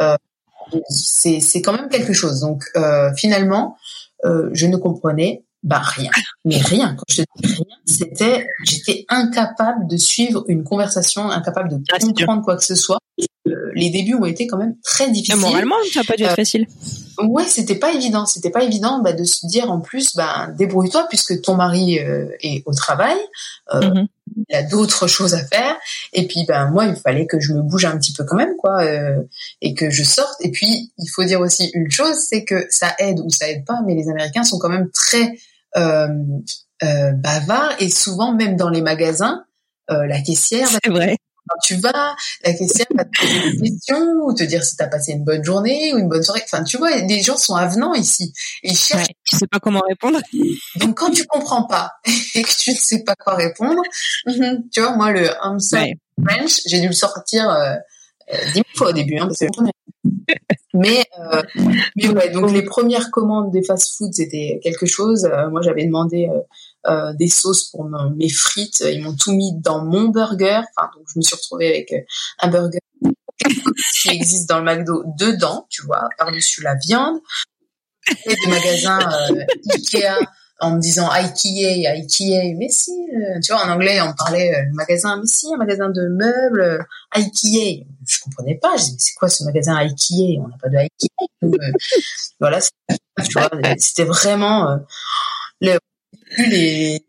Euh, 0.00 0.16
c'est 0.88 1.40
c'est 1.40 1.60
quand 1.60 1.74
même 1.74 1.90
quelque 1.90 2.14
chose. 2.14 2.40
Donc 2.40 2.64
finalement, 3.16 3.76
je 4.24 4.66
ne 4.66 4.76
comprenais 4.76 5.44
bah 5.66 5.82
rien, 5.82 6.10
mais 6.44 6.58
rien. 6.58 6.94
Quand 6.94 7.04
je 7.08 7.22
te 7.22 7.26
dis 7.42 7.54
rien, 7.54 7.76
c'était, 7.86 8.48
j'étais 8.64 9.04
incapable 9.08 9.86
de 9.86 9.96
suivre 9.96 10.44
une 10.48 10.64
conversation, 10.64 11.30
incapable 11.30 11.68
de 11.70 11.80
ah, 11.92 11.98
comprendre 11.98 12.42
quoi 12.42 12.56
que 12.56 12.64
ce 12.64 12.74
soit. 12.74 12.98
Euh, 13.46 13.70
les 13.74 13.90
débuts 13.90 14.14
ont 14.14 14.24
été 14.24 14.48
quand 14.48 14.58
même 14.58 14.74
très 14.82 15.08
difficiles. 15.08 15.40
moralement, 15.40 15.76
ça 15.92 16.00
n'a 16.00 16.04
pas 16.04 16.16
dû 16.16 16.24
être 16.24 16.32
euh, 16.32 16.34
facile. 16.34 16.66
Ouais, 17.18 17.44
c'était 17.44 17.76
pas 17.76 17.92
évident. 17.92 18.26
C'était 18.26 18.50
pas 18.50 18.64
évident 18.64 19.00
bah, 19.02 19.12
de 19.12 19.22
se 19.22 19.46
dire 19.46 19.70
en 19.70 19.80
plus, 19.80 20.16
bah, 20.16 20.48
débrouille-toi 20.58 21.06
puisque 21.08 21.40
ton 21.42 21.54
mari 21.54 22.00
euh, 22.00 22.26
est 22.40 22.64
au 22.66 22.74
travail. 22.74 23.16
Mm-hmm. 23.72 24.08
Il 24.48 24.56
a 24.56 24.64
d'autres 24.64 25.06
choses 25.06 25.34
à 25.34 25.44
faire. 25.44 25.76
Et 26.12 26.26
puis, 26.26 26.44
ben 26.46 26.68
moi, 26.70 26.86
il 26.86 26.96
fallait 26.96 27.26
que 27.26 27.38
je 27.38 27.52
me 27.52 27.62
bouge 27.62 27.84
un 27.84 27.96
petit 27.96 28.12
peu 28.12 28.24
quand 28.24 28.36
même, 28.36 28.56
quoi, 28.58 28.84
et 29.62 29.74
que 29.74 29.88
je 29.88 30.02
sorte. 30.02 30.34
Et 30.40 30.50
puis, 30.50 30.92
il 30.98 31.08
faut 31.08 31.24
dire 31.24 31.40
aussi 31.40 31.70
une 31.72 31.90
chose, 31.90 32.16
c'est 32.28 32.44
que 32.44 32.66
ça 32.68 32.94
aide 32.98 33.20
ou 33.20 33.30
ça 33.30 33.48
aide 33.48 33.64
pas, 33.64 33.80
mais 33.86 33.94
les 33.94 34.08
Américains 34.10 34.42
sont 34.42 34.58
quand 34.58 34.68
même 34.68 34.90
très 34.90 35.32
euh, 35.76 36.08
euh, 36.82 37.12
bavard 37.12 37.74
et 37.80 37.88
souvent 37.88 38.34
même 38.34 38.56
dans 38.56 38.68
les 38.68 38.82
magasins, 38.82 39.44
euh, 39.90 40.06
la 40.06 40.20
caissière. 40.20 40.68
C'est 40.68 40.90
vrai. 40.90 41.16
Quand 41.48 41.58
tu 41.62 41.76
vas, 41.76 42.16
la 42.44 42.52
caissière 42.54 42.86
va 42.96 43.04
te 43.04 43.20
poser 43.20 43.52
des 43.52 43.70
questions 43.70 44.04
ou 44.24 44.34
te 44.34 44.42
dire 44.42 44.64
si 44.64 44.76
tu 44.76 44.82
as 44.82 44.88
passé 44.88 45.12
une 45.12 45.22
bonne 45.22 45.44
journée 45.44 45.94
ou 45.94 45.98
une 45.98 46.08
bonne 46.08 46.22
soirée. 46.22 46.42
Enfin, 46.44 46.64
tu 46.64 46.76
vois, 46.76 46.96
les 46.96 47.22
gens 47.22 47.36
sont 47.36 47.54
avenants 47.54 47.94
ici. 47.94 48.32
Et 48.64 48.70
ils 48.70 48.76
cherchent. 48.76 49.06
tu 49.24 49.36
sais 49.36 49.46
pas 49.46 49.60
comment 49.60 49.82
répondre. 49.88 50.18
Donc, 50.76 50.96
quand 50.96 51.10
tu 51.10 51.24
comprends 51.24 51.64
pas 51.64 51.92
et 52.34 52.42
que 52.42 52.52
tu 52.58 52.70
ne 52.70 52.76
sais 52.76 53.04
pas 53.04 53.14
quoi 53.14 53.36
répondre, 53.36 53.80
tu 54.72 54.80
vois, 54.80 54.96
moi, 54.96 55.12
le 55.12 55.30
I'm 55.44 55.58
French, 56.26 56.62
j'ai 56.66 56.80
dû 56.80 56.88
le 56.88 56.94
sortir 56.94 57.48
euh, 57.48 57.76
dix 58.52 58.62
fois 58.74 58.88
au 58.88 58.92
début, 58.92 59.16
hein, 59.18 59.28
parce 59.28 59.38
que 59.38 59.46
mais, 60.74 61.04
euh, 61.32 61.42
mais 61.96 62.08
ouais, 62.08 62.30
donc 62.30 62.52
les 62.52 62.62
premières 62.62 63.10
commandes 63.10 63.50
des 63.50 63.62
fast-food, 63.62 64.12
c'était 64.12 64.60
quelque 64.62 64.86
chose. 64.86 65.24
Euh, 65.24 65.48
moi, 65.50 65.60
j'avais 65.62 65.84
demandé 65.84 66.28
euh, 66.30 66.40
euh, 66.88 67.12
des 67.14 67.28
sauces 67.28 67.64
pour 67.64 67.88
mes 68.16 68.28
frites. 68.28 68.80
Ils 68.80 69.02
m'ont 69.02 69.16
tout 69.16 69.32
mis 69.32 69.58
dans 69.60 69.84
mon 69.84 70.08
burger. 70.08 70.62
Enfin, 70.76 70.90
donc 70.96 71.06
je 71.12 71.18
me 71.18 71.22
suis 71.22 71.36
retrouvée 71.36 71.68
avec 71.68 71.94
un 72.40 72.48
burger 72.48 72.78
qui 74.02 74.08
existe 74.08 74.48
dans 74.48 74.58
le 74.58 74.64
McDo 74.64 75.04
dedans, 75.18 75.66
tu 75.70 75.82
vois, 75.84 76.08
par-dessus 76.18 76.62
la 76.62 76.74
viande. 76.74 77.18
Et 78.26 78.34
des 78.34 78.46
magasins 78.48 79.00
Ikea 79.72 80.26
en 80.60 80.76
me 80.76 80.80
disant 80.80 81.08
IKEA, 81.10 81.90
IKEA, 81.90 82.54
mais 82.56 82.68
si, 82.70 82.90
euh, 82.90 83.40
tu 83.44 83.52
vois, 83.52 83.64
en 83.64 83.70
anglais, 83.70 84.00
on 84.00 84.14
parlait 84.14 84.54
euh, 84.54 84.64
magasin, 84.72 85.18
mais 85.18 85.26
si, 85.26 85.52
un 85.52 85.58
magasin 85.58 85.90
de 85.90 86.08
meubles, 86.08 86.60
euh, 86.60 86.78
IKEA. 87.12 87.86
Je 88.06 88.20
comprenais 88.22 88.54
pas, 88.56 88.76
je 88.76 88.84
disais, 88.84 88.96
c'est 88.98 89.14
quoi 89.14 89.28
ce 89.28 89.44
magasin 89.44 89.76
IKEA? 89.76 90.40
On 90.40 90.48
n'a 90.48 90.56
pas 90.60 90.68
de 90.68 90.76
IKEA. 90.76 91.72
voilà, 92.40 92.60
c'était 93.78 94.04
vraiment 94.04 94.78
le, 95.60 95.78
les, 96.38 97.04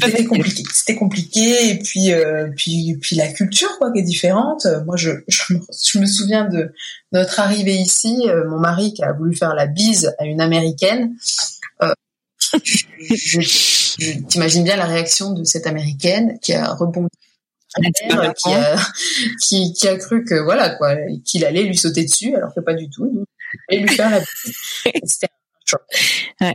c'était 0.00 0.24
compliqué, 0.24 0.62
c'était 0.72 0.96
compliqué, 0.96 1.70
et 1.70 1.78
puis, 1.78 2.12
puis, 2.56 2.96
puis 3.00 3.16
la 3.16 3.28
culture, 3.32 3.68
quoi, 3.78 3.92
qui 3.92 4.00
est 4.00 4.04
différente. 4.04 4.66
Moi, 4.86 4.96
je, 4.96 5.10
je, 5.28 5.54
je 5.86 5.98
me 5.98 6.06
souviens 6.06 6.48
de 6.48 6.72
notre 7.12 7.40
arrivée 7.40 7.76
ici, 7.76 8.26
mon 8.48 8.58
mari 8.58 8.94
qui 8.94 9.02
a 9.02 9.12
voulu 9.12 9.36
faire 9.36 9.54
la 9.54 9.66
bise 9.66 10.14
à 10.18 10.24
une 10.24 10.40
américaine. 10.40 11.14
Je, 12.60 14.26
t'imagine 14.28 14.64
bien 14.64 14.76
la 14.76 14.86
réaction 14.86 15.32
de 15.32 15.44
cette 15.44 15.66
américaine 15.66 16.38
qui 16.40 16.52
a 16.52 16.74
rebondi 16.74 17.08
qui 18.36 18.52
a, 18.52 18.76
qui, 19.42 19.72
qui 19.72 19.88
a 19.88 19.96
cru 19.96 20.24
que 20.24 20.34
voilà 20.42 20.70
quoi 20.70 20.94
qu'il 21.24 21.44
allait 21.44 21.64
lui 21.64 21.76
sauter 21.76 22.04
dessus 22.04 22.34
alors 22.34 22.54
que 22.54 22.60
pas 22.60 22.74
du 22.74 22.88
tout. 22.90 23.24
Et 23.70 23.80
lui 23.80 23.88
faire 23.88 24.10
la 24.10 24.20
c'était 25.04 25.26
un 25.26 25.64
choc. 25.66 25.82
Ouais. 26.40 26.54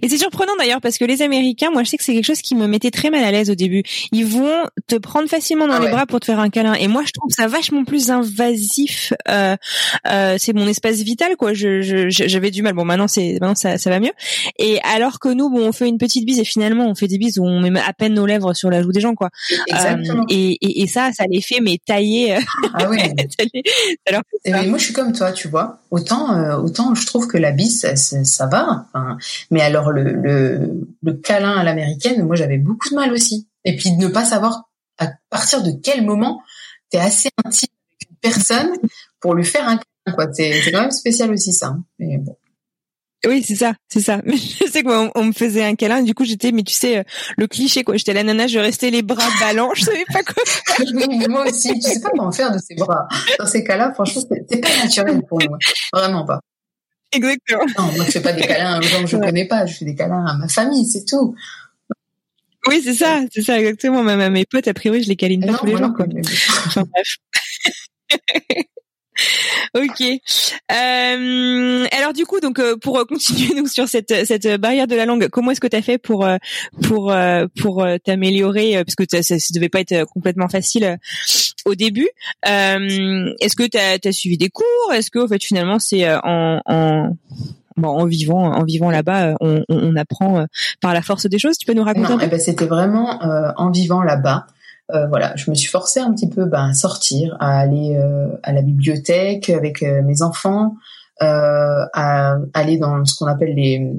Et 0.00 0.08
c'est 0.08 0.18
surprenant 0.18 0.52
d'ailleurs 0.58 0.80
parce 0.80 0.98
que 0.98 1.04
les 1.04 1.22
Américains, 1.22 1.70
moi 1.70 1.82
je 1.82 1.90
sais 1.90 1.96
que 1.96 2.04
c'est 2.04 2.14
quelque 2.14 2.24
chose 2.24 2.40
qui 2.40 2.54
me 2.54 2.66
mettait 2.66 2.90
très 2.90 3.10
mal 3.10 3.24
à 3.24 3.30
l'aise 3.30 3.50
au 3.50 3.54
début. 3.54 3.82
Ils 4.12 4.26
vont 4.26 4.64
te 4.86 4.96
prendre 4.96 5.28
facilement 5.28 5.66
dans 5.66 5.74
ah 5.74 5.80
les 5.80 5.88
bras 5.88 6.06
pour 6.06 6.20
te 6.20 6.26
faire 6.26 6.38
un 6.38 6.50
câlin. 6.50 6.74
Et 6.74 6.88
moi 6.88 7.02
je 7.04 7.12
trouve 7.12 7.30
ça 7.30 7.46
vachement 7.46 7.84
plus 7.84 8.10
invasif. 8.10 9.12
Euh, 9.28 9.56
euh, 10.08 10.36
c'est 10.38 10.52
mon 10.52 10.66
espace 10.66 10.96
vital 10.98 11.36
quoi. 11.36 11.52
Je, 11.52 12.06
j'avais 12.08 12.50
du 12.50 12.62
mal. 12.62 12.74
Bon 12.74 12.84
maintenant 12.84 13.08
c'est 13.08 13.32
maintenant 13.34 13.54
ça, 13.54 13.78
ça 13.78 13.90
va 13.90 14.00
mieux. 14.00 14.12
Et 14.58 14.80
alors 14.82 15.18
que 15.18 15.28
nous 15.28 15.50
bon 15.50 15.66
on 15.68 15.72
fait 15.72 15.88
une 15.88 15.98
petite 15.98 16.26
bise 16.26 16.38
et 16.38 16.44
finalement 16.44 16.86
on 16.86 16.94
fait 16.94 17.08
des 17.08 17.18
bises 17.18 17.38
où 17.38 17.44
on 17.44 17.60
met 17.60 17.80
à 17.80 17.92
peine 17.92 18.14
nos 18.14 18.26
lèvres 18.26 18.54
sur 18.54 18.70
la 18.70 18.82
joue 18.82 18.92
des 18.92 19.00
gens 19.00 19.14
quoi. 19.14 19.30
Exactement. 19.66 20.22
Euh, 20.22 20.26
et, 20.30 20.58
et, 20.60 20.82
et, 20.82 20.86
ça 20.86 21.10
ça 21.12 21.24
les 21.28 21.40
fait 21.40 21.60
mais 21.60 21.78
tailler. 21.84 22.38
Ah 22.74 22.88
oui. 22.88 22.98
alors, 24.06 24.22
mais 24.46 24.66
moi 24.66 24.78
je 24.78 24.84
suis 24.84 24.94
comme 24.94 25.12
toi 25.12 25.32
tu 25.32 25.48
vois. 25.48 25.80
Autant 25.90 26.34
euh, 26.36 26.56
autant 26.56 26.94
je 26.94 27.06
trouve 27.06 27.26
que 27.26 27.36
la 27.36 27.50
bise 27.50 27.80
ça, 27.80 27.96
ça, 27.96 28.46
va. 28.46 28.86
Enfin, 28.94 29.18
mais 29.50 29.60
alors 29.72 29.90
le, 29.90 30.12
le, 30.12 30.86
le 31.02 31.12
câlin 31.14 31.54
à 31.56 31.64
l'américaine, 31.64 32.24
moi 32.24 32.36
j'avais 32.36 32.58
beaucoup 32.58 32.90
de 32.90 32.94
mal 32.94 33.12
aussi. 33.12 33.48
Et 33.64 33.76
puis 33.76 33.96
de 33.96 34.02
ne 34.02 34.08
pas 34.08 34.24
savoir 34.24 34.68
à 34.98 35.08
partir 35.30 35.62
de 35.62 35.72
quel 35.82 36.04
moment 36.04 36.42
tu 36.90 36.98
es 36.98 37.00
assez 37.00 37.30
intime 37.44 37.68
avec 37.90 38.10
une 38.10 38.16
personne 38.16 38.72
pour 39.20 39.34
lui 39.34 39.44
faire 39.44 39.66
un 39.68 39.76
câlin. 39.76 40.14
Quoi. 40.14 40.26
C'est, 40.32 40.60
c'est 40.62 40.72
quand 40.72 40.82
même 40.82 40.90
spécial 40.90 41.30
aussi 41.30 41.52
ça. 41.52 41.68
Hein. 41.68 41.84
Mais 41.98 42.18
bon. 42.18 42.36
Oui, 43.24 43.44
c'est 43.46 43.54
ça, 43.54 43.74
c'est 43.88 44.00
ça. 44.00 44.20
Mais 44.24 44.36
je 44.36 44.66
sais 44.70 44.82
quoi, 44.82 45.10
on, 45.14 45.24
me 45.24 45.32
faisait 45.32 45.64
un 45.64 45.76
câlin, 45.76 46.02
du 46.02 46.12
coup 46.12 46.24
j'étais, 46.24 46.50
mais 46.50 46.64
tu 46.64 46.74
sais, 46.74 46.98
euh, 46.98 47.02
le 47.36 47.46
cliché 47.46 47.84
quoi. 47.84 47.96
J'étais 47.96 48.12
la 48.12 48.24
nana, 48.24 48.48
je 48.48 48.58
restais 48.58 48.90
les 48.90 49.02
bras 49.02 49.28
ballants, 49.38 49.70
je 49.74 49.84
savais 49.84 50.04
pas 50.12 50.24
quoi. 50.24 50.42
mais 50.92 51.06
moi 51.28 51.46
aussi, 51.48 51.72
tu 51.74 51.82
sais 51.82 52.00
pas 52.00 52.10
comment 52.10 52.32
faire 52.32 52.50
de 52.50 52.58
ces 52.58 52.74
bras. 52.74 53.06
Dans 53.38 53.46
ces 53.46 53.62
cas-là, 53.62 53.92
franchement, 53.94 54.22
c'est 54.50 54.60
pas 54.60 54.76
naturel 54.82 55.22
pour 55.28 55.38
nous, 55.38 55.56
vraiment 55.92 56.24
pas. 56.24 56.40
Exactement. 57.12 57.66
Non, 57.78 57.92
moi 57.96 58.04
je 58.06 58.10
fais 58.10 58.22
pas 58.22 58.32
des 58.32 58.42
câlins 58.42 58.78
aux 58.78 58.82
gens 58.82 59.02
que 59.02 59.06
je 59.08 59.16
connais 59.16 59.46
pas, 59.46 59.66
je 59.66 59.76
fais 59.76 59.84
des 59.84 59.94
câlins 59.94 60.24
à 60.26 60.34
ma 60.34 60.48
famille, 60.48 60.86
c'est 60.86 61.04
tout. 61.04 61.34
Oui, 62.68 62.80
c'est 62.82 62.94
ça, 62.94 63.20
c'est 63.32 63.42
ça 63.42 63.58
exactement. 63.58 64.02
Même 64.02 64.20
à 64.20 64.30
mes 64.30 64.44
potes, 64.44 64.68
a 64.68 64.74
priori, 64.74 65.02
je 65.02 65.08
les 65.08 65.16
câline 65.16 65.44
pas 65.44 65.58
tous 65.58 65.66
les 65.66 65.76
jours. 65.76 65.92
Quoi. 65.94 66.06
Enfin 66.66 66.84
bref. 66.92 67.16
ok. 69.74 70.00
Euh, 70.02 71.86
alors 71.92 72.12
du 72.12 72.24
coup, 72.24 72.40
donc 72.40 72.58
euh, 72.58 72.76
pour 72.76 73.04
continuer 73.06 73.54
donc 73.56 73.68
sur 73.68 73.88
cette 73.88 74.26
cette 74.26 74.60
barrière 74.60 74.86
de 74.86 74.96
la 74.96 75.06
langue, 75.06 75.28
comment 75.28 75.50
est-ce 75.50 75.60
que 75.60 75.66
tu 75.66 75.76
as 75.76 75.82
fait 75.82 75.98
pour 75.98 76.24
euh, 76.24 76.36
pour 76.82 77.12
euh, 77.12 77.46
pour 77.60 77.84
t'améliorer 78.04 78.82
parce 78.84 78.94
que 78.94 79.04
ça, 79.08 79.22
ça 79.22 79.36
devait 79.54 79.68
pas 79.68 79.80
être 79.80 80.04
complètement 80.04 80.48
facile 80.48 80.98
au 81.64 81.74
début. 81.74 82.08
est-ce 82.44 83.56
que 83.56 83.66
tu 83.66 84.08
as, 84.08 84.12
suivi 84.12 84.38
des 84.38 84.48
cours? 84.48 84.92
Est-ce 84.92 85.10
que 85.10 85.18
en 85.18 85.28
fait 85.28 85.42
finalement 85.42 85.78
c'est 85.78 86.12
en, 86.12 86.60
en 86.66 87.16
Bon, 87.78 87.88
en 87.88 88.04
vivant, 88.04 88.52
en 88.52 88.64
vivant 88.64 88.90
là-bas, 88.90 89.34
on, 89.40 89.64
on, 89.70 89.96
apprend 89.96 90.44
par 90.82 90.92
la 90.92 91.00
force 91.00 91.24
des 91.24 91.38
choses? 91.38 91.56
Tu 91.56 91.64
peux 91.64 91.72
nous 91.72 91.82
raconter 91.82 92.12
non, 92.12 92.18
eh 92.20 92.26
ben, 92.26 92.38
C'était 92.38 92.66
vraiment 92.66 93.18
en 93.56 93.70
vivant 93.70 94.02
là-bas. 94.02 94.46
Euh, 94.92 95.06
voilà, 95.06 95.34
je 95.36 95.50
me 95.50 95.54
suis 95.54 95.68
forcée 95.68 96.00
un 96.00 96.12
petit 96.12 96.28
peu 96.28 96.44
ben, 96.44 96.70
à 96.70 96.74
sortir, 96.74 97.36
à 97.40 97.58
aller 97.58 97.96
euh, 97.96 98.28
à 98.42 98.52
la 98.52 98.62
bibliothèque 98.62 99.48
avec 99.50 99.82
euh, 99.82 100.02
mes 100.02 100.22
enfants. 100.22 100.74
à 101.20 102.36
aller 102.54 102.78
dans 102.78 103.04
ce 103.04 103.16
qu'on 103.16 103.26
appelle 103.26 103.54
les 103.54 103.92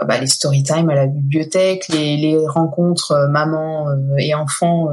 bah, 0.00 0.18
les 0.18 0.26
story 0.26 0.62
time 0.62 0.90
à 0.90 0.94
la 0.94 1.06
bibliothèque, 1.06 1.88
les, 1.88 2.16
les 2.16 2.46
rencontres 2.46 3.28
maman 3.30 3.86
et 4.18 4.34
enfant 4.34 4.88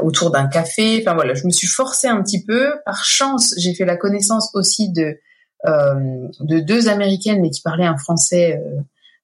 autour 0.00 0.30
d'un 0.30 0.46
café. 0.46 1.02
Enfin 1.02 1.14
voilà, 1.14 1.34
je 1.34 1.44
me 1.44 1.50
suis 1.50 1.66
forcée 1.66 2.08
un 2.08 2.22
petit 2.22 2.44
peu. 2.44 2.72
Par 2.86 3.04
chance, 3.04 3.54
j'ai 3.58 3.74
fait 3.74 3.84
la 3.84 3.96
connaissance 3.96 4.50
aussi 4.54 4.90
de 4.90 5.18
euh, 5.66 6.28
de 6.38 6.60
deux 6.60 6.88
américaines 6.88 7.40
mais 7.40 7.50
qui 7.50 7.62
parlaient 7.62 7.84
un 7.84 7.96
français, 7.96 8.56
euh, 8.56 8.80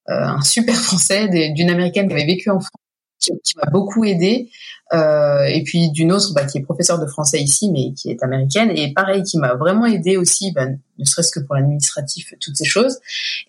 euh 0.08 0.24
un 0.24 0.42
super 0.42 0.74
français, 0.88 1.28
d'une 1.28 1.70
américaine 1.70 2.08
qui 2.08 2.14
avait 2.14 2.26
vécu 2.26 2.50
en 2.50 2.58
France, 2.58 2.72
qui, 3.20 3.56
m'a 3.56 3.70
beaucoup 3.70 4.04
aidée. 4.04 4.50
Euh, 4.92 5.44
et 5.44 5.62
puis 5.64 5.90
d'une 5.92 6.12
autre 6.12 6.34
bah, 6.34 6.44
qui 6.44 6.58
est 6.58 6.60
professeure 6.60 6.98
de 6.98 7.06
français 7.06 7.40
ici 7.40 7.70
mais 7.72 7.94
qui 7.94 8.10
est 8.10 8.22
américaine 8.22 8.70
et 8.70 8.92
pareil 8.92 9.22
qui 9.22 9.38
m'a 9.38 9.54
vraiment 9.54 9.86
aidée 9.86 10.18
aussi 10.18 10.52
bah, 10.52 10.66
ne 10.66 11.04
serait-ce 11.06 11.30
que 11.30 11.40
pour 11.40 11.54
l'administratif 11.54 12.34
toutes 12.38 12.54
ces 12.54 12.66
choses 12.66 12.98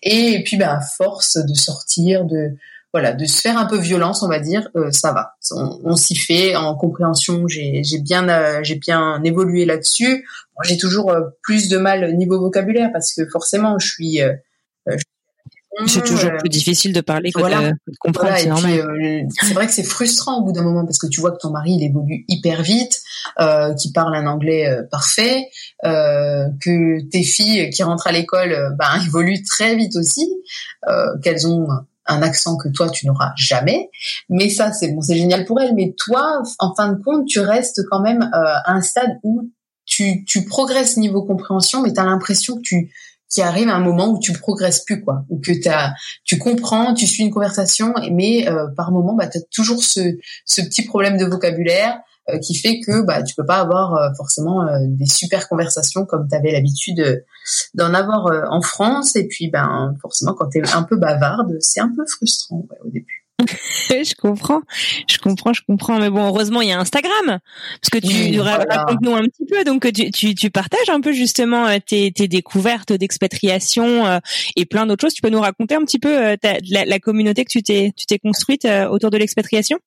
et, 0.02 0.42
puis 0.44 0.56
bah, 0.56 0.78
à 0.78 0.80
force 0.80 1.36
de 1.36 1.54
sortir 1.54 2.24
de 2.24 2.56
voilà, 2.96 3.12
de 3.12 3.26
se 3.26 3.42
faire 3.42 3.58
un 3.58 3.66
peu 3.66 3.76
violence, 3.76 4.22
on 4.22 4.28
va 4.28 4.40
dire, 4.40 4.70
euh, 4.74 4.90
ça 4.90 5.12
va. 5.12 5.34
On, 5.84 5.96
s'y 5.96 6.16
fait. 6.16 6.56
En 6.56 6.74
compréhension, 6.74 7.46
j'ai 7.46 7.82
bien, 8.00 8.26
euh, 8.30 8.60
j'ai 8.62 8.76
bien 8.76 9.22
évolué 9.22 9.66
là-dessus. 9.66 10.26
j'ai 10.64 10.78
toujours 10.78 11.10
euh, 11.10 11.20
plus 11.42 11.68
de 11.68 11.76
mal 11.76 12.16
niveau 12.16 12.40
vocabulaire 12.40 12.88
parce 12.94 13.12
que 13.12 13.28
forcément, 13.28 13.78
je 13.78 13.86
suis. 13.86 14.20
C'est 15.86 16.04
toujours 16.04 16.30
plus 16.38 16.48
difficile 16.48 16.92
de 16.92 17.00
parler 17.00 17.32
que 17.32 17.38
de, 17.38 17.74
comprendre, 18.00 18.34
c'est 18.36 18.46
normal. 18.46 19.28
c'est 19.40 19.54
vrai 19.54 19.66
que 19.66 19.72
c'est 19.72 19.82
frustrant 19.82 20.38
au 20.38 20.44
bout 20.44 20.52
d'un 20.52 20.62
moment 20.62 20.84
parce 20.84 20.98
que 20.98 21.06
tu 21.06 21.20
vois 21.20 21.32
que 21.32 21.38
ton 21.38 21.50
mari 21.50 21.72
il 21.72 21.84
évolue 21.84 22.24
hyper 22.28 22.62
vite, 22.62 23.00
euh, 23.40 23.74
qu'il 23.74 23.92
parle 23.92 24.14
un 24.16 24.26
anglais 24.26 24.66
parfait, 24.90 25.48
que 25.82 27.08
tes 27.10 27.22
filles 27.22 27.70
qui 27.70 27.82
rentrent 27.82 28.06
à 28.06 28.12
l'école 28.12 28.74
ben 28.78 29.02
évoluent 29.06 29.42
très 29.42 29.76
vite 29.76 29.96
aussi, 29.96 30.28
qu'elles 31.22 31.46
ont 31.46 31.68
un 32.06 32.22
accent 32.22 32.56
que 32.56 32.68
toi 32.68 32.88
tu 32.88 33.06
n'auras 33.06 33.32
jamais. 33.36 33.90
Mais 34.28 34.48
ça 34.50 34.72
c'est 34.72 34.88
bon, 34.88 35.00
c'est 35.00 35.16
génial 35.16 35.44
pour 35.44 35.60
elle. 35.60 35.74
Mais 35.74 35.94
toi, 35.96 36.42
en 36.58 36.74
fin 36.74 36.92
de 36.92 37.02
compte, 37.02 37.26
tu 37.26 37.40
restes 37.40 37.82
quand 37.90 38.00
même 38.00 38.22
euh, 38.22 38.54
à 38.64 38.72
un 38.72 38.82
stade 38.82 39.18
où 39.22 39.50
tu, 39.84 40.24
tu 40.24 40.44
progresses 40.44 40.96
niveau 40.96 41.22
compréhension, 41.22 41.82
mais 41.82 41.92
tu 41.92 42.00
as 42.00 42.04
l'impression 42.04 42.56
que 42.56 42.62
tu 42.62 42.92
qui 43.28 43.42
arrive 43.42 43.68
à 43.68 43.74
un 43.74 43.80
moment 43.80 44.08
où 44.08 44.18
tu 44.18 44.32
progresses 44.32 44.84
plus 44.84 45.02
quoi 45.02 45.24
ou 45.28 45.40
que 45.40 45.52
as, 45.68 45.94
tu 46.24 46.38
comprends 46.38 46.94
tu 46.94 47.06
suis 47.06 47.22
une 47.22 47.30
conversation 47.30 47.92
mais 48.12 48.48
euh, 48.48 48.66
par 48.76 48.92
moment 48.92 49.14
bah 49.14 49.24
as 49.32 49.40
toujours 49.50 49.82
ce, 49.82 50.00
ce 50.44 50.62
petit 50.62 50.84
problème 50.84 51.16
de 51.16 51.24
vocabulaire 51.24 51.98
euh, 52.28 52.38
qui 52.40 52.56
fait 52.56 52.80
que 52.80 53.02
bah 53.02 53.22
tu 53.22 53.36
peux 53.36 53.46
pas 53.46 53.60
avoir 53.60 53.94
euh, 53.94 54.08
forcément 54.16 54.66
euh, 54.66 54.78
des 54.82 55.06
super 55.06 55.48
conversations 55.48 56.04
comme 56.04 56.26
tu 56.28 56.34
avais 56.34 56.50
l'habitude 56.50 57.24
d'en 57.74 57.94
avoir 57.94 58.26
en 58.50 58.60
France 58.62 59.14
et 59.14 59.28
puis 59.28 59.48
ben 59.48 59.94
forcément 60.02 60.34
quand 60.34 60.48
tu 60.48 60.58
es 60.58 60.68
un 60.74 60.82
peu 60.82 60.96
bavarde, 60.96 61.56
c'est 61.60 61.78
un 61.78 61.92
peu 61.94 62.04
frustrant 62.04 62.66
au 62.84 62.90
début. 62.90 63.25
je 63.90 64.14
comprends, 64.14 64.62
je 65.08 65.18
comprends, 65.18 65.52
je 65.52 65.62
comprends. 65.66 65.98
Mais 65.98 66.10
bon, 66.10 66.26
heureusement, 66.26 66.62
il 66.62 66.68
y 66.68 66.72
a 66.72 66.80
Instagram, 66.80 67.38
parce 67.80 67.90
que 67.92 67.98
tu 67.98 68.40
racontes-nous 68.40 69.14
un 69.14 69.24
petit 69.24 69.44
peu. 69.46 69.64
Donc, 69.64 69.92
tu, 69.92 70.10
tu, 70.10 70.34
tu, 70.34 70.50
partages 70.50 70.88
un 70.88 71.00
peu 71.00 71.12
justement 71.12 71.66
tes, 71.80 72.12
tes 72.12 72.28
découvertes 72.28 72.92
d'expatriation 72.92 74.20
et 74.56 74.64
plein 74.64 74.86
d'autres 74.86 75.02
choses. 75.02 75.14
Tu 75.14 75.22
peux 75.22 75.30
nous 75.30 75.40
raconter 75.40 75.74
un 75.74 75.84
petit 75.84 75.98
peu 75.98 76.36
ta, 76.40 76.54
la, 76.70 76.84
la, 76.84 76.98
communauté 76.98 77.44
que 77.44 77.50
tu 77.50 77.62
t'es, 77.62 77.92
tu 77.96 78.06
t'es 78.06 78.18
construite 78.18 78.66
autour 78.90 79.10
de 79.10 79.18
l'expatriation? 79.18 79.78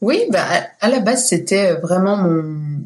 Oui, 0.00 0.22
bah, 0.30 0.46
à 0.80 0.88
la 0.88 1.00
base, 1.00 1.26
c'était 1.28 1.74
vraiment 1.74 2.16
mon, 2.16 2.80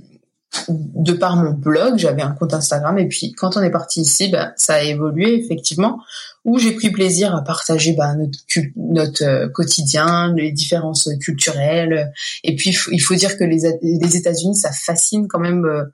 de 0.69 1.13
par 1.13 1.37
mon 1.37 1.53
blog, 1.53 1.97
j'avais 1.97 2.23
un 2.23 2.33
compte 2.33 2.55
Instagram 2.55 2.99
et 2.99 3.07
puis 3.07 3.33
quand 3.33 3.57
on 3.57 3.63
est 3.63 3.71
parti 3.71 4.01
ici, 4.03 4.29
bah, 4.31 4.53
ça 4.57 4.75
a 4.75 4.83
évolué 4.83 5.35
effectivement, 5.35 6.01
où 6.45 6.59
j'ai 6.59 6.73
pris 6.73 6.91
plaisir 6.91 7.35
à 7.35 7.43
partager 7.43 7.93
bah, 7.93 8.15
notre, 8.15 8.39
notre 8.77 9.25
euh, 9.25 9.49
quotidien, 9.49 10.35
les 10.35 10.53
différences 10.53 11.09
culturelles. 11.21 12.13
Et 12.45 12.57
puis 12.57 12.77
il 12.93 13.01
faut 13.01 13.15
dire 13.15 13.37
que 13.37 13.45
les, 13.45 13.61
les 13.83 14.17
États-Unis, 14.17 14.57
ça 14.57 14.71
fascine 14.73 15.29
quand 15.29 15.41
même 15.41 15.65
euh, 15.65 15.85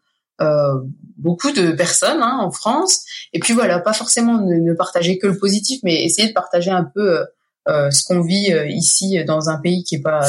euh, 0.40 0.80
beaucoup 1.16 1.51
de 1.51 1.72
personnes 1.72 2.22
hein, 2.22 2.38
en 2.40 2.51
France. 2.51 3.01
Et 3.32 3.40
puis 3.40 3.55
voilà, 3.55 3.80
pas 3.80 3.92
forcément 3.92 4.40
ne, 4.40 4.55
ne, 4.55 4.74
partager 4.74 5.18
que 5.18 5.26
le 5.26 5.38
positif, 5.38 5.80
mais 5.82 6.05
essayer 6.05 6.28
de 6.28 6.34
partager 6.34 6.70
un 6.70 6.84
peu 6.84 7.24
euh, 7.68 7.90
ce 7.90 8.05
qu'on 8.05 8.20
vit 8.20 8.53
ici 8.68 9.22
dans 9.24 9.49
un 9.49 9.59
pays 9.59 9.82
qui 9.82 9.97
est 9.97 10.03
pas 10.03 10.22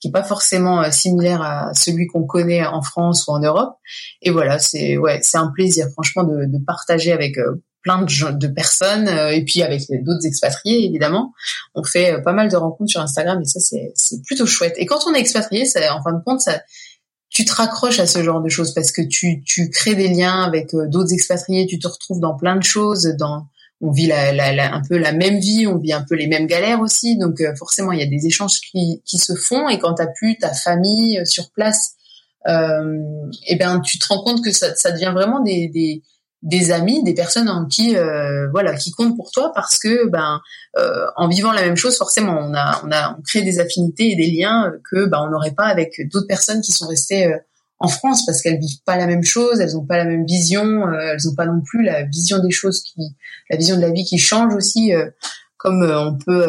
qui 0.00 0.08
est 0.08 0.12
pas 0.12 0.22
forcément 0.22 0.82
euh, 0.82 0.90
similaire 0.90 1.42
à 1.42 1.72
celui 1.74 2.06
qu'on 2.06 2.24
connaît 2.24 2.64
en 2.64 2.82
France 2.82 3.26
ou 3.26 3.32
en 3.32 3.40
Europe. 3.40 3.76
Et 4.22 4.30
voilà, 4.30 4.58
c'est 4.58 4.96
ouais, 4.96 5.20
c'est 5.22 5.38
un 5.38 5.48
plaisir 5.48 5.88
franchement 5.92 6.24
de, 6.24 6.44
de 6.46 6.64
partager 6.64 7.12
avec 7.12 7.38
euh, 7.38 7.62
plein 7.86 8.02
de, 8.02 8.32
de 8.32 8.46
personnes 8.48 9.08
euh, 9.08 9.30
et 9.30 9.44
puis 9.44 9.62
avec 9.62 9.82
d'autres 10.02 10.26
expatriés 10.26 10.84
évidemment. 10.84 11.32
On 11.74 11.84
fait 11.84 12.20
pas 12.22 12.32
mal 12.32 12.50
de 12.50 12.56
rencontres 12.56 12.90
sur 12.90 13.00
Instagram 13.00 13.40
et 13.40 13.44
ça 13.44 13.60
c'est 13.60 14.22
plutôt 14.24 14.46
chouette. 14.46 14.74
Et 14.76 14.86
quand 14.86 15.06
on 15.06 15.14
est 15.14 15.20
expatrié, 15.20 15.64
ça 15.64 15.94
en 15.94 16.02
fin 16.02 16.12
de 16.12 16.22
compte 16.24 16.40
ça 16.40 16.62
tu 17.28 17.44
te 17.44 17.52
raccroches 17.52 18.00
à 18.00 18.06
ce 18.06 18.22
genre 18.22 18.40
de 18.40 18.48
choses 18.48 18.74
parce 18.74 18.90
que 18.90 19.02
tu 19.02 19.42
tu 19.44 19.70
crées 19.70 19.94
des 19.94 20.08
liens 20.08 20.42
avec 20.42 20.70
d'autres 20.72 21.12
expatriés, 21.12 21.66
tu 21.66 21.78
te 21.78 21.86
retrouves 21.86 22.20
dans 22.20 22.34
plein 22.36 22.56
de 22.56 22.64
choses 22.64 23.14
dans 23.18 23.46
on 23.80 23.90
vit 23.90 24.06
la, 24.06 24.32
la, 24.32 24.74
un 24.74 24.82
peu 24.88 24.96
la 24.96 25.12
même 25.12 25.38
vie, 25.38 25.66
on 25.66 25.78
vit 25.78 25.92
un 25.92 26.04
peu 26.08 26.14
les 26.14 26.26
mêmes 26.26 26.46
galères 26.46 26.80
aussi. 26.80 27.18
Donc 27.18 27.40
euh, 27.40 27.54
forcément, 27.56 27.92
il 27.92 28.00
y 28.00 28.02
a 28.02 28.06
des 28.06 28.26
échanges 28.26 28.60
qui, 28.60 29.02
qui 29.04 29.18
se 29.18 29.34
font. 29.34 29.68
Et 29.68 29.78
quand 29.78 29.94
tu 29.94 30.04
plus 30.16 30.38
ta 30.38 30.52
famille 30.54 31.18
euh, 31.18 31.24
sur 31.24 31.50
place, 31.50 31.92
euh, 32.46 33.02
et 33.46 33.54
eh 33.54 33.56
ben 33.56 33.80
tu 33.80 33.98
te 33.98 34.06
rends 34.06 34.22
compte 34.22 34.42
que 34.42 34.52
ça, 34.52 34.74
ça 34.76 34.92
devient 34.92 35.12
vraiment 35.12 35.40
des, 35.40 35.68
des, 35.68 36.02
des 36.42 36.70
amis, 36.70 37.02
des 37.02 37.14
personnes 37.14 37.48
en 37.48 37.66
qui 37.66 37.96
euh, 37.96 38.48
voilà 38.50 38.74
qui 38.74 38.90
comptent 38.92 39.16
pour 39.16 39.30
toi 39.30 39.52
parce 39.54 39.78
que 39.78 40.08
ben 40.08 40.40
euh, 40.78 41.06
en 41.16 41.28
vivant 41.28 41.52
la 41.52 41.62
même 41.62 41.76
chose, 41.76 41.96
forcément, 41.96 42.38
on 42.38 42.54
a 42.54 42.80
on 42.84 42.92
a 42.92 43.16
on 43.18 43.22
crée 43.22 43.42
des 43.42 43.58
affinités 43.58 44.12
et 44.12 44.16
des 44.16 44.30
liens 44.30 44.72
que 44.90 45.06
ben 45.06 45.18
on 45.26 45.30
n'aurait 45.30 45.54
pas 45.54 45.66
avec 45.66 46.00
d'autres 46.12 46.28
personnes 46.28 46.60
qui 46.60 46.72
sont 46.72 46.86
restées 46.86 47.34
en 47.78 47.88
France 47.88 48.24
parce 48.24 48.42
qu'elles 48.42 48.58
vivent 48.58 48.82
pas 48.84 48.96
la 48.96 49.06
même 49.06 49.24
chose, 49.24 49.60
elles 49.60 49.76
ont 49.76 49.84
pas 49.84 49.98
la 49.98 50.04
même 50.04 50.24
vision, 50.24 50.86
euh, 50.88 51.12
elles 51.12 51.28
ont 51.28 51.34
pas 51.34 51.46
non 51.46 51.60
plus 51.60 51.82
la 51.82 52.04
vision 52.04 52.38
des 52.38 52.50
choses 52.50 52.82
qui, 52.82 53.00
la 53.50 53.56
vision 53.56 53.76
de 53.76 53.82
la 53.82 53.90
vie 53.90 54.04
qui 54.04 54.18
change 54.18 54.54
aussi. 54.54 54.94
Euh, 54.94 55.10
comme 55.58 55.82
euh, 55.82 55.98
on 55.98 56.18
peut 56.18 56.46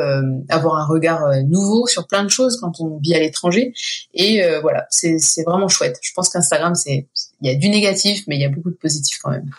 avoir 0.49 0.75
un 0.75 0.85
regard 0.85 1.31
nouveau 1.45 1.87
sur 1.87 2.05
plein 2.07 2.23
de 2.25 2.29
choses 2.29 2.59
quand 2.59 2.81
on 2.81 2.99
vit 2.99 3.15
à 3.15 3.19
l'étranger. 3.19 3.73
Et 4.13 4.43
voilà, 4.61 4.85
c'est 4.89 5.17
vraiment 5.45 5.69
chouette. 5.69 5.97
Je 6.03 6.11
pense 6.13 6.27
qu'Instagram, 6.27 6.75
c'est 6.75 7.07
il 7.41 7.51
y 7.51 7.53
a 7.53 7.55
du 7.55 7.69
négatif, 7.69 8.23
mais 8.27 8.35
il 8.35 8.41
y 8.41 8.45
a 8.45 8.49
beaucoup 8.49 8.71
de 8.71 8.75
positif 8.75 9.19
quand 9.21 9.29
même. 9.29 9.51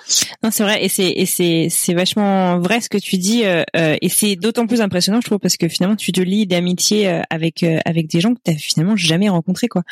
Non, 0.42 0.50
c'est 0.50 0.64
vrai, 0.64 0.84
et 0.84 0.88
c'est 0.88 1.10
et 1.10 1.26
c'est 1.26 1.68
c'est 1.70 1.94
vachement 1.94 2.58
vrai 2.58 2.80
ce 2.80 2.88
que 2.88 2.98
tu 2.98 3.18
dis, 3.18 3.44
euh, 3.44 3.62
euh 3.76 3.96
et 4.02 4.08
c'est 4.08 4.34
d'autant 4.34 4.66
plus 4.66 4.80
impressionnant, 4.80 5.20
je 5.20 5.26
trouve, 5.26 5.38
parce 5.38 5.56
que 5.56 5.68
finalement, 5.68 5.94
tu 5.94 6.10
te 6.10 6.20
lis 6.20 6.46
d'amitié 6.46 7.08
euh, 7.08 7.22
avec 7.30 7.62
euh, 7.62 7.78
avec 7.84 8.08
des 8.08 8.20
gens 8.20 8.34
que 8.34 8.40
t'as 8.42 8.54
finalement 8.54 8.96
jamais 8.96 9.28
rencontrés, 9.28 9.68
quoi. 9.68 9.82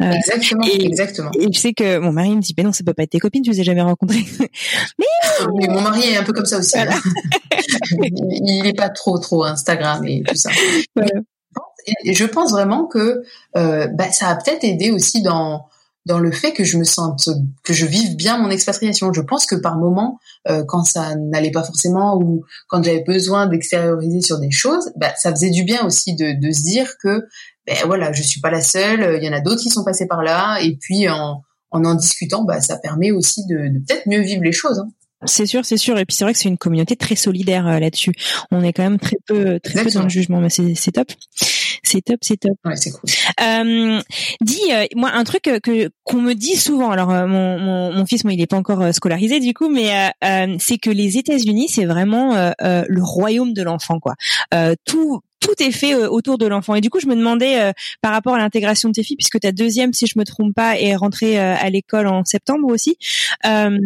exactement, 0.00 0.64
et, 0.66 0.86
exactement. 0.86 1.30
Et 1.38 1.52
je 1.52 1.58
sais 1.58 1.74
que 1.74 1.98
mon 1.98 2.12
mari 2.12 2.34
me 2.34 2.40
dit, 2.40 2.54
ben 2.54 2.64
non, 2.64 2.72
ça 2.72 2.82
peut 2.82 2.94
pas 2.94 3.02
être 3.02 3.10
tes 3.10 3.20
copines, 3.20 3.42
tu 3.42 3.50
les 3.50 3.60
as 3.60 3.64
jamais 3.64 3.82
rencontrées. 3.82 4.24
mais, 4.98 5.68
mon 5.68 5.82
mari 5.82 6.12
est 6.12 6.16
un 6.16 6.24
peu 6.24 6.32
comme 6.32 6.46
ça 6.46 6.58
aussi. 6.58 6.78
Hein. 6.78 6.88
il 8.02 8.66
est 8.66 8.76
pas 8.76 8.88
trop 8.88 9.18
trop 9.18 9.44
Instagram 9.44 10.02
et 10.06 10.22
tout 10.22 10.34
ça. 10.34 10.50
Et 12.04 12.14
je 12.14 12.24
pense 12.24 12.52
vraiment 12.52 12.86
que 12.86 13.22
bah, 13.54 14.10
ça 14.12 14.28
a 14.28 14.36
peut-être 14.36 14.64
aidé 14.64 14.90
aussi 14.90 15.20
dans 15.20 15.66
dans 16.06 16.18
le 16.18 16.30
fait 16.30 16.52
que 16.52 16.64
je 16.64 16.76
me 16.76 16.84
sente, 16.84 17.28
que 17.62 17.72
je 17.72 17.86
vive 17.86 18.16
bien 18.16 18.38
mon 18.38 18.50
expatriation. 18.50 19.12
Je 19.12 19.20
pense 19.20 19.46
que 19.46 19.54
par 19.54 19.76
moment, 19.76 20.18
euh, 20.48 20.64
quand 20.66 20.84
ça 20.84 21.14
n'allait 21.16 21.50
pas 21.50 21.64
forcément 21.64 22.18
ou 22.18 22.44
quand 22.68 22.82
j'avais 22.82 23.02
besoin 23.02 23.46
d'extérioriser 23.46 24.20
sur 24.20 24.38
des 24.38 24.50
choses, 24.50 24.92
bah, 24.96 25.12
ça 25.16 25.30
faisait 25.30 25.50
du 25.50 25.64
bien 25.64 25.84
aussi 25.86 26.14
de, 26.14 26.52
se 26.52 26.62
dire 26.62 26.96
que, 27.02 27.26
ben 27.66 27.76
voilà, 27.86 28.12
je 28.12 28.22
suis 28.22 28.40
pas 28.40 28.50
la 28.50 28.60
seule. 28.60 29.18
Il 29.20 29.24
y 29.24 29.28
en 29.28 29.32
a 29.32 29.40
d'autres 29.40 29.62
qui 29.62 29.70
sont 29.70 29.84
passés 29.84 30.06
par 30.06 30.22
là. 30.22 30.58
Et 30.60 30.76
puis 30.76 31.08
en 31.08 31.42
en, 31.82 31.94
discutant, 31.94 32.44
bah, 32.44 32.60
ça 32.60 32.76
permet 32.76 33.10
aussi 33.10 33.44
de, 33.46 33.56
de 33.56 33.78
peut-être 33.84 34.06
mieux 34.06 34.20
vivre 34.20 34.42
les 34.42 34.52
choses. 34.52 34.78
Hein. 34.78 34.88
C'est 35.26 35.46
sûr, 35.46 35.64
c'est 35.64 35.76
sûr. 35.76 35.98
Et 35.98 36.04
puis 36.04 36.14
c'est 36.16 36.24
vrai 36.24 36.32
que 36.32 36.38
c'est 36.38 36.48
une 36.48 36.58
communauté 36.58 36.96
très 36.96 37.16
solidaire 37.16 37.66
euh, 37.66 37.78
là-dessus. 37.78 38.12
On 38.50 38.62
est 38.62 38.72
quand 38.72 38.82
même 38.82 38.98
très 38.98 39.16
peu, 39.26 39.58
très 39.60 39.84
peu 39.84 39.90
dans 39.90 40.02
le 40.02 40.08
jugement, 40.08 40.40
mais 40.40 40.50
c'est 40.50 40.92
top. 40.92 41.08
C'est 41.82 42.00
top, 42.02 42.18
c'est 42.22 42.38
top. 42.38 42.56
Ouais, 42.64 42.76
c'est 42.76 42.90
cool. 42.90 43.10
Euh, 43.42 44.00
dis, 44.40 44.72
euh, 44.72 44.86
moi, 44.96 45.10
un 45.12 45.24
truc 45.24 45.42
que 45.42 45.90
qu'on 46.02 46.20
me 46.20 46.34
dit 46.34 46.56
souvent. 46.56 46.90
Alors, 46.90 47.10
euh, 47.10 47.26
mon, 47.26 47.58
mon, 47.58 47.92
mon, 47.92 48.06
fils, 48.06 48.24
moi, 48.24 48.32
il 48.32 48.38
n'est 48.38 48.46
pas 48.46 48.56
encore 48.56 48.92
scolarisé 48.94 49.38
du 49.38 49.52
coup, 49.54 49.68
mais 49.68 50.10
c'est 50.58 50.78
que 50.78 50.90
les 50.90 51.18
États-Unis, 51.18 51.68
c'est 51.68 51.84
vraiment 51.84 52.52
le 52.60 53.02
royaume 53.02 53.52
de 53.52 53.62
l'enfant, 53.62 54.00
quoi. 54.00 54.14
tout 54.84 55.20
tout 55.40 55.62
est 55.62 55.72
fait 55.72 55.94
autour 55.94 56.38
de 56.38 56.46
l'enfant. 56.46 56.74
Et 56.74 56.80
du 56.80 56.88
coup, 56.88 57.00
je 57.00 57.06
me 57.06 57.14
demandais 57.14 57.72
par 58.00 58.12
rapport 58.12 58.34
à 58.34 58.38
l'intégration 58.38 58.88
de 58.88 58.94
tes 58.94 59.02
filles, 59.02 59.16
puisque 59.16 59.40
ta 59.40 59.52
deuxième, 59.52 59.92
si 59.92 60.06
je 60.06 60.18
me 60.18 60.24
trompe 60.24 60.54
pas, 60.54 60.78
est 60.80 60.96
rentrée 60.96 61.38
à 61.38 61.68
l'école 61.68 62.06
en 62.06 62.24
septembre 62.24 62.68
aussi. 62.68 62.96
Euh, 63.46 63.76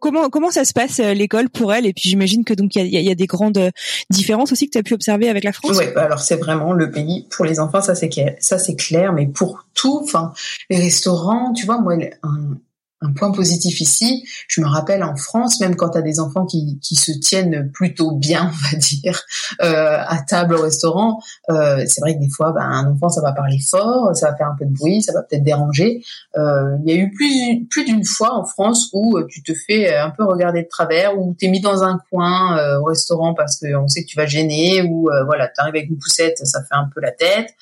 comment 0.00 0.28
comment 0.28 0.50
ça 0.50 0.64
se 0.64 0.72
passe 0.72 1.00
euh, 1.00 1.14
l'école 1.14 1.48
pour 1.48 1.72
elle? 1.72 1.86
Et 1.86 1.92
puis 1.92 2.08
j'imagine 2.08 2.44
que 2.44 2.54
donc 2.54 2.76
il 2.76 2.86
y 2.86 3.10
a, 3.10 3.14
des 3.14 3.26
grandes 3.26 3.58
euh, 3.58 3.70
différences 4.10 4.52
aussi 4.52 4.66
que 4.66 4.72
tu 4.72 4.78
as 4.78 4.82
pu 4.82 4.94
observer 4.94 5.28
avec 5.28 5.44
la 5.44 5.52
France. 5.52 5.76
Oui, 5.78 5.86
alors 5.96 6.20
c'est 6.20 6.36
vraiment 6.36 6.72
le 6.72 6.90
pays 6.90 7.26
pour 7.30 7.44
les 7.44 7.60
enfants 7.60 7.80
ça 7.80 7.94
c'est 7.94 8.10
ça 8.40 8.58
c'est 8.58 8.76
clair 8.76 9.12
mais 9.12 9.26
pour 9.26 9.66
tout 9.74 10.00
enfin 10.02 10.32
les 10.70 10.78
restaurants 10.78 11.52
tu 11.52 11.66
vois 11.66 11.80
moi 11.80 11.94
un, 12.22 12.56
un 13.04 13.12
point 13.12 13.32
positif 13.32 13.80
ici. 13.80 14.24
Je 14.48 14.60
me 14.60 14.66
rappelle 14.66 15.02
en 15.02 15.16
France, 15.16 15.60
même 15.60 15.76
quand 15.76 15.90
tu 15.90 15.98
as 15.98 16.02
des 16.02 16.20
enfants 16.20 16.46
qui, 16.46 16.78
qui 16.80 16.96
se 16.96 17.12
tiennent 17.12 17.70
plutôt 17.72 18.12
bien, 18.12 18.50
on 18.52 18.70
va 18.70 18.78
dire, 18.78 19.22
euh, 19.62 19.98
à 20.06 20.22
table 20.22 20.54
au 20.54 20.62
restaurant, 20.62 21.20
euh, 21.50 21.84
c'est 21.86 22.00
vrai 22.00 22.14
que 22.14 22.20
des 22.20 22.30
fois, 22.30 22.52
ben, 22.52 22.62
un 22.62 22.92
enfant, 22.92 23.08
ça 23.08 23.20
va 23.20 23.32
parler 23.32 23.58
fort, 23.58 24.14
ça 24.14 24.30
va 24.30 24.36
faire 24.36 24.48
un 24.48 24.56
peu 24.58 24.64
de 24.64 24.72
bruit, 24.72 25.02
ça 25.02 25.12
va 25.12 25.22
peut-être 25.22 25.44
déranger. 25.44 26.02
Euh, 26.36 26.76
il 26.84 26.92
y 26.92 26.96
a 26.96 27.00
eu 27.00 27.10
plus, 27.10 27.66
plus 27.70 27.84
d'une 27.84 28.04
fois 28.04 28.34
en 28.34 28.44
France 28.44 28.90
où 28.92 29.22
tu 29.28 29.42
te 29.42 29.52
fais 29.66 29.94
un 29.94 30.10
peu 30.10 30.24
regarder 30.24 30.62
de 30.62 30.68
travers, 30.68 31.18
ou 31.18 31.36
tu 31.38 31.46
es 31.46 31.48
mis 31.48 31.60
dans 31.60 31.82
un 31.82 31.98
coin 32.10 32.78
au 32.78 32.84
restaurant 32.84 33.34
parce 33.34 33.58
qu'on 33.60 33.88
sait 33.88 34.02
que 34.02 34.08
tu 34.08 34.16
vas 34.16 34.26
gêner, 34.26 34.82
ou 34.82 35.08
voilà, 35.26 35.48
tu 35.48 35.60
arrives 35.60 35.74
avec 35.76 35.88
une 35.88 35.98
poussette, 35.98 36.38
ça 36.38 36.60
fait 36.60 36.74
un 36.74 36.88
peu 36.94 37.00
la 37.00 37.12
tête. 37.12 37.54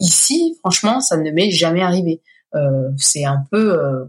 ici, 0.00 0.56
franchement, 0.60 1.00
ça 1.00 1.16
ne 1.16 1.30
m'est 1.30 1.50
jamais 1.50 1.82
arrivé. 1.82 2.22
Euh, 2.54 2.90
c'est 2.96 3.24
un 3.24 3.44
peu, 3.50 3.78
euh, 3.78 4.04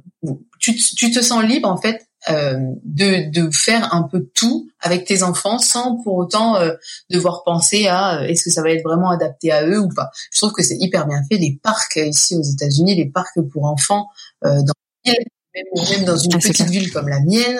tu, 0.60 0.76
tu, 0.76 1.12
te 1.12 1.22
sens 1.22 1.44
libre 1.44 1.70
en 1.70 1.78
fait 1.78 2.08
euh, 2.30 2.58
de, 2.84 3.30
de 3.30 3.52
faire 3.52 3.94
un 3.94 4.04
peu 4.04 4.28
tout 4.34 4.68
avec 4.80 5.06
tes 5.06 5.22
enfants 5.22 5.60
sans 5.60 6.02
pour 6.02 6.16
autant 6.16 6.58
devoir 7.12 7.44
penser 7.44 7.88
à 7.88 8.28
est-ce 8.28 8.44
que 8.44 8.50
ça 8.50 8.64
va 8.64 8.72
être 8.72 8.84
vraiment 8.84 9.12
adapté 9.12 9.52
à 9.52 9.66
eux 9.66 9.80
ou 9.80 9.90
pas. 9.90 10.10
Je 10.34 10.40
trouve 10.40 10.54
que 10.54 10.64
c'est 10.64 10.78
hyper 10.80 11.06
bien 11.08 11.22
fait. 11.30 11.38
Les 11.38 11.60
parcs 11.62 11.98
ici 11.98 12.36
aux 12.36 12.42
États-Unis, 12.42 12.96
les 12.96 13.10
parcs 13.10 13.42
pour 13.52 13.66
enfants 13.66 14.08
dans 14.42 14.74
même, 15.54 16.06
dans 16.06 16.16
une 16.16 16.34
ah, 16.34 16.38
petite 16.38 16.70
ville 16.70 16.94
comme 16.94 17.10
la 17.10 17.20
mienne, 17.20 17.60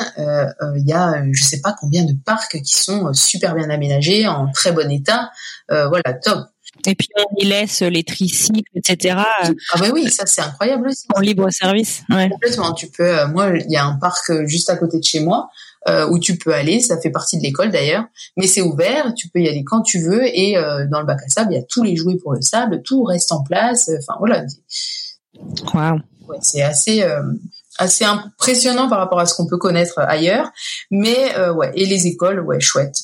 il 0.78 0.88
y 0.88 0.94
a 0.94 1.24
je 1.32 1.44
sais 1.44 1.60
pas 1.60 1.76
combien 1.80 2.06
de 2.06 2.14
parcs 2.26 2.60
qui 2.62 2.80
sont 2.80 3.14
super 3.14 3.54
bien 3.54 3.70
aménagés, 3.70 4.28
en 4.28 4.50
très 4.52 4.72
bon 4.72 4.90
état. 4.90 5.30
voilà, 5.70 6.14
top. 6.24 6.48
Et 6.88 6.96
puis 6.96 7.10
on 7.18 7.36
y 7.38 7.46
laisse 7.46 7.82
les 7.82 8.04
tricycles, 8.04 8.72
etc. 8.76 9.18
Ah 9.20 9.52
bah 9.80 9.90
oui, 9.94 10.10
ça 10.10 10.26
c'est 10.26 10.42
incroyable 10.42 10.88
aussi. 10.88 11.06
En 11.16 11.20
libre 11.20 11.50
service. 11.50 12.02
Ouais. 12.10 12.30
Complètement. 12.30 12.74
Tu 12.74 12.88
peux. 12.88 13.20
Euh, 13.20 13.28
moi, 13.28 13.50
il 13.50 13.72
y 13.72 13.78
a 13.78 13.86
un 13.86 13.96
parc 13.96 14.30
euh, 14.30 14.46
juste 14.46 14.70
à 14.70 14.78
côté 14.78 15.00
de 15.00 15.04
chez 15.04 15.20
moi 15.20 15.50
euh, 15.88 16.08
où 16.10 16.20
tu 16.20 16.38
peux 16.38 16.54
aller. 16.54 16.80
Ça 16.80 17.00
fait 17.00 17.10
partie 17.10 17.38
de 17.38 17.44
l'école 17.44 17.72
d'ailleurs, 17.72 18.06
mais 18.38 18.48
c'est 18.48 18.62
ouvert. 18.62 19.14
Tu 19.16 19.30
peux 19.30 19.40
y 19.40 19.48
aller 19.48 19.64
quand 19.64 19.82
tu 19.82 20.00
veux. 20.02 20.26
Et 20.26 20.56
dans 20.90 21.00
le 21.00 21.06
bac 21.06 21.20
à 21.26 21.30
sable, 21.30 21.54
il 21.54 21.56
y 21.56 21.60
a 21.60 21.64
tous 21.64 21.84
les 21.84 21.96
jouets 21.96 22.18
pour 22.18 22.34
le 22.34 22.42
sable. 22.42 22.82
Tout 22.84 23.04
reste 23.04 23.32
en 23.32 23.44
place. 23.44 23.90
Enfin 24.00 24.18
voilà. 24.20 24.46
Wow. 25.74 26.00
Ouais, 26.28 26.38
c'est 26.42 26.62
assez 26.62 27.04
assez 27.78 28.06
impressionnant 28.06 28.90
par 28.90 29.00
rapport 29.00 29.20
à 29.20 29.26
ce 29.26 29.34
qu'on 29.34 29.48
peut 29.48 29.58
connaître 29.58 29.98
ailleurs. 30.00 30.52
Mais 30.92 31.36
ouais, 31.50 31.72
et 31.76 31.86
les 31.86 32.08
écoles, 32.08 32.40
ouais, 32.42 32.60
chouette 32.60 33.04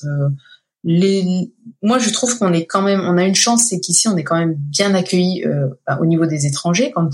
les, 0.89 1.51
moi, 1.83 1.99
je 1.99 2.09
trouve 2.11 2.39
qu'on 2.39 2.53
est 2.53 2.65
quand 2.65 2.81
même, 2.81 3.01
on 3.01 3.17
a 3.17 3.25
une 3.25 3.35
chance, 3.35 3.65
c'est 3.69 3.81
qu'ici, 3.81 4.07
on 4.07 4.15
est 4.15 4.23
quand 4.23 4.37
même 4.37 4.55
bien 4.57 4.95
accueilli 4.95 5.43
euh, 5.45 5.67
bah, 5.85 5.99
au 6.01 6.05
niveau 6.05 6.25
des 6.25 6.45
étrangers. 6.45 6.91
Quand 6.95 7.09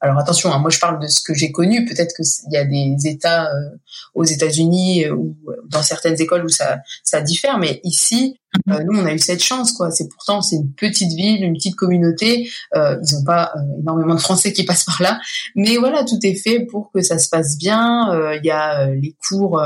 alors 0.00 0.18
attention, 0.18 0.52
hein, 0.52 0.60
moi, 0.60 0.70
je 0.70 0.78
parle 0.78 1.02
de 1.02 1.08
ce 1.08 1.20
que 1.24 1.34
j'ai 1.34 1.50
connu. 1.50 1.84
Peut-être 1.84 2.14
qu'il 2.14 2.52
y 2.52 2.56
a 2.56 2.64
des 2.64 2.94
États 3.08 3.46
euh, 3.46 3.70
aux 4.14 4.22
États-Unis 4.22 5.06
euh, 5.06 5.14
ou 5.16 5.36
dans 5.68 5.82
certaines 5.82 6.20
écoles 6.20 6.44
où 6.44 6.48
ça, 6.48 6.78
ça 7.02 7.20
diffère, 7.20 7.58
mais 7.58 7.80
ici, 7.82 8.38
mhm. 8.68 8.84
nous, 8.84 9.00
on 9.00 9.06
a 9.06 9.12
eu 9.12 9.18
cette 9.18 9.42
chance, 9.42 9.72
quoi. 9.72 9.90
C'est 9.90 10.08
pourtant, 10.08 10.40
c'est 10.40 10.56
une 10.56 10.72
petite 10.72 11.12
ville, 11.12 11.42
une 11.42 11.54
petite 11.54 11.74
communauté. 11.74 12.48
ils 12.76 13.14
n'ont 13.16 13.24
pas 13.24 13.52
énormément 13.80 14.14
de 14.14 14.20
Français 14.20 14.52
qui 14.52 14.64
passent 14.64 14.84
par 14.84 15.02
là, 15.02 15.18
mais 15.56 15.78
voilà, 15.78 16.04
tout 16.04 16.18
est 16.22 16.36
fait 16.36 16.60
pour 16.60 16.92
que 16.92 17.02
ça 17.02 17.18
se 17.18 17.28
passe 17.28 17.58
bien. 17.58 18.08
Il 18.36 18.46
y 18.46 18.52
a 18.52 18.86
les 18.86 19.16
cours 19.28 19.60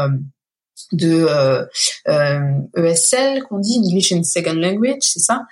de 0.92 1.26
euh, 1.28 1.64
euh, 2.08 2.60
ESL 2.76 3.42
qu'on 3.44 3.58
dit 3.58 3.78
English 3.78 4.12
and 4.12 4.22
Second 4.24 4.54
Language, 4.54 5.02
c'est 5.02 5.20
ça? 5.20 5.42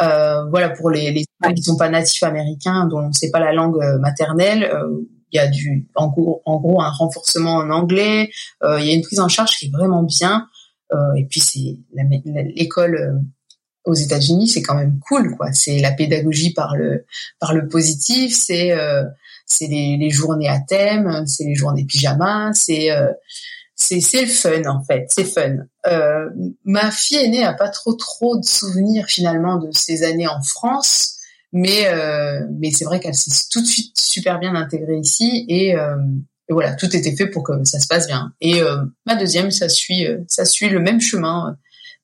Euh, 0.00 0.44
voilà 0.50 0.70
pour 0.70 0.90
les, 0.90 1.12
les 1.12 1.24
qui 1.54 1.62
sont 1.62 1.76
pas 1.76 1.88
natifs 1.88 2.22
américains, 2.22 2.86
dont 2.86 3.10
c'est 3.12 3.30
pas 3.30 3.40
la 3.40 3.52
langue 3.52 3.76
euh, 3.82 3.98
maternelle. 3.98 4.64
Euh, 4.64 5.02
il 5.32 5.36
y 5.36 5.40
a 5.40 5.48
du 5.48 5.88
en 5.96 6.08
gros, 6.08 6.40
en 6.44 6.58
gros 6.58 6.80
un 6.80 6.90
renforcement 6.90 7.56
en 7.56 7.70
anglais. 7.70 8.30
Il 8.62 8.84
y 8.84 8.90
a 8.90 8.94
une 8.94 9.02
prise 9.02 9.20
en 9.20 9.28
charge 9.28 9.58
qui 9.58 9.66
est 9.66 9.70
vraiment 9.70 10.04
bien. 10.04 10.46
et 11.16 11.24
puis 11.24 11.40
c'est 11.40 11.76
l'école 12.54 13.20
aux 13.84 13.92
États-Unis, 13.92 14.48
c'est 14.48 14.62
quand 14.62 14.76
même 14.76 15.00
cool 15.00 15.36
quoi. 15.36 15.52
C'est 15.52 15.80
la 15.80 15.90
pédagogie 15.90 16.54
par 16.54 16.76
le 16.76 17.06
par 17.40 17.54
le 17.54 17.66
positif. 17.66 18.34
C'est 18.34 18.72
c'est 19.46 19.66
les, 19.66 19.96
les, 19.96 20.10
journées 20.10 20.48
à 20.48 20.60
thème, 20.60 21.26
c'est 21.26 21.44
les 21.44 21.56
journées 21.56 21.84
pyjama, 21.84 22.52
c'est 22.54 22.88
c'est 23.76 24.00
c'est 24.00 24.22
le 24.22 24.28
fun 24.28 24.64
en 24.64 24.82
fait, 24.82 25.04
c'est 25.08 25.24
fun. 25.24 25.58
Euh, 25.86 26.28
ma 26.64 26.90
fille 26.90 27.18
aînée 27.18 27.44
a 27.44 27.52
pas 27.52 27.68
trop 27.68 27.92
trop 27.92 28.38
de 28.38 28.44
souvenirs 28.44 29.04
finalement 29.06 29.58
de 29.58 29.70
ses 29.70 30.02
années 30.02 30.26
en 30.26 30.42
France, 30.42 31.16
mais 31.52 31.86
euh, 31.88 32.40
mais 32.58 32.70
c'est 32.70 32.86
vrai 32.86 33.00
qu'elle 33.00 33.14
s'est 33.14 33.30
tout 33.52 33.60
de 33.60 33.66
suite 33.66 33.98
super 34.00 34.38
bien 34.38 34.54
intégrée 34.54 34.98
ici 34.98 35.44
et, 35.48 35.76
euh, 35.76 35.94
et, 36.48 36.54
voilà 36.54 36.74
tout 36.74 36.94
était 36.96 37.14
fait 37.14 37.26
pour 37.26 37.44
que 37.44 37.52
ça 37.64 37.78
se 37.78 37.86
passe 37.86 38.06
bien. 38.06 38.32
Et 38.40 38.62
euh, 38.62 38.78
ma 39.04 39.14
deuxième 39.14 39.50
ça 39.50 39.68
suit 39.68 40.06
euh, 40.06 40.18
ça 40.26 40.46
suit 40.46 40.70
le 40.70 40.80
même 40.80 41.00
chemin 41.00 41.56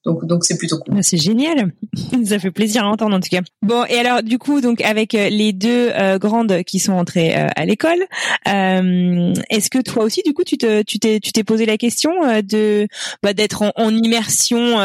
donc 0.04 0.26
donc 0.26 0.44
c'est 0.44 0.58
plutôt 0.58 0.78
cool. 0.78 0.94
Ah, 0.98 1.02
c'est 1.02 1.16
génial. 1.16 1.72
Ça 2.24 2.38
fait 2.38 2.50
plaisir 2.50 2.84
à 2.84 2.88
entendre 2.88 3.14
en 3.14 3.20
tout 3.20 3.28
cas. 3.30 3.40
Bon 3.62 3.84
et 3.84 3.98
alors 3.98 4.22
du 4.22 4.38
coup 4.38 4.60
donc 4.60 4.80
avec 4.80 5.14
euh, 5.14 5.28
les 5.28 5.52
deux 5.52 5.90
euh, 5.90 6.18
grandes 6.18 6.62
qui 6.64 6.78
sont 6.78 6.92
entrées 6.92 7.36
euh, 7.36 7.46
à 7.54 7.64
l'école, 7.64 8.00
est-ce 8.44 9.70
que 9.70 9.80
toi 9.80 10.04
aussi 10.04 10.22
du 10.24 10.32
coup 10.32 10.44
tu 10.44 10.58
te 10.58 10.82
tu 10.82 10.98
t'es 10.98 11.20
tu 11.20 11.32
t'es 11.32 11.44
posé 11.44 11.66
la 11.66 11.76
question 11.76 12.12
de 12.42 12.88
bah, 13.22 13.32
d'être 13.32 13.62
en, 13.62 13.72
en, 13.76 13.90
immersion 13.90 14.78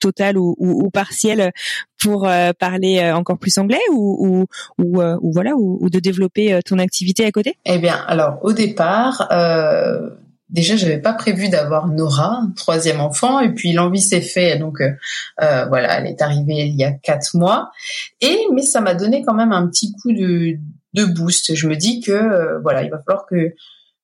totale 0.00 0.38
ou, 0.38 0.54
ou, 0.58 0.84
ou, 0.84 0.90
partielle 0.90 1.52
pour 2.00 2.28
parler 2.58 3.10
encore 3.12 3.38
plus 3.38 3.56
anglais 3.58 3.80
ou 3.92 4.46
ou, 4.78 4.82
ou, 4.82 5.02
ou 5.02 5.32
voilà 5.32 5.54
ou, 5.56 5.88
de 5.90 5.98
développer 6.00 6.60
ton 6.64 6.78
activité 6.78 7.24
à 7.26 7.32
côté? 7.32 7.56
Eh 7.66 7.78
bien 7.78 7.96
alors 8.06 8.38
au 8.42 8.52
départ 8.52 9.28
déjà 10.48 10.76
j'avais 10.76 10.98
pas 10.98 11.12
prévu 11.12 11.48
d'avoir 11.48 11.88
Nora, 11.88 12.42
troisième 12.56 13.00
enfant, 13.00 13.40
et 13.40 13.52
puis 13.52 13.72
l'envie 13.72 14.00
s'est 14.00 14.20
faite, 14.20 14.60
donc 14.60 14.80
euh, 14.80 14.92
euh, 15.42 15.66
voilà, 15.66 15.98
elle 15.98 16.06
est 16.06 16.22
arrivée 16.22 16.66
il 16.66 16.76
y 16.76 16.84
a 16.84 16.92
quatre 16.92 17.36
mois, 17.36 17.70
et 18.20 18.38
mais 18.52 18.62
ça 18.62 18.80
m'a 18.80 18.94
donné 18.94 19.24
quand 19.24 19.34
même 19.34 19.52
un 19.52 19.66
petit 19.66 19.92
coup 19.92 20.12
de, 20.12 20.58
de 20.94 21.04
boost. 21.04 21.54
Je 21.54 21.68
me 21.68 21.76
dis 21.76 22.00
que 22.00 22.12
euh, 22.12 22.58
voilà, 22.60 22.82
il 22.82 22.90
va 22.90 22.98
falloir 23.04 23.26
que 23.26 23.54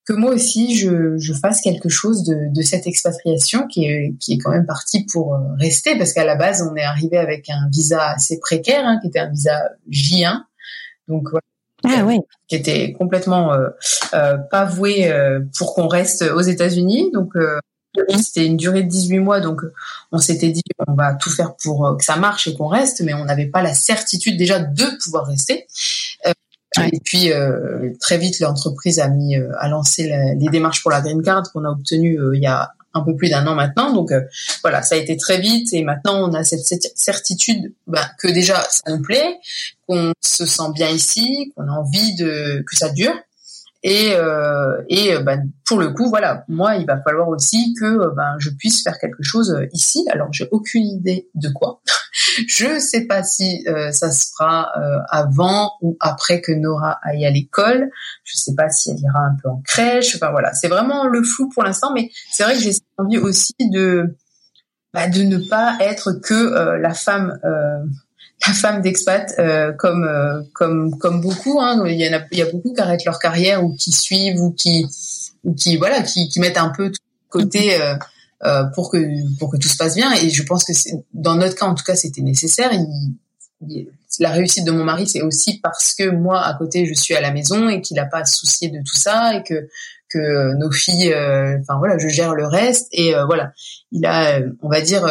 que 0.04 0.12
moi 0.14 0.32
aussi 0.32 0.76
je, 0.76 1.16
je 1.16 1.32
fasse 1.32 1.60
quelque 1.60 1.88
chose 1.88 2.24
de, 2.24 2.52
de 2.52 2.62
cette 2.62 2.88
expatriation 2.88 3.68
qui 3.68 3.86
est 3.86 4.16
qui 4.18 4.32
est 4.32 4.38
quand 4.38 4.50
même 4.50 4.66
partie 4.66 5.06
pour 5.12 5.38
rester, 5.58 5.96
parce 5.96 6.12
qu'à 6.12 6.24
la 6.24 6.34
base 6.34 6.68
on 6.68 6.74
est 6.76 6.82
arrivé 6.82 7.18
avec 7.18 7.48
un 7.50 7.68
visa 7.70 8.10
assez 8.10 8.40
précaire, 8.40 8.84
hein, 8.84 8.98
qui 9.00 9.08
était 9.08 9.20
un 9.20 9.30
visa 9.30 9.62
J1, 9.90 10.42
donc 11.06 11.28
voilà 11.30 11.42
ah 11.84 12.04
ouais. 12.04 12.20
qui 12.48 12.56
était 12.56 12.92
complètement 12.92 13.52
euh, 13.52 13.68
euh, 14.14 14.36
pas 14.36 14.64
voué 14.64 15.10
euh, 15.10 15.40
pour 15.58 15.74
qu'on 15.74 15.88
reste 15.88 16.22
aux 16.22 16.40
États-Unis. 16.40 17.10
Donc 17.12 17.34
euh, 17.36 17.58
c'était 18.16 18.46
une 18.46 18.56
durée 18.56 18.82
de 18.82 18.88
18 18.88 19.18
mois, 19.18 19.40
donc 19.40 19.60
on 20.12 20.18
s'était 20.18 20.50
dit 20.50 20.62
on 20.86 20.94
va 20.94 21.14
tout 21.14 21.30
faire 21.30 21.54
pour 21.62 21.96
que 21.98 22.04
ça 22.04 22.16
marche 22.16 22.48
et 22.48 22.54
qu'on 22.56 22.68
reste, 22.68 23.02
mais 23.02 23.12
on 23.12 23.26
n'avait 23.26 23.46
pas 23.46 23.62
la 23.62 23.74
certitude 23.74 24.38
déjà 24.38 24.58
de 24.58 24.84
pouvoir 25.04 25.26
rester. 25.26 25.66
Et 26.78 27.00
puis 27.04 27.30
très 28.00 28.16
vite 28.16 28.40
l'entreprise 28.40 28.98
a 28.98 29.08
mis 29.08 29.36
à 29.36 29.68
lancer 29.68 30.10
les 30.38 30.48
démarches 30.48 30.80
pour 30.80 30.90
la 30.90 31.02
green 31.02 31.22
card 31.22 31.42
qu'on 31.52 31.66
a 31.66 31.68
obtenue 31.68 32.18
il 32.32 32.40
y 32.40 32.46
a 32.46 32.72
un 32.94 33.02
peu 33.02 33.16
plus 33.16 33.30
d'un 33.30 33.46
an 33.46 33.54
maintenant. 33.54 33.92
Donc 33.92 34.10
voilà, 34.62 34.82
ça 34.82 34.94
a 34.94 34.98
été 34.98 35.16
très 35.16 35.38
vite 35.38 35.72
et 35.72 35.82
maintenant 35.82 36.28
on 36.28 36.34
a 36.34 36.44
cette, 36.44 36.62
certitude 36.96 37.74
bah, 37.86 38.08
que 38.18 38.28
déjà 38.28 38.60
ça 38.70 38.82
nous 38.88 39.02
plaît, 39.02 39.38
qu'on 39.86 40.12
se 40.20 40.46
sent 40.46 40.72
bien 40.74 40.88
ici, 40.90 41.52
qu'on 41.56 41.68
a 41.68 41.72
envie 41.72 42.14
de 42.16 42.64
que 42.66 42.76
ça 42.76 42.90
dure. 42.90 43.14
Et, 43.82 44.12
euh, 44.14 44.80
et 44.88 45.14
euh, 45.14 45.20
ben, 45.20 45.50
pour 45.66 45.78
le 45.78 45.90
coup, 45.90 46.08
voilà, 46.08 46.44
moi, 46.48 46.76
il 46.76 46.86
va 46.86 47.00
falloir 47.02 47.28
aussi 47.28 47.74
que 47.78 47.84
euh, 47.84 48.10
ben, 48.16 48.36
je 48.38 48.50
puisse 48.50 48.82
faire 48.82 48.98
quelque 48.98 49.22
chose 49.22 49.56
ici. 49.72 50.06
Alors, 50.10 50.32
j'ai 50.32 50.48
aucune 50.52 50.84
idée 50.84 51.28
de 51.34 51.48
quoi. 51.48 51.80
je 52.46 52.78
sais 52.78 53.06
pas 53.06 53.22
si 53.22 53.64
ça 53.90 54.10
se 54.10 54.30
fera 54.36 54.72
avant 55.08 55.72
ou 55.80 55.96
après 56.00 56.40
que 56.40 56.52
Nora 56.52 56.98
aille 57.02 57.24
à 57.24 57.30
l'école. 57.30 57.90
Je 58.24 58.36
sais 58.36 58.54
pas 58.54 58.68
si 58.70 58.90
elle 58.90 59.00
ira 59.00 59.20
un 59.20 59.36
peu 59.42 59.48
en 59.48 59.62
crèche. 59.64 60.14
Enfin 60.16 60.30
voilà, 60.30 60.52
c'est 60.54 60.68
vraiment 60.68 61.06
le 61.06 61.22
flou 61.22 61.48
pour 61.48 61.62
l'instant. 61.62 61.92
Mais 61.94 62.10
c'est 62.30 62.44
vrai 62.44 62.54
que 62.54 62.60
j'ai 62.60 62.72
envie 62.98 63.18
aussi 63.18 63.54
de 63.60 64.16
bah, 64.92 65.08
de 65.08 65.22
ne 65.22 65.38
pas 65.38 65.78
être 65.80 66.12
que 66.12 66.76
la 66.78 66.94
femme 66.94 67.38
la 68.46 68.52
femme 68.52 68.82
d'expat 68.82 69.32
euh, 69.38 69.72
comme 69.72 70.04
euh, 70.04 70.42
comme 70.52 70.98
comme 70.98 71.20
beaucoup 71.20 71.60
hein, 71.60 71.84
il 71.86 72.00
y 72.00 72.08
en 72.08 72.18
a 72.18 72.22
il 72.30 72.38
y 72.38 72.42
a 72.42 72.50
beaucoup 72.50 72.72
qui 72.72 72.80
arrêtent 72.80 73.04
leur 73.04 73.18
carrière 73.18 73.64
ou 73.64 73.74
qui 73.74 73.92
suivent 73.92 74.40
ou 74.40 74.52
qui 74.52 74.86
ou 75.44 75.54
qui 75.54 75.76
voilà 75.76 76.02
qui, 76.02 76.28
qui 76.28 76.40
mettent 76.40 76.58
un 76.58 76.70
peu 76.70 76.90
tout 76.90 77.00
côté 77.28 77.80
euh, 77.80 77.94
euh, 78.44 78.64
pour 78.74 78.90
que 78.90 78.98
pour 79.38 79.52
que 79.52 79.56
tout 79.56 79.68
se 79.68 79.76
passe 79.76 79.94
bien. 79.94 80.12
Et 80.14 80.28
je 80.28 80.42
pense 80.42 80.64
que 80.64 80.72
dans 81.14 81.36
notre 81.36 81.54
cas 81.54 81.66
en 81.66 81.76
tout 81.76 81.84
cas 81.84 81.94
c'était 81.94 82.22
nécessaire. 82.22 82.72
La 84.18 84.30
réussite 84.30 84.64
de 84.64 84.72
mon 84.72 84.82
mari 84.82 85.06
c'est 85.06 85.22
aussi 85.22 85.60
parce 85.60 85.94
que 85.94 86.10
moi 86.10 86.44
à 86.44 86.52
côté 86.54 86.84
je 86.86 86.92
suis 86.92 87.14
à 87.14 87.20
la 87.20 87.30
maison 87.30 87.68
et 87.68 87.80
qu'il 87.80 87.94
n'a 87.94 88.04
pas 88.04 88.18
à 88.18 88.24
se 88.24 88.36
soucier 88.38 88.68
de 88.68 88.78
tout 88.78 88.96
ça 88.96 89.36
et 89.36 89.44
que 89.44 89.68
que 90.10 90.54
nos 90.56 90.72
filles 90.72 91.14
enfin 91.60 91.78
voilà 91.78 91.98
je 91.98 92.08
gère 92.08 92.34
le 92.34 92.44
reste. 92.44 92.88
Et 92.90 93.14
voilà. 93.26 93.52
Il 93.92 94.04
a 94.06 94.40
on 94.60 94.68
va 94.68 94.80
dire 94.80 95.06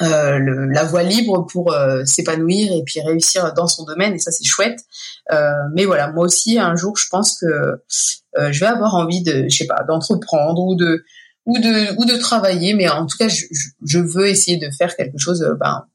le, 0.00 0.72
la 0.72 0.84
voie 0.84 1.02
libre 1.02 1.46
pour 1.46 1.76
s'épanouir 2.06 2.72
et 2.72 2.82
puis 2.86 3.02
réussir 3.02 3.52
dans 3.52 3.66
son 3.66 3.84
domaine. 3.84 4.14
Et 4.14 4.18
ça 4.18 4.30
c'est 4.30 4.44
chouette. 4.44 4.80
mais 5.74 5.84
voilà, 5.84 6.10
moi 6.10 6.24
aussi 6.24 6.58
un 6.58 6.76
jour 6.76 6.96
je 6.96 7.08
pense 7.10 7.38
que 7.38 7.82
je 8.50 8.58
vais 8.58 8.66
avoir 8.66 8.94
envie 8.94 9.22
de, 9.22 9.44
je 9.50 9.54
sais 9.54 9.66
pas, 9.66 9.84
d'entreprendre 9.86 10.62
ou 10.62 10.76
de 10.76 11.04
ou 11.46 11.58
de 11.58 11.98
ou 11.98 12.04
de 12.04 12.16
travailler, 12.16 12.74
mais 12.74 12.88
en 12.88 13.06
tout 13.06 13.16
cas 13.18 13.28
je, 13.28 13.44
je 13.84 13.98
veux 13.98 14.28
essayer 14.28 14.58
de 14.58 14.70
faire 14.70 14.96
quelque 14.96 15.18
chose 15.18 15.44
ben, 15.58 15.86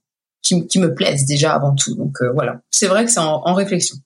qui, 0.41 0.67
qui 0.67 0.79
me 0.79 0.93
plaise 0.93 1.25
déjà 1.25 1.53
avant 1.53 1.75
tout. 1.75 1.95
Donc 1.95 2.17
voilà, 2.33 2.59
c'est 2.71 2.87
vrai 2.87 3.05
que 3.05 3.11
c'est 3.11 3.19
en, 3.19 3.41
en 3.45 3.53
réflexion. 3.53 3.97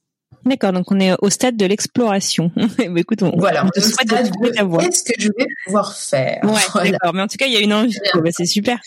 D'accord, 0.45 0.73
donc 0.73 0.91
on 0.91 0.99
est 0.99 1.13
au 1.21 1.29
stade 1.29 1.55
de 1.55 1.65
l'exploration. 1.65 2.51
écoute, 2.97 3.21
on, 3.21 3.31
voilà, 3.37 3.63
on 3.65 3.69
te 3.69 3.79
souhaite 3.79 4.07
de 4.07 4.79
Qu'est-ce 4.79 5.03
que 5.03 5.13
je 5.19 5.27
vais 5.27 5.45
pouvoir 5.65 5.95
faire 5.95 6.39
Ouais, 6.43 6.91
d'accord. 6.91 7.13
Mais 7.13 7.21
en 7.21 7.27
tout 7.27 7.37
cas, 7.37 7.45
il 7.45 7.53
y 7.53 7.57
a 7.57 7.59
une 7.59 7.73
envie. 7.73 7.95
Bah, 8.15 8.29
c'est 8.31 8.45
super. 8.45 8.79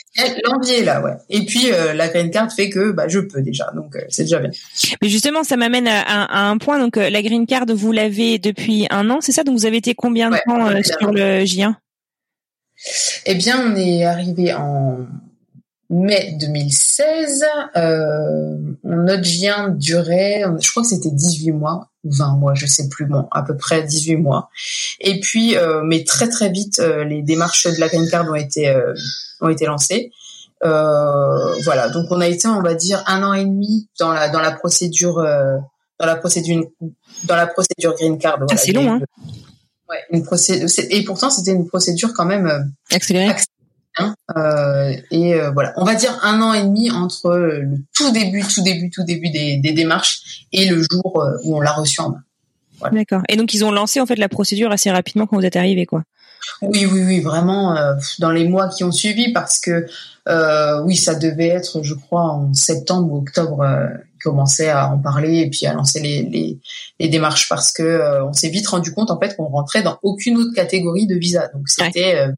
L'envie 0.44 0.72
est 0.72 0.84
là, 0.84 1.00
ouais. 1.00 1.12
Et 1.30 1.44
puis 1.44 1.72
euh, 1.72 1.94
la 1.94 2.08
green 2.08 2.30
card 2.30 2.52
fait 2.52 2.70
que 2.70 2.90
bah, 2.90 3.06
je 3.08 3.20
peux 3.20 3.40
déjà, 3.40 3.70
donc 3.74 3.94
euh, 3.94 4.00
c'est 4.08 4.24
déjà 4.24 4.40
bien. 4.40 4.50
Mais 5.00 5.08
justement, 5.08 5.44
ça 5.44 5.56
m'amène 5.56 5.86
à, 5.86 6.48
un 6.48 6.58
point. 6.58 6.80
Donc 6.80 6.96
euh, 6.96 7.08
la 7.08 7.22
green 7.22 7.46
card, 7.46 7.66
vous 7.68 7.92
l'avez 7.92 8.38
depuis 8.38 8.86
un 8.90 9.08
an, 9.10 9.18
c'est 9.20 9.32
ça? 9.32 9.44
Donc 9.44 9.56
vous 9.56 9.66
avez 9.66 9.76
été 9.76 9.94
combien 9.94 10.30
de 10.30 10.36
temps 10.46 10.82
sur 10.82 11.12
le 11.12 11.44
J1 11.44 11.74
Eh 13.26 13.34
bien, 13.34 13.70
on 13.70 13.76
est 13.76 14.04
arrivé 14.04 14.52
en 14.52 15.06
mai 15.90 16.36
2016. 16.40 17.44
Euh, 17.76 18.56
notre 18.84 19.22
vient 19.22 19.68
durait, 19.68 20.42
je 20.60 20.70
crois 20.70 20.82
que 20.82 20.88
c'était 20.88 21.10
18 21.10 21.52
mois 21.52 21.88
ou 22.04 22.12
20 22.12 22.36
mois, 22.36 22.54
je 22.54 22.66
sais 22.66 22.88
plus, 22.88 23.06
bon, 23.06 23.26
à 23.30 23.42
peu 23.42 23.56
près 23.56 23.82
18 23.82 24.16
mois. 24.16 24.48
Et 25.00 25.20
puis, 25.20 25.56
euh, 25.56 25.82
mais 25.84 26.04
très 26.04 26.28
très 26.28 26.50
vite, 26.50 26.78
euh, 26.80 27.04
les 27.04 27.22
démarches 27.22 27.66
de 27.66 27.80
la 27.80 27.88
green 27.88 28.08
card 28.08 28.28
ont 28.30 28.34
été 28.34 28.68
euh, 28.68 28.94
ont 29.40 29.48
été 29.48 29.66
lancées. 29.66 30.10
voilà, 30.62 31.88
donc 31.92 32.06
on 32.10 32.20
a 32.20 32.28
été, 32.28 32.48
on 32.48 32.62
va 32.62 32.74
dire, 32.74 33.02
un 33.06 33.22
an 33.22 33.32
et 33.32 33.44
demi 33.44 33.88
dans 33.98 34.12
la 34.12 34.28
dans 34.28 34.40
la 34.40 34.52
procédure 34.52 35.16
dans 35.16 36.06
la 36.06 36.16
procédure 36.16 36.64
dans 37.24 37.36
la 37.36 37.46
procédure 37.46 37.94
green 37.94 38.18
card. 38.18 38.38
Voilà. 38.38 38.56
c'est 38.56 38.72
long, 38.72 38.94
hein. 38.94 39.00
Ouais, 39.88 39.98
une 40.10 40.22
procédure. 40.22 40.68
Et 40.90 41.04
pourtant, 41.04 41.30
c'était 41.30 41.52
une 41.52 41.66
procédure 41.66 42.12
quand 42.14 42.24
même 42.24 42.72
accélérée. 42.90 43.34
Hein, 43.96 44.14
euh, 44.36 44.92
et 45.12 45.34
euh, 45.34 45.52
voilà, 45.52 45.72
on 45.76 45.84
va 45.84 45.94
dire 45.94 46.18
un 46.22 46.42
an 46.42 46.52
et 46.52 46.64
demi 46.64 46.90
entre 46.90 47.36
le 47.36 47.78
tout 47.94 48.10
début, 48.10 48.42
tout 48.42 48.62
début, 48.62 48.90
tout 48.90 49.04
début 49.04 49.30
des, 49.30 49.58
des 49.58 49.72
démarches 49.72 50.46
et 50.52 50.66
le 50.66 50.82
jour 50.82 51.22
euh, 51.22 51.36
où 51.44 51.56
on 51.56 51.60
l'a 51.60 51.72
reçu 51.72 52.00
en 52.00 52.10
main. 52.10 52.22
Voilà. 52.80 52.96
D'accord. 52.96 53.22
Et 53.28 53.36
donc 53.36 53.54
ils 53.54 53.64
ont 53.64 53.70
lancé 53.70 54.00
en 54.00 54.06
fait 54.06 54.16
la 54.16 54.28
procédure 54.28 54.72
assez 54.72 54.90
rapidement 54.90 55.26
quand 55.26 55.36
vous 55.36 55.46
êtes 55.46 55.54
arrivé, 55.54 55.86
quoi. 55.86 56.02
Oui, 56.60 56.86
oui, 56.86 57.04
oui, 57.04 57.20
vraiment 57.20 57.76
euh, 57.76 57.94
dans 58.18 58.30
les 58.30 58.48
mois 58.48 58.68
qui 58.68 58.84
ont 58.84 58.92
suivi 58.92 59.32
parce 59.32 59.60
que 59.60 59.86
euh, 60.28 60.82
oui, 60.82 60.96
ça 60.96 61.14
devait 61.14 61.48
être, 61.48 61.82
je 61.82 61.94
crois, 61.94 62.22
en 62.22 62.52
septembre 62.52 63.12
ou 63.12 63.18
octobre, 63.18 63.60
euh, 63.60 63.86
commençait 64.24 64.70
à 64.70 64.90
en 64.90 64.98
parler 64.98 65.40
et 65.40 65.50
puis 65.50 65.66
à 65.66 65.74
lancer 65.74 66.00
les, 66.00 66.22
les, 66.24 66.58
les 66.98 67.08
démarches 67.08 67.48
parce 67.48 67.72
que 67.72 68.22
on 68.24 68.32
s'est 68.32 68.48
vite 68.48 68.66
rendu 68.66 68.92
compte 68.92 69.10
en 69.10 69.20
fait 69.20 69.36
qu'on 69.36 69.46
rentrait 69.46 69.82
dans 69.82 69.98
aucune 70.02 70.36
autre 70.38 70.54
catégorie 70.54 71.06
de 71.06 71.14
visa. 71.14 71.48
Donc 71.54 71.68
c'était 71.68 72.28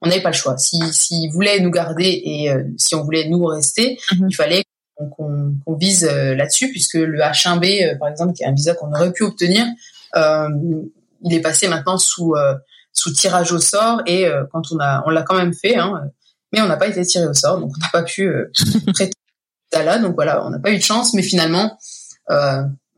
on 0.00 0.08
n'avait 0.08 0.22
pas 0.22 0.30
le 0.30 0.34
choix. 0.34 0.56
Si 0.58 0.78
s'ils 0.92 1.30
voulaient 1.30 1.60
nous 1.60 1.70
garder 1.70 2.20
et 2.24 2.50
euh, 2.50 2.62
si 2.76 2.94
on 2.94 3.02
voulait 3.02 3.28
nous 3.28 3.44
rester, 3.44 3.98
mhm. 4.12 4.28
il 4.30 4.34
fallait 4.34 4.64
qu'on 5.16 5.76
vise 5.78 6.04
euh, 6.04 6.34
là-dessus 6.34 6.70
puisque 6.70 6.94
le 6.94 7.18
H1B, 7.18 7.84
euh, 7.84 7.98
par 7.98 8.08
exemple, 8.08 8.32
qui 8.32 8.42
est 8.42 8.46
un 8.46 8.54
visa 8.54 8.74
qu'on 8.74 8.92
aurait 8.92 9.12
pu 9.12 9.24
obtenir, 9.24 9.66
il 10.14 11.34
est 11.34 11.40
passé 11.40 11.68
maintenant 11.68 11.98
sous 11.98 12.34
sous 12.92 13.12
tirage 13.12 13.52
au 13.52 13.58
sort 13.58 14.00
et 14.06 14.26
quand 14.52 14.62
on 14.72 14.78
a 14.80 15.02
on 15.06 15.10
l'a 15.10 15.22
quand 15.22 15.34
même 15.34 15.52
fait, 15.52 15.76
hein, 15.76 16.00
mais 16.52 16.62
on 16.62 16.66
n'a 16.66 16.76
pas 16.76 16.86
été 16.86 17.04
tiré 17.04 17.26
au 17.26 17.34
sort, 17.34 17.60
donc 17.60 17.72
on 17.76 17.80
n'a 17.80 17.90
pas 17.92 18.02
pu 18.02 18.30
prêter 18.94 19.12
là. 19.82 19.98
Donc 19.98 20.14
voilà, 20.14 20.44
on 20.46 20.50
n'a 20.50 20.58
pas 20.58 20.70
eu 20.70 20.78
de 20.78 20.82
chance, 20.82 21.14
mais 21.14 21.22
finalement 21.22 21.78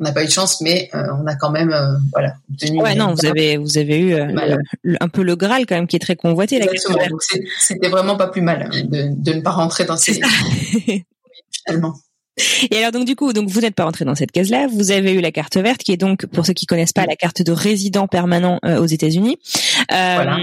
on 0.01 0.05
n'a 0.05 0.13
pas 0.13 0.23
eu 0.23 0.27
de 0.27 0.31
chance, 0.31 0.61
mais 0.61 0.89
euh, 0.95 1.03
on 1.21 1.27
a 1.27 1.35
quand 1.35 1.51
même 1.51 1.73
euh, 1.73 1.97
voilà 2.13 2.35
obtenu. 2.51 2.81
Ouais, 2.81 2.95
non, 2.95 3.15
vous 3.15 3.27
avez 3.27 3.57
vous 3.57 3.79
avez 3.79 3.99
eu 3.99 4.15
euh, 4.15 4.57
un 5.01 5.09
peu 5.09 5.23
le 5.23 5.35
Graal 5.35 5.67
quand 5.67 5.75
même 5.75 5.87
qui 5.87 5.97
est 5.97 6.01
très 6.01 6.17
convoité. 6.17 6.57
Exactement. 6.57 6.99
C'était 7.59 7.89
vraiment 7.89 8.17
pas 8.17 8.29
plus 8.29 8.43
mal 8.43 8.63
hein, 8.71 8.85
de, 8.85 9.09
de 9.15 9.33
ne 9.33 9.41
pas 9.41 9.51
rentrer 9.51 9.85
dans 9.85 9.97
ces 9.97 10.21
finalement. 11.67 11.95
Et 12.71 12.79
alors 12.79 12.93
donc 12.93 13.05
du 13.05 13.17
coup, 13.17 13.33
donc 13.33 13.49
vous 13.49 13.61
n'êtes 13.61 13.75
pas 13.75 13.85
rentré 13.85 14.05
dans 14.05 14.15
cette 14.15 14.31
case-là. 14.31 14.69
Vous 14.69 14.93
avez 14.93 15.13
eu 15.13 15.21
la 15.21 15.33
carte 15.33 15.57
verte, 15.57 15.83
qui 15.83 15.91
est 15.91 15.97
donc 15.97 16.27
pour 16.27 16.47
ceux 16.47 16.53
qui 16.53 16.67
connaissent 16.67 16.93
pas 16.93 17.05
la 17.05 17.17
carte 17.17 17.43
de 17.43 17.51
résident 17.51 18.07
permanent 18.07 18.61
aux 18.63 18.87
États-Unis. 18.87 19.39
voilà. 19.89 20.39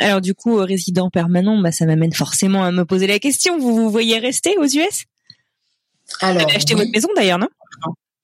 Alors 0.00 0.20
du 0.20 0.34
coup, 0.34 0.56
résident 0.56 1.10
permanent, 1.10 1.60
bah 1.60 1.72
ça 1.72 1.84
m'amène 1.84 2.12
forcément 2.12 2.64
à 2.64 2.72
me 2.72 2.84
poser 2.84 3.06
la 3.06 3.20
question. 3.20 3.58
Vous 3.58 3.76
vous 3.76 3.90
voyez 3.90 4.18
rester 4.18 4.56
aux 4.58 4.64
US 4.64 5.04
Alors, 6.20 6.36
vous 6.36 6.48
avez 6.48 6.56
acheté 6.56 6.74
votre 6.74 6.90
maison 6.90 7.08
d'ailleurs, 7.16 7.38
non? 7.38 7.48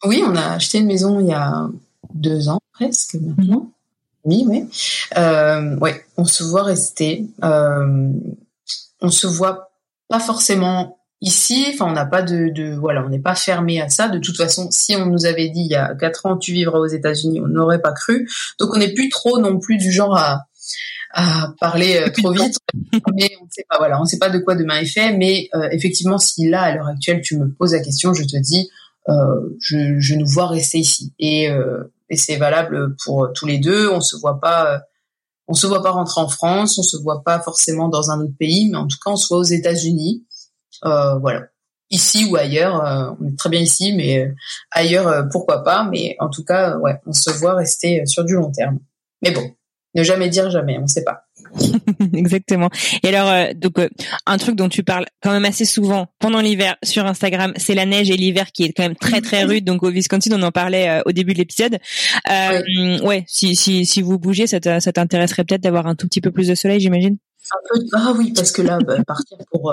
Oui, 0.05 0.23
on 0.27 0.35
a 0.37 0.53
acheté 0.55 0.79
une 0.79 0.87
maison 0.87 1.21
il 1.21 1.29
y 1.29 1.33
a 1.33 1.69
deux 2.15 2.49
ans 2.49 2.61
presque 2.73 3.15
maintenant. 3.15 3.71
Oui, 4.25 4.45
oui. 4.47 4.65
Euh, 5.17 5.77
ouais, 5.79 6.05
on 6.17 6.25
se 6.25 6.43
voit 6.43 6.65
rester. 6.65 7.27
Euh, 7.45 8.11
on 9.01 9.11
se 9.11 9.27
voit 9.27 9.71
pas 10.09 10.21
forcément 10.21 10.99
ici. 11.21 11.67
Enfin, 11.73 11.87
on 11.87 11.93
n'a 11.93 12.07
pas 12.07 12.23
de, 12.23 12.49
de, 12.49 12.75
voilà, 12.75 13.05
on 13.05 13.09
n'est 13.09 13.21
pas 13.21 13.35
fermé 13.35 13.81
à 13.81 13.89
ça. 13.89 14.09
De 14.09 14.19
toute 14.19 14.37
façon, 14.37 14.69
si 14.71 14.97
on 14.97 15.07
nous 15.07 15.27
avait 15.27 15.49
dit 15.49 15.61
il 15.61 15.71
y 15.71 15.77
a 15.77 15.95
quatre 15.95 16.27
ans 16.27 16.37
tu 16.37 16.53
vivras 16.53 16.79
aux 16.79 16.87
États-Unis, 16.87 17.41
on 17.41 17.49
n'aurait 17.49 17.81
pas 17.81 17.93
cru. 17.93 18.29
Donc, 18.59 18.75
on 18.75 18.79
n'est 18.79 18.93
plus 18.93 19.09
trop 19.09 19.39
non 19.39 19.59
plus 19.59 19.77
du 19.77 19.93
genre 19.93 20.17
à 20.17 20.47
à 21.19 21.55
parler 21.59 21.97
euh, 21.97 22.11
trop 22.11 22.31
vite, 22.31 22.59
mais 23.15 23.31
on 23.43 23.47
sait 23.51 23.65
pas. 23.69 23.79
Voilà, 23.79 24.01
on 24.01 24.05
sait 24.05 24.19
pas 24.19 24.29
de 24.29 24.39
quoi 24.39 24.55
demain 24.55 24.81
est 24.81 24.87
fait. 24.87 25.17
Mais 25.17 25.49
euh, 25.55 25.69
effectivement, 25.73 26.19
si 26.19 26.47
là 26.47 26.63
à 26.63 26.75
l'heure 26.75 26.89
actuelle 26.89 27.23
tu 27.23 27.39
me 27.39 27.51
poses 27.51 27.73
la 27.73 27.81
question, 27.81 28.13
je 28.13 28.23
te 28.23 28.37
dis 28.37 28.69
euh, 29.09 29.57
je, 29.59 29.99
je, 29.99 30.15
nous 30.15 30.27
vois 30.27 30.49
rester 30.49 30.79
ici. 30.79 31.15
Et, 31.19 31.49
euh, 31.49 31.85
et 32.11 32.17
c'est 32.17 32.37
valable 32.37 32.97
pour 33.03 33.31
tous 33.35 33.47
les 33.47 33.59
deux. 33.59 33.89
On 33.91 34.03
se 34.03 34.15
voit 34.17 34.41
pas, 34.41 34.83
on 35.49 35.55
se 35.55 35.67
voit 35.67 35.83
pas 35.83 35.91
rentrer 35.91 36.21
en 36.21 36.29
France, 36.29 36.79
on 36.79 36.83
se 36.83 36.99
voit 36.99 37.25
pas 37.25 37.41
forcément 37.41 37.89
dans 37.89 38.11
un 38.11 38.21
autre 38.21 38.37
pays, 38.39 38.69
mais 38.71 38.77
en 38.77 38.87
tout 38.87 38.99
cas 39.03 39.13
on 39.13 39.17
se 39.17 39.29
voit 39.29 39.39
aux 39.39 39.43
États-Unis. 39.43 40.27
Euh, 40.85 41.15
voilà, 41.19 41.47
ici 41.89 42.29
ou 42.31 42.37
ailleurs. 42.37 42.85
Euh, 42.85 43.15
on 43.19 43.29
est 43.29 43.39
très 43.39 43.49
bien 43.49 43.61
ici, 43.61 43.95
mais 43.95 44.35
ailleurs 44.71 45.31
pourquoi 45.33 45.65
pas. 45.65 45.89
Mais 45.91 46.15
en 46.21 46.29
tout 46.29 46.45
cas, 46.45 46.77
ouais, 46.77 47.01
on 47.07 47.15
se 47.15 47.31
voit 47.31 47.55
rester 47.55 48.05
sur 48.05 48.23
du 48.23 48.35
long 48.35 48.51
terme. 48.51 48.81
Mais 49.23 49.31
bon, 49.31 49.51
ne 49.97 50.03
jamais 50.03 50.29
dire 50.29 50.51
jamais, 50.51 50.79
on 50.79 50.83
ne 50.83 50.87
sait 50.87 51.05
pas. 51.05 51.25
Exactement. 52.15 52.71
Et 53.03 53.09
alors, 53.09 53.31
euh, 53.31 53.53
donc 53.55 53.79
euh, 53.79 53.89
un 54.27 54.39
truc 54.39 54.57
dont 54.57 54.69
tu 54.69 54.83
parles 54.83 55.07
quand 55.23 55.33
même 55.33 55.45
assez 55.45 55.65
souvent 55.65 56.09
pendant 56.19 56.41
l'hiver 56.41 56.77
sur 56.83 57.07
Instagram, 57.07 57.53
c'est 57.57 57.75
la 57.75 57.87
neige 57.87 58.11
et 58.11 58.17
l'hiver 58.17 58.53
qui 58.53 58.65
est 58.65 58.73
quand 58.73 58.83
même 58.83 58.97
très 58.97 59.21
très 59.21 59.45
rude. 59.45 59.65
Donc 59.65 59.83
au 59.83 59.91
Wisconsin, 59.91 60.31
on 60.33 60.43
en 60.43 60.53
parlait 60.53 60.89
euh, 60.89 61.03
au 61.07 61.13
début 61.13 61.33
de 61.33 61.39
l'épisode. 61.39 61.79
ouais, 62.29 63.25
si 63.27 63.57
si 63.57 63.87
si 63.87 64.03
vous 64.03 64.19
bougez, 64.19 64.47
ça 64.47 64.61
t'intéresserait 64.61 65.45
peut-être 65.45 65.63
d'avoir 65.63 65.87
un 65.87 65.95
tout 65.95 66.07
petit 66.07 66.21
peu 66.21 66.31
plus 66.31 66.49
de 66.49 66.55
soleil, 66.55 66.81
j'imagine? 66.81 67.17
Ah 67.93 68.13
oui, 68.19 68.33
parce 68.35 68.51
que 68.51 68.61
là, 68.61 68.79
bah, 68.85 68.97
partir 69.07 69.39
pour, 69.53 69.73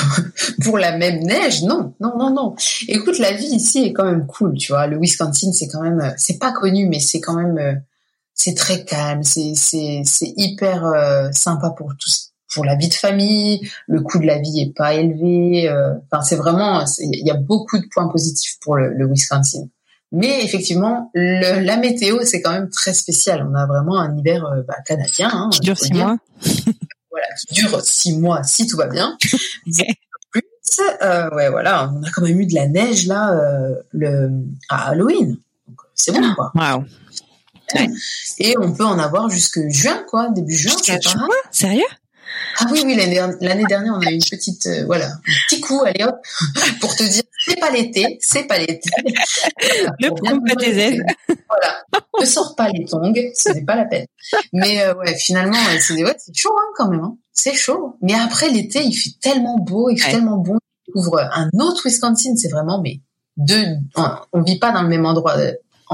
pour, 0.64 0.78
la 0.78 0.96
même 0.96 1.20
neige, 1.20 1.62
non, 1.62 1.92
non, 2.00 2.16
non, 2.16 2.30
non. 2.30 2.54
Écoute, 2.88 3.18
la 3.18 3.32
vie 3.32 3.44
ici 3.44 3.84
est 3.84 3.92
quand 3.92 4.04
même 4.04 4.26
cool, 4.26 4.54
tu 4.54 4.72
vois. 4.72 4.86
Le 4.86 4.98
Wisconsin, 4.98 5.52
c'est 5.52 5.68
quand 5.68 5.82
même, 5.82 6.14
c'est 6.16 6.38
pas 6.38 6.52
connu, 6.52 6.88
mais 6.88 7.00
c'est 7.00 7.20
quand 7.20 7.34
même 7.34 7.82
c'est 8.34 8.54
très 8.54 8.84
calme, 8.84 9.22
c'est 9.22 9.54
c'est 9.54 10.02
c'est 10.04 10.32
hyper 10.36 10.84
euh, 10.84 11.28
sympa 11.32 11.70
pour 11.70 11.92
tous 11.98 12.34
pour 12.54 12.64
la 12.64 12.76
vie 12.76 12.88
de 12.88 12.94
famille, 12.94 13.68
le 13.86 14.00
coût 14.00 14.18
de 14.18 14.26
la 14.26 14.38
vie 14.38 14.60
est 14.60 14.74
pas 14.74 14.94
élevé. 14.94 15.68
Euh, 15.68 15.94
enfin, 16.10 16.22
c'est 16.22 16.36
vraiment, 16.36 16.84
il 16.98 17.26
y 17.26 17.30
a 17.30 17.36
beaucoup 17.36 17.78
de 17.78 17.86
points 17.92 18.08
positifs 18.08 18.58
pour 18.60 18.76
le, 18.76 18.94
le 18.94 19.06
Wisconsin. 19.10 19.66
Mais 20.12 20.44
effectivement, 20.44 21.10
le, 21.14 21.64
la 21.64 21.76
météo, 21.76 22.20
c'est 22.22 22.40
quand 22.40 22.52
même 22.52 22.70
très 22.70 22.94
spécial. 22.94 23.46
On 23.50 23.54
a 23.54 23.66
vraiment 23.66 23.98
un 23.98 24.16
hiver 24.16 24.44
euh, 24.46 24.62
bah, 24.66 24.76
canadien. 24.86 25.28
Hein, 25.32 25.50
qui 25.52 25.60
dure 25.60 25.76
six 25.76 25.92
mois. 25.92 26.16
voilà, 27.10 27.26
qui 27.48 27.54
dure 27.54 27.80
six 27.80 28.16
mois 28.16 28.42
si 28.44 28.66
tout 28.66 28.76
va 28.76 28.86
bien. 28.86 29.18
plus, 30.30 30.42
euh, 31.02 31.30
ouais, 31.34 31.50
voilà, 31.50 31.92
on 31.92 32.02
a 32.04 32.10
quand 32.10 32.22
même 32.22 32.40
eu 32.40 32.46
de 32.46 32.54
la 32.54 32.68
neige 32.68 33.06
là, 33.06 33.36
le 33.92 34.30
à 34.68 34.90
Halloween. 34.90 35.36
C'est 35.94 36.12
bon 36.12 36.34
quoi. 36.34 36.52
Wow. 36.54 36.84
Et 38.38 38.54
on 38.58 38.72
peut 38.72 38.84
en 38.84 38.98
avoir 38.98 39.28
jusque 39.28 39.60
juin, 39.68 40.04
quoi, 40.08 40.28
début 40.30 40.56
juin. 40.56 40.72
c'est 40.82 41.02
pas 41.02 41.26
Sérieux? 41.50 41.82
Ah 42.58 42.66
oui, 42.70 42.82
oui, 42.84 42.96
l'année 42.96 43.64
dernière, 43.68 43.94
on 43.94 44.06
a 44.06 44.10
eu 44.10 44.14
une 44.14 44.20
petite, 44.20 44.66
euh, 44.66 44.84
voilà, 44.86 45.06
un 45.06 45.20
petit 45.48 45.60
coup, 45.60 45.82
allez 45.84 46.04
hop, 46.04 46.16
pour 46.80 46.94
te 46.94 47.02
dire, 47.04 47.22
c'est 47.46 47.58
pas 47.58 47.70
l'été, 47.70 48.18
c'est 48.20 48.44
pas 48.44 48.58
l'été. 48.58 48.90
ne 50.00 50.08
prends 50.10 50.40
pas 50.40 50.54
tes 50.56 50.76
ailes. 50.76 51.04
Voilà, 51.28 51.84
ne 52.20 52.24
sors 52.24 52.54
pas 52.56 52.68
les 52.68 52.84
tongs, 52.84 53.12
ce 53.34 53.50
n'est 53.50 53.64
pas 53.64 53.76
la 53.76 53.84
peine. 53.84 54.06
Mais 54.52 54.82
euh, 54.82 54.94
ouais, 54.94 55.16
finalement, 55.16 55.58
c'est 55.80 56.02
ouais, 56.02 56.16
chaud 56.32 56.54
hein, 56.56 56.72
quand 56.76 56.88
même, 56.88 57.00
hein. 57.00 57.16
c'est 57.32 57.54
chaud. 57.54 57.96
Mais 58.02 58.14
après 58.14 58.50
l'été, 58.50 58.82
il 58.82 58.94
fait 58.94 59.14
tellement 59.20 59.58
beau, 59.58 59.90
il 59.90 60.00
fait 60.00 60.12
tellement 60.12 60.38
bon. 60.38 60.58
On 60.94 61.00
ouvre 61.00 61.18
un 61.18 61.48
autre 61.60 61.82
Wisconsin, 61.86 62.36
c'est 62.36 62.50
vraiment, 62.50 62.80
mais 62.80 63.00
deux, 63.36 63.64
on, 64.32 64.42
vit 64.42 64.58
pas 64.58 64.70
dans 64.70 64.82
le 64.82 64.88
même 64.88 65.06
endroit 65.06 65.36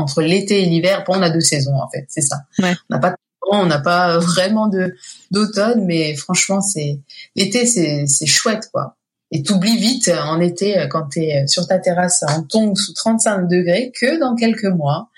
entre 0.01 0.23
l'été 0.23 0.63
et 0.63 0.67
l'hiver. 0.67 1.05
on 1.09 1.23
a 1.23 1.31
deux 1.31 1.41
saisons 1.41 1.77
en 1.77 1.89
fait, 1.89 2.07
c'est 2.09 2.21
ça. 2.21 2.37
On 2.59 2.75
n'a 2.91 2.99
pas 2.99 3.15
on 3.53 3.67
n'a 3.67 3.81
pas 3.81 4.19
vraiment 4.19 4.69
de 4.69 4.95
d'automne, 5.31 5.85
mais 5.85 6.15
franchement, 6.15 6.61
c'est 6.61 7.01
l'été, 7.35 7.67
c'est 7.67 8.07
c'est 8.07 8.27
chouette 8.27 8.69
quoi. 8.73 8.97
et 9.31 9.43
t'oublies 9.43 9.79
vite 9.79 10.09
en 10.09 10.41
été 10.41 10.87
quand 10.91 11.09
t'es 11.09 11.47
sur 11.47 11.67
ta 11.67 11.79
terrasse 11.79 12.23
en 12.29 12.43
tongs 12.43 12.75
sous 12.75 12.93
35 12.93 13.49
degrés 13.49 13.93
que 13.99 14.21
dans 14.21 14.35
quelques 14.35 14.65
mois 14.65 15.09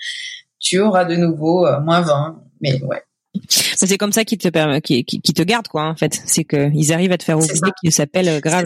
tu 0.59 0.79
auras 0.79 1.05
de 1.05 1.15
nouveau 1.15 1.67
moins 1.81 2.01
20. 2.01 2.41
Mais 2.61 2.81
ouais. 2.83 3.03
C'est 3.49 3.97
comme 3.97 4.13
ça 4.13 4.23
qu'ils 4.23 4.37
te 4.37 4.47
permet, 4.47 4.79
qui, 4.81 5.03
qui, 5.03 5.21
te 5.21 5.41
gardent 5.41 5.67
quoi 5.67 5.85
en 5.85 5.95
fait. 5.95 6.21
C'est 6.25 6.45
qu'ils 6.45 6.93
arrivent 6.93 7.11
à 7.11 7.17
te 7.17 7.23
faire 7.23 7.37
oublier 7.37 7.71
qu'il 7.81 7.91
s'appelle 7.91 8.39
grave 8.41 8.65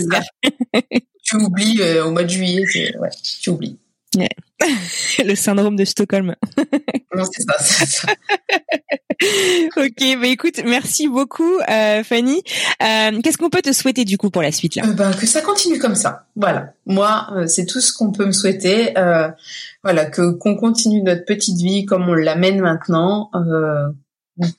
tu 1.23 1.35
oublies 1.35 1.81
au 1.99 2.11
mois 2.11 2.23
de 2.23 2.29
juillet, 2.29 2.63
ouais, 2.99 3.09
tu 3.41 3.49
oublies. 3.49 3.77
Le 5.23 5.35
syndrome 5.35 5.75
de 5.75 5.85
Stockholm. 5.85 6.35
non, 7.15 7.23
c'est 7.23 7.41
ça, 7.43 7.55
c'est 7.59 7.85
ça. 7.85 8.07
ok, 9.77 10.19
bah 10.21 10.27
écoute, 10.27 10.61
merci 10.65 11.07
beaucoup 11.07 11.57
euh, 11.69 12.03
Fanny. 12.03 12.41
Euh, 12.83 13.19
qu'est-ce 13.21 13.37
qu'on 13.37 13.49
peut 13.49 13.61
te 13.61 13.73
souhaiter 13.73 14.05
du 14.05 14.17
coup 14.17 14.29
pour 14.29 14.41
la 14.41 14.51
suite 14.51 14.75
là? 14.75 14.83
Euh, 14.85 14.93
bah, 14.93 15.11
Que 15.13 15.25
ça 15.25 15.41
continue 15.41 15.79
comme 15.79 15.95
ça. 15.95 16.27
Voilà. 16.35 16.73
Moi, 16.85 17.27
c'est 17.47 17.65
tout 17.65 17.81
ce 17.81 17.93
qu'on 17.93 18.11
peut 18.11 18.25
me 18.25 18.31
souhaiter. 18.31 18.93
voilà, 19.83 20.05
que 20.05 20.31
qu'on 20.31 20.55
continue 20.55 21.01
notre 21.01 21.25
petite 21.25 21.57
vie 21.57 21.85
comme 21.85 22.07
on 22.09 22.13
l'amène 22.13 22.61
maintenant. 22.61 23.31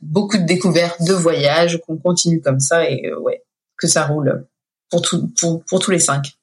beaucoup 0.03 0.39
de 0.39 0.45
découvertes, 0.45 1.03
de 1.03 1.13
voyages, 1.13 1.81
qu'on 1.87 1.97
continue 1.97 2.41
comme 2.41 2.61
ça 2.61 2.89
et 2.89 3.13
ouais, 3.21 3.43
que 3.77 3.87
ça 3.87 4.07
roule 4.07 4.47
pour 4.91 5.03
tout, 5.03 5.29
pour, 5.41 5.63
pour 5.65 5.79
tous 5.81 5.91
les 5.91 5.99
cinq. 5.99 6.38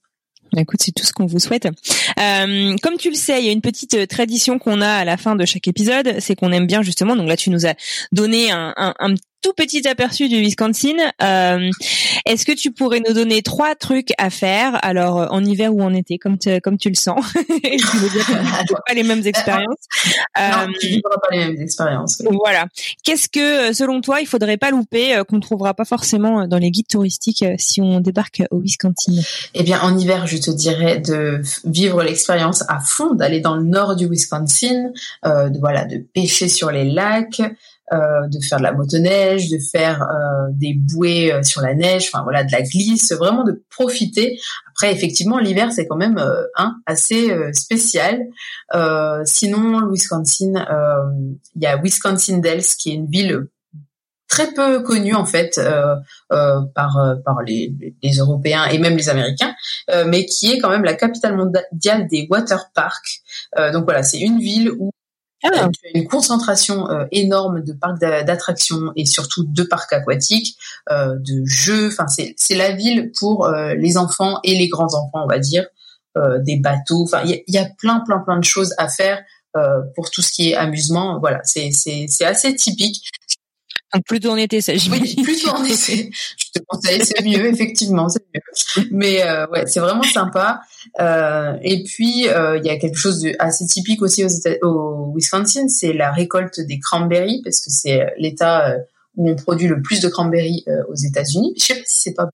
Bah, 0.56 0.62
écoute, 0.62 0.80
c'est 0.82 0.94
tout 0.94 1.06
ce 1.06 1.12
qu'on 1.12 1.26
vous 1.26 1.40
souhaite. 1.40 1.66
Euh, 1.66 2.76
comme 2.82 2.96
tu 2.98 3.10
le 3.10 3.16
sais, 3.16 3.42
il 3.42 3.46
y 3.46 3.50
a 3.50 3.52
une 3.52 3.62
petite 3.62 3.94
euh, 3.96 4.06
tradition 4.06 4.58
qu'on 4.58 4.80
a 4.80 4.90
à 4.90 5.04
la 5.04 5.18
fin 5.18 5.36
de 5.36 5.44
chaque 5.44 5.68
épisode, 5.68 6.16
c'est 6.20 6.36
qu'on 6.36 6.54
aime 6.54 6.66
bien 6.66 6.82
justement. 6.82 7.18
Donc 7.18 7.28
là, 7.28 7.36
tu 7.36 7.50
nous 7.50 7.66
as 7.66 7.74
donné 8.14 8.52
un, 8.52 8.74
un, 8.78 8.94
un 9.00 9.16
tout 9.46 9.54
petit 9.54 9.88
aperçu 9.88 10.28
du 10.28 10.38
Wisconsin. 10.38 10.96
Euh, 11.22 11.70
Est-ce 12.26 12.46
que 12.46 12.52
tu 12.52 12.72
pourrais 12.72 13.00
nous 13.08 13.14
donner 13.14 13.44
trois 13.44 13.76
trucs 13.76 14.12
à 14.18 14.32
faire, 14.32 14.84
alors 14.84 15.28
en 15.32 15.46
hiver 15.46 15.72
ou 15.72 15.84
en 15.84 15.94
été, 15.94 16.18
comme 16.18 16.40
tu, 16.40 16.60
comme 16.62 16.80
tu 16.80 16.90
le 16.90 16.96
sens? 16.96 17.24
Je 17.36 17.98
veux 18.00 18.10
dire, 18.10 18.26
pas 18.88 18.94
les 18.96 19.04
mêmes 19.04 19.22
expériences. 19.24 19.86
Non, 20.36 20.68
tu 20.80 20.88
vivras 20.88 21.18
pas 21.22 21.36
les 21.36 21.46
mêmes 21.46 21.62
expériences. 21.62 22.24
Voilà. 22.32 22.66
Qu'est-ce 23.04 23.30
que, 23.30 23.72
selon 23.72 24.02
toi, 24.02 24.20
il 24.20 24.26
faudrait 24.26 24.58
pas 24.58 24.72
louper, 24.72 25.22
qu'on 25.30 25.40
trouvera 25.40 25.76
pas 25.76 25.86
forcément 25.86 26.48
dans 26.48 26.58
les 26.58 26.72
guides 26.72 26.88
touristiques 26.88 27.46
si 27.60 27.82
on 27.82 28.00
débarque 28.00 28.42
au 28.50 28.60
Wisconsin? 28.60 29.14
Eh 29.54 29.62
bien, 29.62 29.80
en 29.82 29.96
hiver, 29.96 30.26
je 30.26 30.38
te 30.38 30.50
dirais 30.50 30.98
de 30.98 31.42
vivre 31.66 32.02
l'expérience 32.02 32.64
à 32.68 32.80
fond, 32.80 33.14
d'aller 33.14 33.42
dans 33.42 33.56
le 33.56 33.64
nord 33.64 33.96
du 33.96 34.08
Wisconsin, 34.08 34.92
euh, 35.24 35.50
de 35.50 35.60
voilà, 35.60 35.86
de 35.86 35.98
pêcher 35.98 36.48
sur 36.48 36.72
les 36.72 36.86
lacs. 36.86 37.42
Euh, 37.94 38.28
de 38.28 38.40
faire 38.44 38.58
de 38.58 38.64
la 38.64 38.72
motoneige, 38.72 39.48
de 39.50 39.60
faire 39.60 40.02
euh, 40.02 40.48
des 40.50 40.74
bouées 40.74 41.32
euh, 41.32 41.44
sur 41.44 41.62
la 41.62 41.76
neige, 41.76 42.10
enfin 42.12 42.24
voilà, 42.24 42.44
de 42.44 42.52
la 42.52 42.64
glisse, 42.64 43.12
vraiment 43.12 43.44
de 43.44 43.64
profiter. 43.70 44.40
Après, 44.72 44.92
effectivement, 44.92 45.38
l'hiver 45.38 45.72
c'est 45.72 45.86
quand 45.86 45.96
même 45.96 46.20
hein, 46.56 46.78
assez 46.88 47.32
spécial. 47.54 48.22
sinon, 49.26 49.80
le 49.80 49.92
Wisconsin, 49.92 50.54
il 51.56 51.62
y 51.62 51.68
a 51.68 51.78
Wisconsin 51.78 52.40
Dells 52.40 52.66
qui 52.78 52.90
est 52.90 52.96
une 52.96 53.08
ville 53.08 53.48
très 54.28 54.54
peu 54.54 54.82
connue 54.82 55.16
en 55.16 55.26
fait 55.26 55.58
euh, 55.58 55.96
euh, 56.32 56.62
par 56.74 56.98
par 57.24 57.42
les, 57.44 57.74
les, 58.02 58.14
Européens 58.18 58.66
et 58.66 58.80
même 58.80 58.98
les 58.98 59.10
Américains, 59.10 59.54
euh, 59.92 60.06
mais 60.08 60.26
qui 60.26 60.52
est 60.52 60.60
quand 60.60 60.70
même 60.70 60.84
la 60.84 60.96
capitale 60.96 61.36
mondiale 61.36 62.08
des 62.10 62.28
water 62.30 62.70
parks. 62.74 63.22
donc 63.74 63.86
voilà, 63.86 64.04
c'est 64.04 64.20
une 64.20 64.40
ville 64.40 64.72
où 64.80 64.92
ah. 65.44 65.70
Tu 65.70 65.88
as 65.88 65.98
une 65.98 66.08
concentration 66.08 66.90
euh, 66.90 67.06
énorme 67.12 67.62
de 67.62 67.74
parcs 67.74 68.00
d'attractions 68.00 68.92
et 68.96 69.06
surtout 69.06 69.44
de 69.46 69.64
parcs 69.64 69.94
aquatiques, 69.94 70.58
euh, 70.90 71.16
de 71.20 71.44
jeux. 71.46 71.88
Enfin, 71.88 72.06
c'est 72.08 72.56
la 72.56 72.72
ville 72.72 73.12
pour 73.20 73.46
euh, 73.46 73.76
les 73.76 73.98
enfants 73.98 74.40
et 74.44 74.56
les 74.56 74.68
grands 74.68 74.94
enfants, 74.96 75.24
on 75.24 75.28
va 75.28 75.40
dire, 75.40 75.66
des 76.46 76.56
bateaux. 76.56 77.04
Enfin, 77.04 77.24
il 77.26 77.44
y 77.48 77.58
a, 77.58 77.66
plein, 77.78 78.00
plein, 78.00 78.20
plein 78.20 78.40
de 78.40 78.44
choses 78.46 78.74
à 78.78 78.88
faire 78.88 79.22
pour 79.96 80.10
tout 80.12 80.22
ce 80.22 80.32
qui 80.32 80.52
est 80.52 80.56
amusement. 80.56 81.20
Voilà, 81.20 81.42
c'est 81.44 81.72
assez 82.22 82.56
typique. 82.56 83.04
Donc 83.96 84.04
plutôt 84.06 84.32
en 84.32 84.36
été, 84.36 84.60
ça 84.60 84.74
Oui, 84.92 85.16
plutôt 85.24 85.50
en 85.52 85.64
été. 85.64 86.10
Je 86.38 86.60
te 86.60 86.64
conseille, 86.68 87.06
c'est 87.06 87.24
mieux, 87.24 87.46
effectivement, 87.46 88.10
c'est 88.10 88.26
mieux. 88.34 88.88
Mais 88.92 89.24
euh, 89.24 89.48
ouais, 89.48 89.66
c'est 89.68 89.80
vraiment 89.80 90.04
sympa. 90.04 90.60
Euh, 91.00 91.54
et 91.62 91.84
puis 91.84 92.28
euh, 92.28 92.58
il 92.58 92.66
y 92.66 92.70
a 92.70 92.78
quelque 92.78 92.98
chose 92.98 93.22
de 93.22 93.34
assez 93.40 93.66
typique 93.66 94.02
aussi 94.02 94.26
aux 94.26 94.30
au 94.64 94.95
Wisconsin, 95.16 95.68
c'est 95.68 95.94
la 95.94 96.12
récolte 96.12 96.60
des 96.60 96.80
cranberries 96.80 97.42
parce 97.44 97.62
que 97.62 97.70
c'est 97.70 98.14
l'État 98.18 98.76
où 99.16 99.30
on 99.30 99.36
produit 99.36 99.68
le 99.68 99.82
plus 99.82 100.02
de 100.02 100.10
cranberries 100.10 100.66
aux 100.90 100.96
États-Unis. 100.96 101.54
Je 101.58 101.64
sais 101.64 101.76
pas 101.76 101.84
si 101.86 102.02
c'est 102.02 102.14
pas 102.14 102.30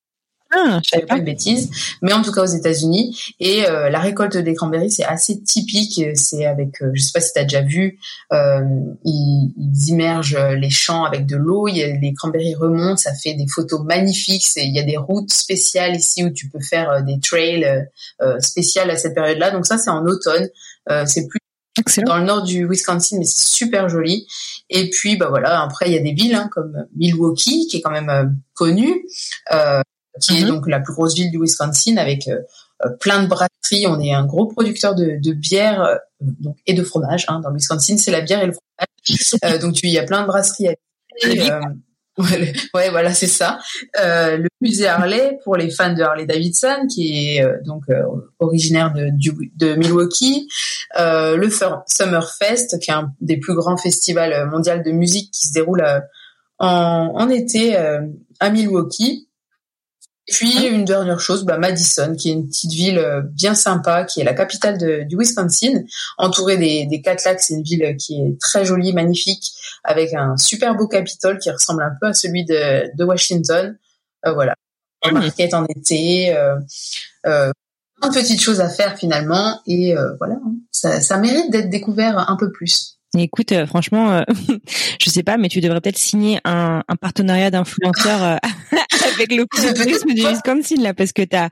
ah, 0.53 0.81
je 0.83 0.99
pas 1.05 1.17
de 1.17 1.23
bêtises, 1.23 1.69
mais 2.01 2.11
en 2.11 2.21
tout 2.21 2.33
cas 2.33 2.41
aux 2.41 2.45
États-Unis. 2.45 3.17
Et 3.39 3.65
euh, 3.65 3.89
la 3.89 3.99
récolte 3.99 4.35
des 4.35 4.53
cranberries, 4.53 4.91
c'est 4.91 5.05
assez 5.05 5.41
typique. 5.41 6.01
C'est 6.15 6.45
avec, 6.45 6.81
euh, 6.81 6.91
je 6.93 7.01
sais 7.01 7.11
pas 7.13 7.21
si 7.21 7.31
tu 7.31 7.39
as 7.39 7.43
déjà 7.43 7.61
vu, 7.61 7.97
euh, 8.33 8.59
ils, 9.05 9.53
ils, 9.55 9.89
immergent 9.89 10.37
les 10.37 10.69
champs 10.69 11.05
avec 11.05 11.25
de 11.25 11.37
l'eau. 11.37 11.67
Les 11.67 12.13
cranberries 12.17 12.55
remontent, 12.55 12.97
ça 12.97 13.13
fait 13.15 13.33
des 13.33 13.47
photos 13.47 13.81
magnifiques. 13.81 14.45
Il 14.57 14.75
y 14.75 14.79
a 14.79 14.83
des 14.83 14.97
routes 14.97 15.31
spéciales 15.31 15.95
ici 15.95 16.25
où 16.25 16.29
tu 16.29 16.49
peux 16.49 16.59
faire 16.59 16.89
euh, 16.89 17.01
des 17.01 17.19
trails 17.19 17.87
spéciales 18.39 18.91
à 18.91 18.97
cette 18.97 19.15
période-là. 19.15 19.51
Donc 19.51 19.65
ça, 19.65 19.77
c'est 19.77 19.89
en 19.89 20.05
automne. 20.05 20.49
c'est 21.05 21.27
plus 21.27 21.40
dans 22.05 22.17
le 22.17 22.25
nord 22.25 22.43
du 22.43 22.67
Wisconsin, 22.67 23.17
mais 23.19 23.25
c'est 23.25 23.47
super 23.47 23.89
joli. 23.89 24.27
Et 24.69 24.89
puis, 24.89 25.17
bah 25.17 25.27
voilà, 25.29 25.61
après 25.61 25.87
il 25.89 25.93
y 25.93 25.97
a 25.97 26.01
des 26.01 26.13
villes 26.13 26.35
hein, 26.35 26.49
comme 26.51 26.85
Milwaukee, 26.95 27.67
qui 27.69 27.77
est 27.77 27.81
quand 27.81 27.91
même 27.91 28.35
connue. 28.53 29.05
Euh, 29.53 29.81
qui 30.19 30.37
est 30.37 30.41
mhm. 30.43 30.49
donc 30.49 30.67
la 30.67 30.79
plus 30.79 30.93
grosse 30.93 31.15
ville 31.15 31.31
du 31.31 31.39
Wisconsin 31.39 31.97
avec 31.97 32.27
euh, 32.27 32.41
euh, 32.85 32.89
plein 32.99 33.23
de 33.23 33.27
brasseries. 33.27 33.87
On 33.87 33.99
est 33.99 34.13
un 34.13 34.25
gros 34.25 34.47
producteur 34.47 34.95
de, 34.95 35.17
de 35.21 35.33
bière 35.33 35.81
euh, 35.81 35.95
donc 36.19 36.57
et 36.65 36.73
de 36.73 36.83
fromage. 36.83 37.25
Hein, 37.27 37.39
dans 37.39 37.49
le 37.49 37.55
Wisconsin, 37.55 37.97
c'est 37.97 38.11
la 38.11 38.21
bière 38.21 38.41
et 38.43 38.47
le 38.47 38.53
fromage. 38.53 39.59
donc 39.61 39.81
il 39.83 39.89
y 39.89 39.99
a 39.99 40.03
plein 40.03 40.21
de 40.21 40.27
brasseries. 40.27 40.69
À 40.69 40.73
ouais, 42.17 42.89
voilà, 42.89 43.13
c'est 43.13 43.27
ça. 43.27 43.59
le 43.95 44.47
musée 44.61 44.87
Harley 44.87 45.39
pour 45.43 45.55
les 45.55 45.69
fans 45.69 45.93
de 45.93 46.01
Harley 46.01 46.25
Davidson, 46.25 46.87
qui 46.93 47.37
est 47.37 47.45
donc 47.65 47.83
originaire 48.39 48.93
de, 48.93 49.09
de 49.55 49.75
Milwaukee. 49.75 50.47
le 50.97 51.49
Summerfest, 51.87 52.79
qui 52.79 52.91
est 52.91 52.93
un 52.93 53.11
des 53.21 53.37
plus 53.37 53.55
grands 53.55 53.77
festivals 53.77 54.49
mondiaux 54.49 54.81
de 54.83 54.91
musique 54.91 55.31
qui 55.31 55.47
se 55.47 55.53
déroule 55.53 55.83
en, 56.59 57.13
en 57.15 57.29
été 57.29 57.75
à 58.39 58.49
Milwaukee. 58.49 59.27
Puis 60.27 60.65
une 60.67 60.85
dernière 60.85 61.19
chose, 61.19 61.43
bah 61.43 61.57
Madison, 61.57 62.15
qui 62.15 62.29
est 62.29 62.33
une 62.33 62.47
petite 62.47 62.71
ville 62.71 62.99
euh, 62.99 63.21
bien 63.33 63.55
sympa, 63.55 64.05
qui 64.05 64.21
est 64.21 64.23
la 64.23 64.33
capitale 64.33 64.77
de, 64.77 65.03
du 65.03 65.17
Wisconsin, 65.17 65.81
entourée 66.17 66.57
des, 66.57 66.85
des 66.85 67.01
quatre 67.01 67.25
lacs. 67.25 67.41
C'est 67.41 67.55
une 67.55 67.63
ville 67.63 67.97
qui 67.97 68.21
est 68.21 68.39
très 68.39 68.63
jolie, 68.63 68.93
magnifique, 68.93 69.51
avec 69.83 70.13
un 70.13 70.37
super 70.37 70.75
beau 70.75 70.87
Capitole 70.87 71.37
qui 71.39 71.49
ressemble 71.49 71.83
un 71.83 71.91
peu 71.99 72.07
à 72.07 72.13
celui 72.13 72.45
de, 72.45 72.95
de 72.95 73.03
Washington. 73.03 73.77
Euh, 74.25 74.33
voilà, 74.33 74.53
un 75.03 75.11
market 75.11 75.53
en 75.53 75.65
été, 75.65 76.35
euh, 76.35 76.55
euh, 77.25 77.51
plein 77.99 78.09
de 78.09 78.13
petites 78.13 78.41
choses 78.41 78.61
à 78.61 78.69
faire 78.69 78.97
finalement, 78.97 79.59
et 79.65 79.97
euh, 79.97 80.13
voilà, 80.19 80.35
hein. 80.35 80.53
ça, 80.71 81.01
ça 81.01 81.17
mérite 81.17 81.51
d'être 81.51 81.69
découvert 81.69 82.29
un 82.29 82.35
peu 82.35 82.51
plus. 82.51 82.99
Écoute, 83.17 83.51
euh, 83.51 83.65
franchement, 83.65 84.11
euh, 84.11 84.23
je 84.99 85.09
sais 85.09 85.23
pas, 85.23 85.37
mais 85.37 85.49
tu 85.49 85.59
devrais 85.59 85.81
peut-être 85.81 85.97
signer 85.97 86.39
un, 86.45 86.81
un 86.87 86.95
partenariat 86.95 87.51
d'influenceurs 87.51 88.23
euh, 88.23 88.37
avec 89.15 89.31
le 89.31 89.45
tourisme 89.45 90.13
du 90.13 90.21
Wisconsin 90.21 90.81
là, 90.81 90.93
parce 90.93 91.11
que 91.11 91.23
t'as. 91.23 91.49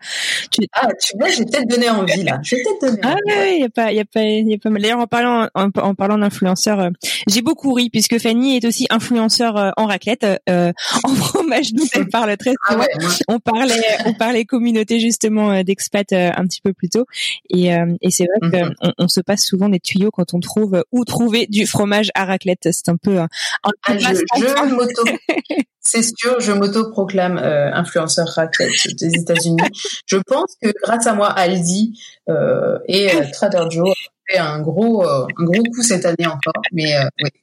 Tu... 0.52 0.62
Ah, 0.74 0.88
tu 1.02 1.18
vois, 1.18 1.30
j'ai 1.30 1.46
peut-être 1.46 1.68
donné 1.68 1.90
envie 1.90 2.24
là. 2.24 2.40
J'ai 2.44 2.58
peut-être 2.58 2.82
donné. 2.82 3.00
Ah 3.04 3.16
ouais, 3.28 3.56
il 3.58 3.62
y 3.62 3.66
a 3.66 3.70
pas, 3.70 3.92
il 3.92 3.98
y 3.98 4.00
a 4.00 4.06
pas, 4.06 4.22
il 4.22 4.50
y 4.50 4.54
a 4.54 4.58
pas 4.58 4.70
mal. 4.70 4.82
D'ailleurs, 4.82 5.00
en 5.00 5.08
parlant, 5.08 5.48
en, 5.56 5.70
en 5.76 5.96
parlant 5.96 6.18
d'influenceurs, 6.18 6.80
euh, 6.80 6.90
j'ai 7.28 7.42
beaucoup 7.42 7.74
ri 7.74 7.90
puisque 7.90 8.18
Fanny 8.20 8.58
est 8.58 8.66
aussi 8.66 8.88
influenceur 8.90 9.74
en 9.76 9.86
raclette, 9.86 10.26
en 10.48 10.74
fromage. 11.16 11.74
Nous, 11.74 11.86
elle 11.94 12.08
parle 12.08 12.36
très 12.38 12.54
ah 12.68 12.74
souvent. 12.74 12.86
on 13.28 13.40
parlait, 13.40 13.82
on 14.06 14.14
parlait 14.14 14.46
communauté 14.46 15.00
justement 15.00 15.64
d'expat 15.64 16.12
un 16.14 16.46
petit 16.46 16.62
peu 16.62 16.74
plus 16.74 16.90
tôt, 16.90 17.06
et, 17.50 17.68
et 17.68 18.12
c'est 18.12 18.26
vrai 18.26 18.52
qu'on 18.52 18.92
on 18.98 19.08
se 19.08 19.22
passe 19.22 19.44
souvent 19.44 19.70
des 19.70 19.80
tuyaux 19.80 20.12
quand 20.12 20.34
on 20.34 20.40
trouve 20.40 20.84
où 20.92 21.06
trouver 21.06 21.48
du 21.48 21.66
fromage 21.66 22.10
à 22.16 22.26
raclette. 22.26 22.70
C'est 22.72 22.90
un 22.90 22.98
peu 22.98 23.20
un, 23.20 23.28
ah, 23.64 23.72
je, 23.98 24.74
moto, 24.74 25.04
c'est 25.82 26.04
sûr, 26.04 26.40
je 26.40 26.52
m'auto-proclame 26.52 27.38
euh, 27.38 27.72
influenceur 27.74 28.28
raclette 28.28 28.72
des 29.00 29.12
États-Unis. 29.16 29.58
je 30.06 30.18
pense 30.18 30.56
que 30.62 30.70
grâce 30.84 31.08
à 31.08 31.14
moi, 31.14 31.30
Aldi 31.30 32.00
euh, 32.30 32.78
et 32.88 33.14
euh, 33.16 33.24
Trader 33.32 33.66
Joe 33.70 33.90
ont 33.90 33.94
fait 34.30 34.38
un 34.38 34.62
gros, 34.62 35.08
un 35.08 35.28
gros 35.38 35.64
coup 35.64 35.82
cette 35.82 36.06
année 36.06 36.28
encore. 36.28 36.62
Mais 36.74 36.94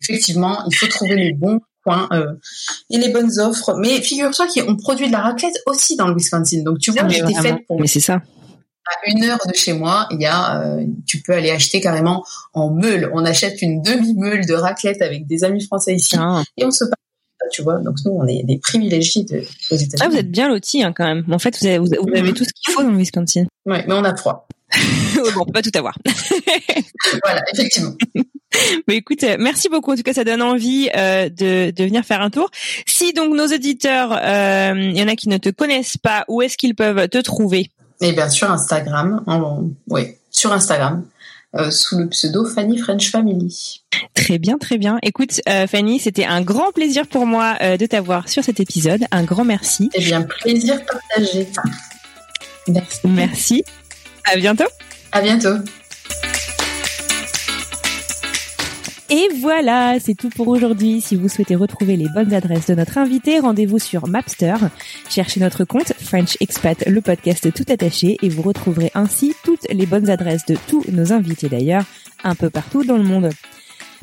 effectivement, 0.02 0.62
il 0.68 0.76
faut 0.76 0.86
trouver 0.86 1.16
les 1.16 1.32
bons 1.32 1.60
coins 1.84 2.08
et 2.90 2.98
les 2.98 3.08
bonnes 3.08 3.38
offres. 3.40 3.74
Mais 3.78 4.00
figure-toi 4.00 4.46
qu'on 4.46 4.76
produit 4.76 5.08
de 5.08 5.12
la 5.12 5.20
raclette 5.20 5.56
aussi 5.66 5.96
dans 5.96 6.08
le 6.08 6.14
Wisconsin. 6.14 6.62
Donc 6.62 6.78
tu 6.78 6.92
vois, 6.92 7.02
ah, 7.04 7.08
j'étais 7.08 7.34
faite 7.34 7.66
pour. 7.66 7.80
Mais 7.80 7.86
c'est 7.86 8.00
ça 8.00 8.20
à 8.86 9.10
une 9.10 9.24
heure 9.24 9.40
de 9.46 9.54
chez 9.54 9.72
moi, 9.72 10.06
il 10.10 10.20
y 10.20 10.26
a, 10.26 10.60
euh, 10.60 10.84
tu 11.06 11.20
peux 11.20 11.32
aller 11.32 11.50
acheter 11.50 11.80
carrément 11.80 12.24
en 12.54 12.70
meule. 12.70 13.10
On 13.12 13.24
achète 13.24 13.60
une 13.62 13.82
demi-meule 13.82 14.46
de 14.46 14.54
raclette 14.54 15.02
avec 15.02 15.26
des 15.26 15.44
amis 15.44 15.64
français 15.64 15.94
ici 15.94 16.16
ah. 16.18 16.42
et 16.56 16.64
on 16.64 16.70
se 16.70 16.84
passe 16.84 16.92
tu 17.52 17.62
vois. 17.62 17.78
Donc 17.78 17.96
nous, 18.04 18.12
on 18.12 18.26
est 18.26 18.42
des 18.44 18.58
privilégiés 18.58 19.24
de, 19.24 19.38
aux 19.70 19.76
États-Unis. 19.76 20.02
Ah, 20.02 20.08
vous 20.08 20.16
êtes 20.16 20.30
bien 20.30 20.48
lotis 20.48 20.82
hein, 20.82 20.92
quand 20.94 21.04
même. 21.04 21.24
En 21.30 21.38
fait, 21.38 21.58
vous 21.60 21.66
avez, 21.66 21.78
vous 21.78 21.92
avez 21.92 22.32
tout 22.32 22.44
ce 22.44 22.52
qu'il 22.52 22.72
faut 22.72 22.82
dans 22.82 22.90
le 22.90 22.96
Wisconsin. 22.96 23.44
Ouais, 23.64 23.84
mais 23.86 23.94
on 23.94 24.04
a 24.04 24.14
froid. 24.16 24.46
bon, 25.16 25.40
on 25.40 25.44
peut 25.44 25.52
pas 25.52 25.62
tout 25.62 25.76
avoir. 25.76 25.96
voilà, 27.24 27.42
effectivement. 27.52 27.94
Mais 28.88 28.96
écoute, 28.96 29.22
euh, 29.22 29.36
merci 29.38 29.68
beaucoup. 29.68 29.92
En 29.92 29.96
tout 29.96 30.02
cas, 30.02 30.12
ça 30.12 30.24
donne 30.24 30.42
envie 30.42 30.88
euh, 30.96 31.28
de, 31.28 31.70
de 31.70 31.84
venir 31.84 32.04
faire 32.04 32.20
un 32.20 32.30
tour. 32.30 32.50
Si 32.86 33.12
donc 33.12 33.34
nos 33.34 33.46
auditeurs, 33.46 34.12
euh, 34.12 34.74
il 34.76 34.98
y 34.98 35.02
en 35.02 35.08
a 35.08 35.16
qui 35.16 35.28
ne 35.28 35.38
te 35.38 35.50
connaissent 35.50 35.96
pas, 35.96 36.24
où 36.28 36.42
est-ce 36.42 36.56
qu'ils 36.56 36.74
peuvent 36.74 37.08
te 37.08 37.18
trouver? 37.18 37.70
Eh 38.00 38.12
bien, 38.12 38.28
sur 38.28 38.50
Instagram. 38.50 39.22
En, 39.26 39.64
oui, 39.88 40.14
sur 40.30 40.52
Instagram. 40.52 41.04
Euh, 41.58 41.70
sous 41.70 41.98
le 41.98 42.08
pseudo 42.08 42.44
Fanny 42.44 42.78
French 42.78 43.10
Family. 43.10 43.82
Très 44.14 44.38
bien, 44.38 44.58
très 44.58 44.76
bien. 44.78 44.98
Écoute, 45.02 45.40
euh, 45.48 45.66
Fanny, 45.66 45.98
c'était 45.98 46.24
un 46.24 46.42
grand 46.42 46.72
plaisir 46.72 47.06
pour 47.06 47.24
moi 47.24 47.56
euh, 47.62 47.76
de 47.76 47.86
t'avoir 47.86 48.28
sur 48.28 48.44
cet 48.44 48.60
épisode. 48.60 49.04
Un 49.10 49.24
grand 49.24 49.44
merci. 49.44 49.88
Eh 49.94 50.00
bien, 50.00 50.22
plaisir 50.22 50.84
partagé. 50.84 51.46
Merci. 52.68 53.00
Merci. 53.04 53.64
À 54.30 54.36
bientôt. 54.36 54.66
À 55.12 55.22
bientôt. 55.22 55.56
Et 59.08 59.28
voilà, 59.40 60.00
c'est 60.00 60.14
tout 60.14 60.30
pour 60.30 60.48
aujourd'hui. 60.48 61.00
Si 61.00 61.14
vous 61.14 61.28
souhaitez 61.28 61.54
retrouver 61.54 61.96
les 61.96 62.08
bonnes 62.08 62.34
adresses 62.34 62.66
de 62.66 62.74
notre 62.74 62.98
invité, 62.98 63.38
rendez-vous 63.38 63.78
sur 63.78 64.08
Mapster. 64.08 64.56
Cherchez 65.08 65.38
notre 65.38 65.64
compte 65.64 65.92
French 65.92 66.36
Expat, 66.40 66.84
le 66.88 67.00
podcast 67.00 67.52
tout 67.54 67.72
attaché, 67.72 68.16
et 68.22 68.28
vous 68.28 68.42
retrouverez 68.42 68.90
ainsi 68.94 69.32
toutes 69.44 69.64
les 69.70 69.86
bonnes 69.86 70.10
adresses 70.10 70.44
de 70.46 70.56
tous 70.66 70.82
nos 70.90 71.12
invités 71.12 71.48
d'ailleurs, 71.48 71.84
un 72.24 72.34
peu 72.34 72.50
partout 72.50 72.82
dans 72.82 72.96
le 72.96 73.04
monde. 73.04 73.30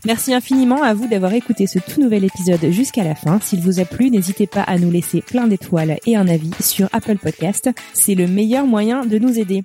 Merci 0.06 0.34
infiniment 0.34 0.84
à 0.84 0.94
vous 0.94 1.08
d'avoir 1.08 1.34
écouté 1.34 1.68
ce 1.68 1.80
tout 1.80 2.02
nouvel 2.02 2.24
épisode 2.24 2.72
jusqu'à 2.72 3.04
la 3.04 3.16
fin. 3.16 3.42
S'il 3.42 3.60
vous 3.60 3.82
a 3.82 3.86
plu, 3.86 4.10
n'hésitez 4.10 4.48
pas 4.48 4.64
à 4.64 4.78
nous 4.78 4.92
laisser 4.92 5.22
plein 5.22 5.48
d'étoiles 5.48 5.98
et 6.06 6.16
un 6.16 6.30
avis 6.30 6.52
sur 6.62 6.88
Apple 6.94 7.18
Podcast. 7.18 7.70
C'est 7.94 8.16
le 8.16 8.28
meilleur 8.28 8.66
moyen 8.66 9.06
de 9.06 9.18
nous 9.18 9.38
aider. 9.38 9.64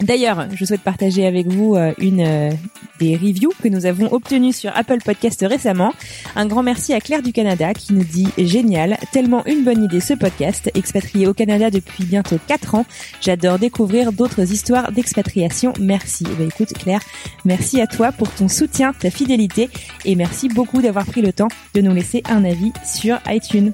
D'ailleurs, 0.00 0.46
je 0.54 0.64
souhaite 0.64 0.82
partager 0.82 1.26
avec 1.26 1.46
vous 1.46 1.74
euh, 1.74 1.94
une 1.98 2.20
euh, 2.20 2.50
des 2.98 3.16
reviews 3.16 3.52
que 3.62 3.68
nous 3.68 3.86
avons 3.86 4.12
obtenues 4.12 4.52
sur 4.52 4.70
Apple 4.76 4.98
Podcast 5.02 5.44
récemment. 5.48 5.92
Un 6.34 6.46
grand 6.46 6.62
merci 6.62 6.92
à 6.92 7.00
Claire 7.00 7.22
du 7.22 7.32
Canada 7.32 7.72
qui 7.72 7.94
nous 7.94 8.04
dit 8.04 8.28
génial, 8.36 8.98
tellement 9.12 9.44
une 9.46 9.64
bonne 9.64 9.84
idée 9.84 10.00
ce 10.00 10.12
podcast, 10.12 10.70
expatrié 10.74 11.26
au 11.26 11.32
Canada 11.32 11.70
depuis 11.70 12.04
bientôt 12.04 12.38
4 12.46 12.74
ans. 12.74 12.86
J'adore 13.22 13.58
découvrir 13.58 14.12
d'autres 14.12 14.52
histoires 14.52 14.92
d'expatriation. 14.92 15.72
Merci. 15.80 16.24
Eh 16.30 16.34
ben, 16.34 16.48
écoute 16.48 16.74
Claire, 16.74 17.00
merci 17.46 17.80
à 17.80 17.86
toi 17.86 18.12
pour 18.12 18.30
ton 18.30 18.48
soutien, 18.48 18.92
ta 18.92 19.10
fidélité 19.10 19.70
et 20.04 20.14
merci 20.14 20.48
beaucoup 20.48 20.82
d'avoir 20.82 21.06
pris 21.06 21.22
le 21.22 21.32
temps 21.32 21.48
de 21.74 21.80
nous 21.80 21.94
laisser 21.94 22.22
un 22.28 22.44
avis 22.44 22.72
sur 22.84 23.18
iTunes. 23.28 23.72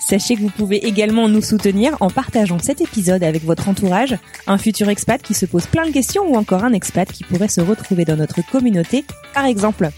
Sachez 0.00 0.34
que 0.34 0.40
vous 0.40 0.50
pouvez 0.50 0.86
également 0.86 1.28
nous 1.28 1.42
soutenir 1.42 1.96
en 2.00 2.10
partageant 2.10 2.58
cet 2.58 2.80
épisode 2.80 3.22
avec 3.22 3.44
votre 3.44 3.68
entourage, 3.68 4.16
un 4.46 4.58
futur 4.58 4.88
expat 4.88 5.22
qui 5.22 5.34
se 5.34 5.46
pose 5.46 5.66
plein 5.66 5.86
de 5.86 5.92
questions 5.92 6.24
ou 6.24 6.36
encore 6.36 6.64
un 6.64 6.72
expat 6.72 7.10
qui 7.12 7.22
pourrait 7.22 7.48
se 7.48 7.60
retrouver 7.60 8.04
dans 8.04 8.16
notre 8.16 8.40
communauté, 8.50 9.04
par 9.34 9.44
exemple. 9.44 9.90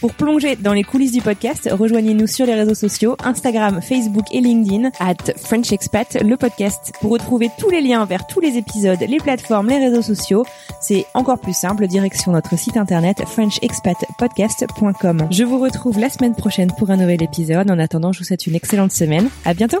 Pour 0.00 0.14
plonger 0.14 0.56
dans 0.56 0.72
les 0.72 0.82
coulisses 0.82 1.12
du 1.12 1.20
podcast, 1.20 1.68
rejoignez-nous 1.70 2.26
sur 2.26 2.46
les 2.46 2.54
réseaux 2.54 2.74
sociaux, 2.74 3.16
Instagram, 3.22 3.82
Facebook 3.82 4.24
et 4.32 4.40
LinkedIn, 4.40 4.88
at 4.98 5.34
French 5.36 5.70
Expat, 5.72 6.16
le 6.22 6.38
podcast. 6.38 6.94
Pour 7.02 7.10
retrouver 7.10 7.50
tous 7.58 7.68
les 7.68 7.82
liens 7.82 8.06
vers 8.06 8.26
tous 8.26 8.40
les 8.40 8.56
épisodes, 8.56 9.04
les 9.06 9.18
plateformes, 9.18 9.68
les 9.68 9.76
réseaux 9.76 10.00
sociaux, 10.00 10.46
c'est 10.80 11.04
encore 11.12 11.38
plus 11.38 11.52
simple, 11.52 11.86
direction 11.86 12.32
notre 12.32 12.58
site 12.58 12.78
internet 12.78 13.24
frenchexpatpodcast.com. 13.26 15.28
Je 15.30 15.44
vous 15.44 15.58
retrouve 15.58 15.98
la 15.98 16.08
semaine 16.08 16.34
prochaine 16.34 16.72
pour 16.78 16.90
un 16.90 16.96
nouvel 16.96 17.22
épisode. 17.22 17.70
En 17.70 17.78
attendant, 17.78 18.12
je 18.12 18.20
vous 18.20 18.24
souhaite 18.24 18.46
une 18.46 18.54
excellente 18.54 18.92
semaine. 18.92 19.28
À 19.44 19.52
bientôt! 19.52 19.80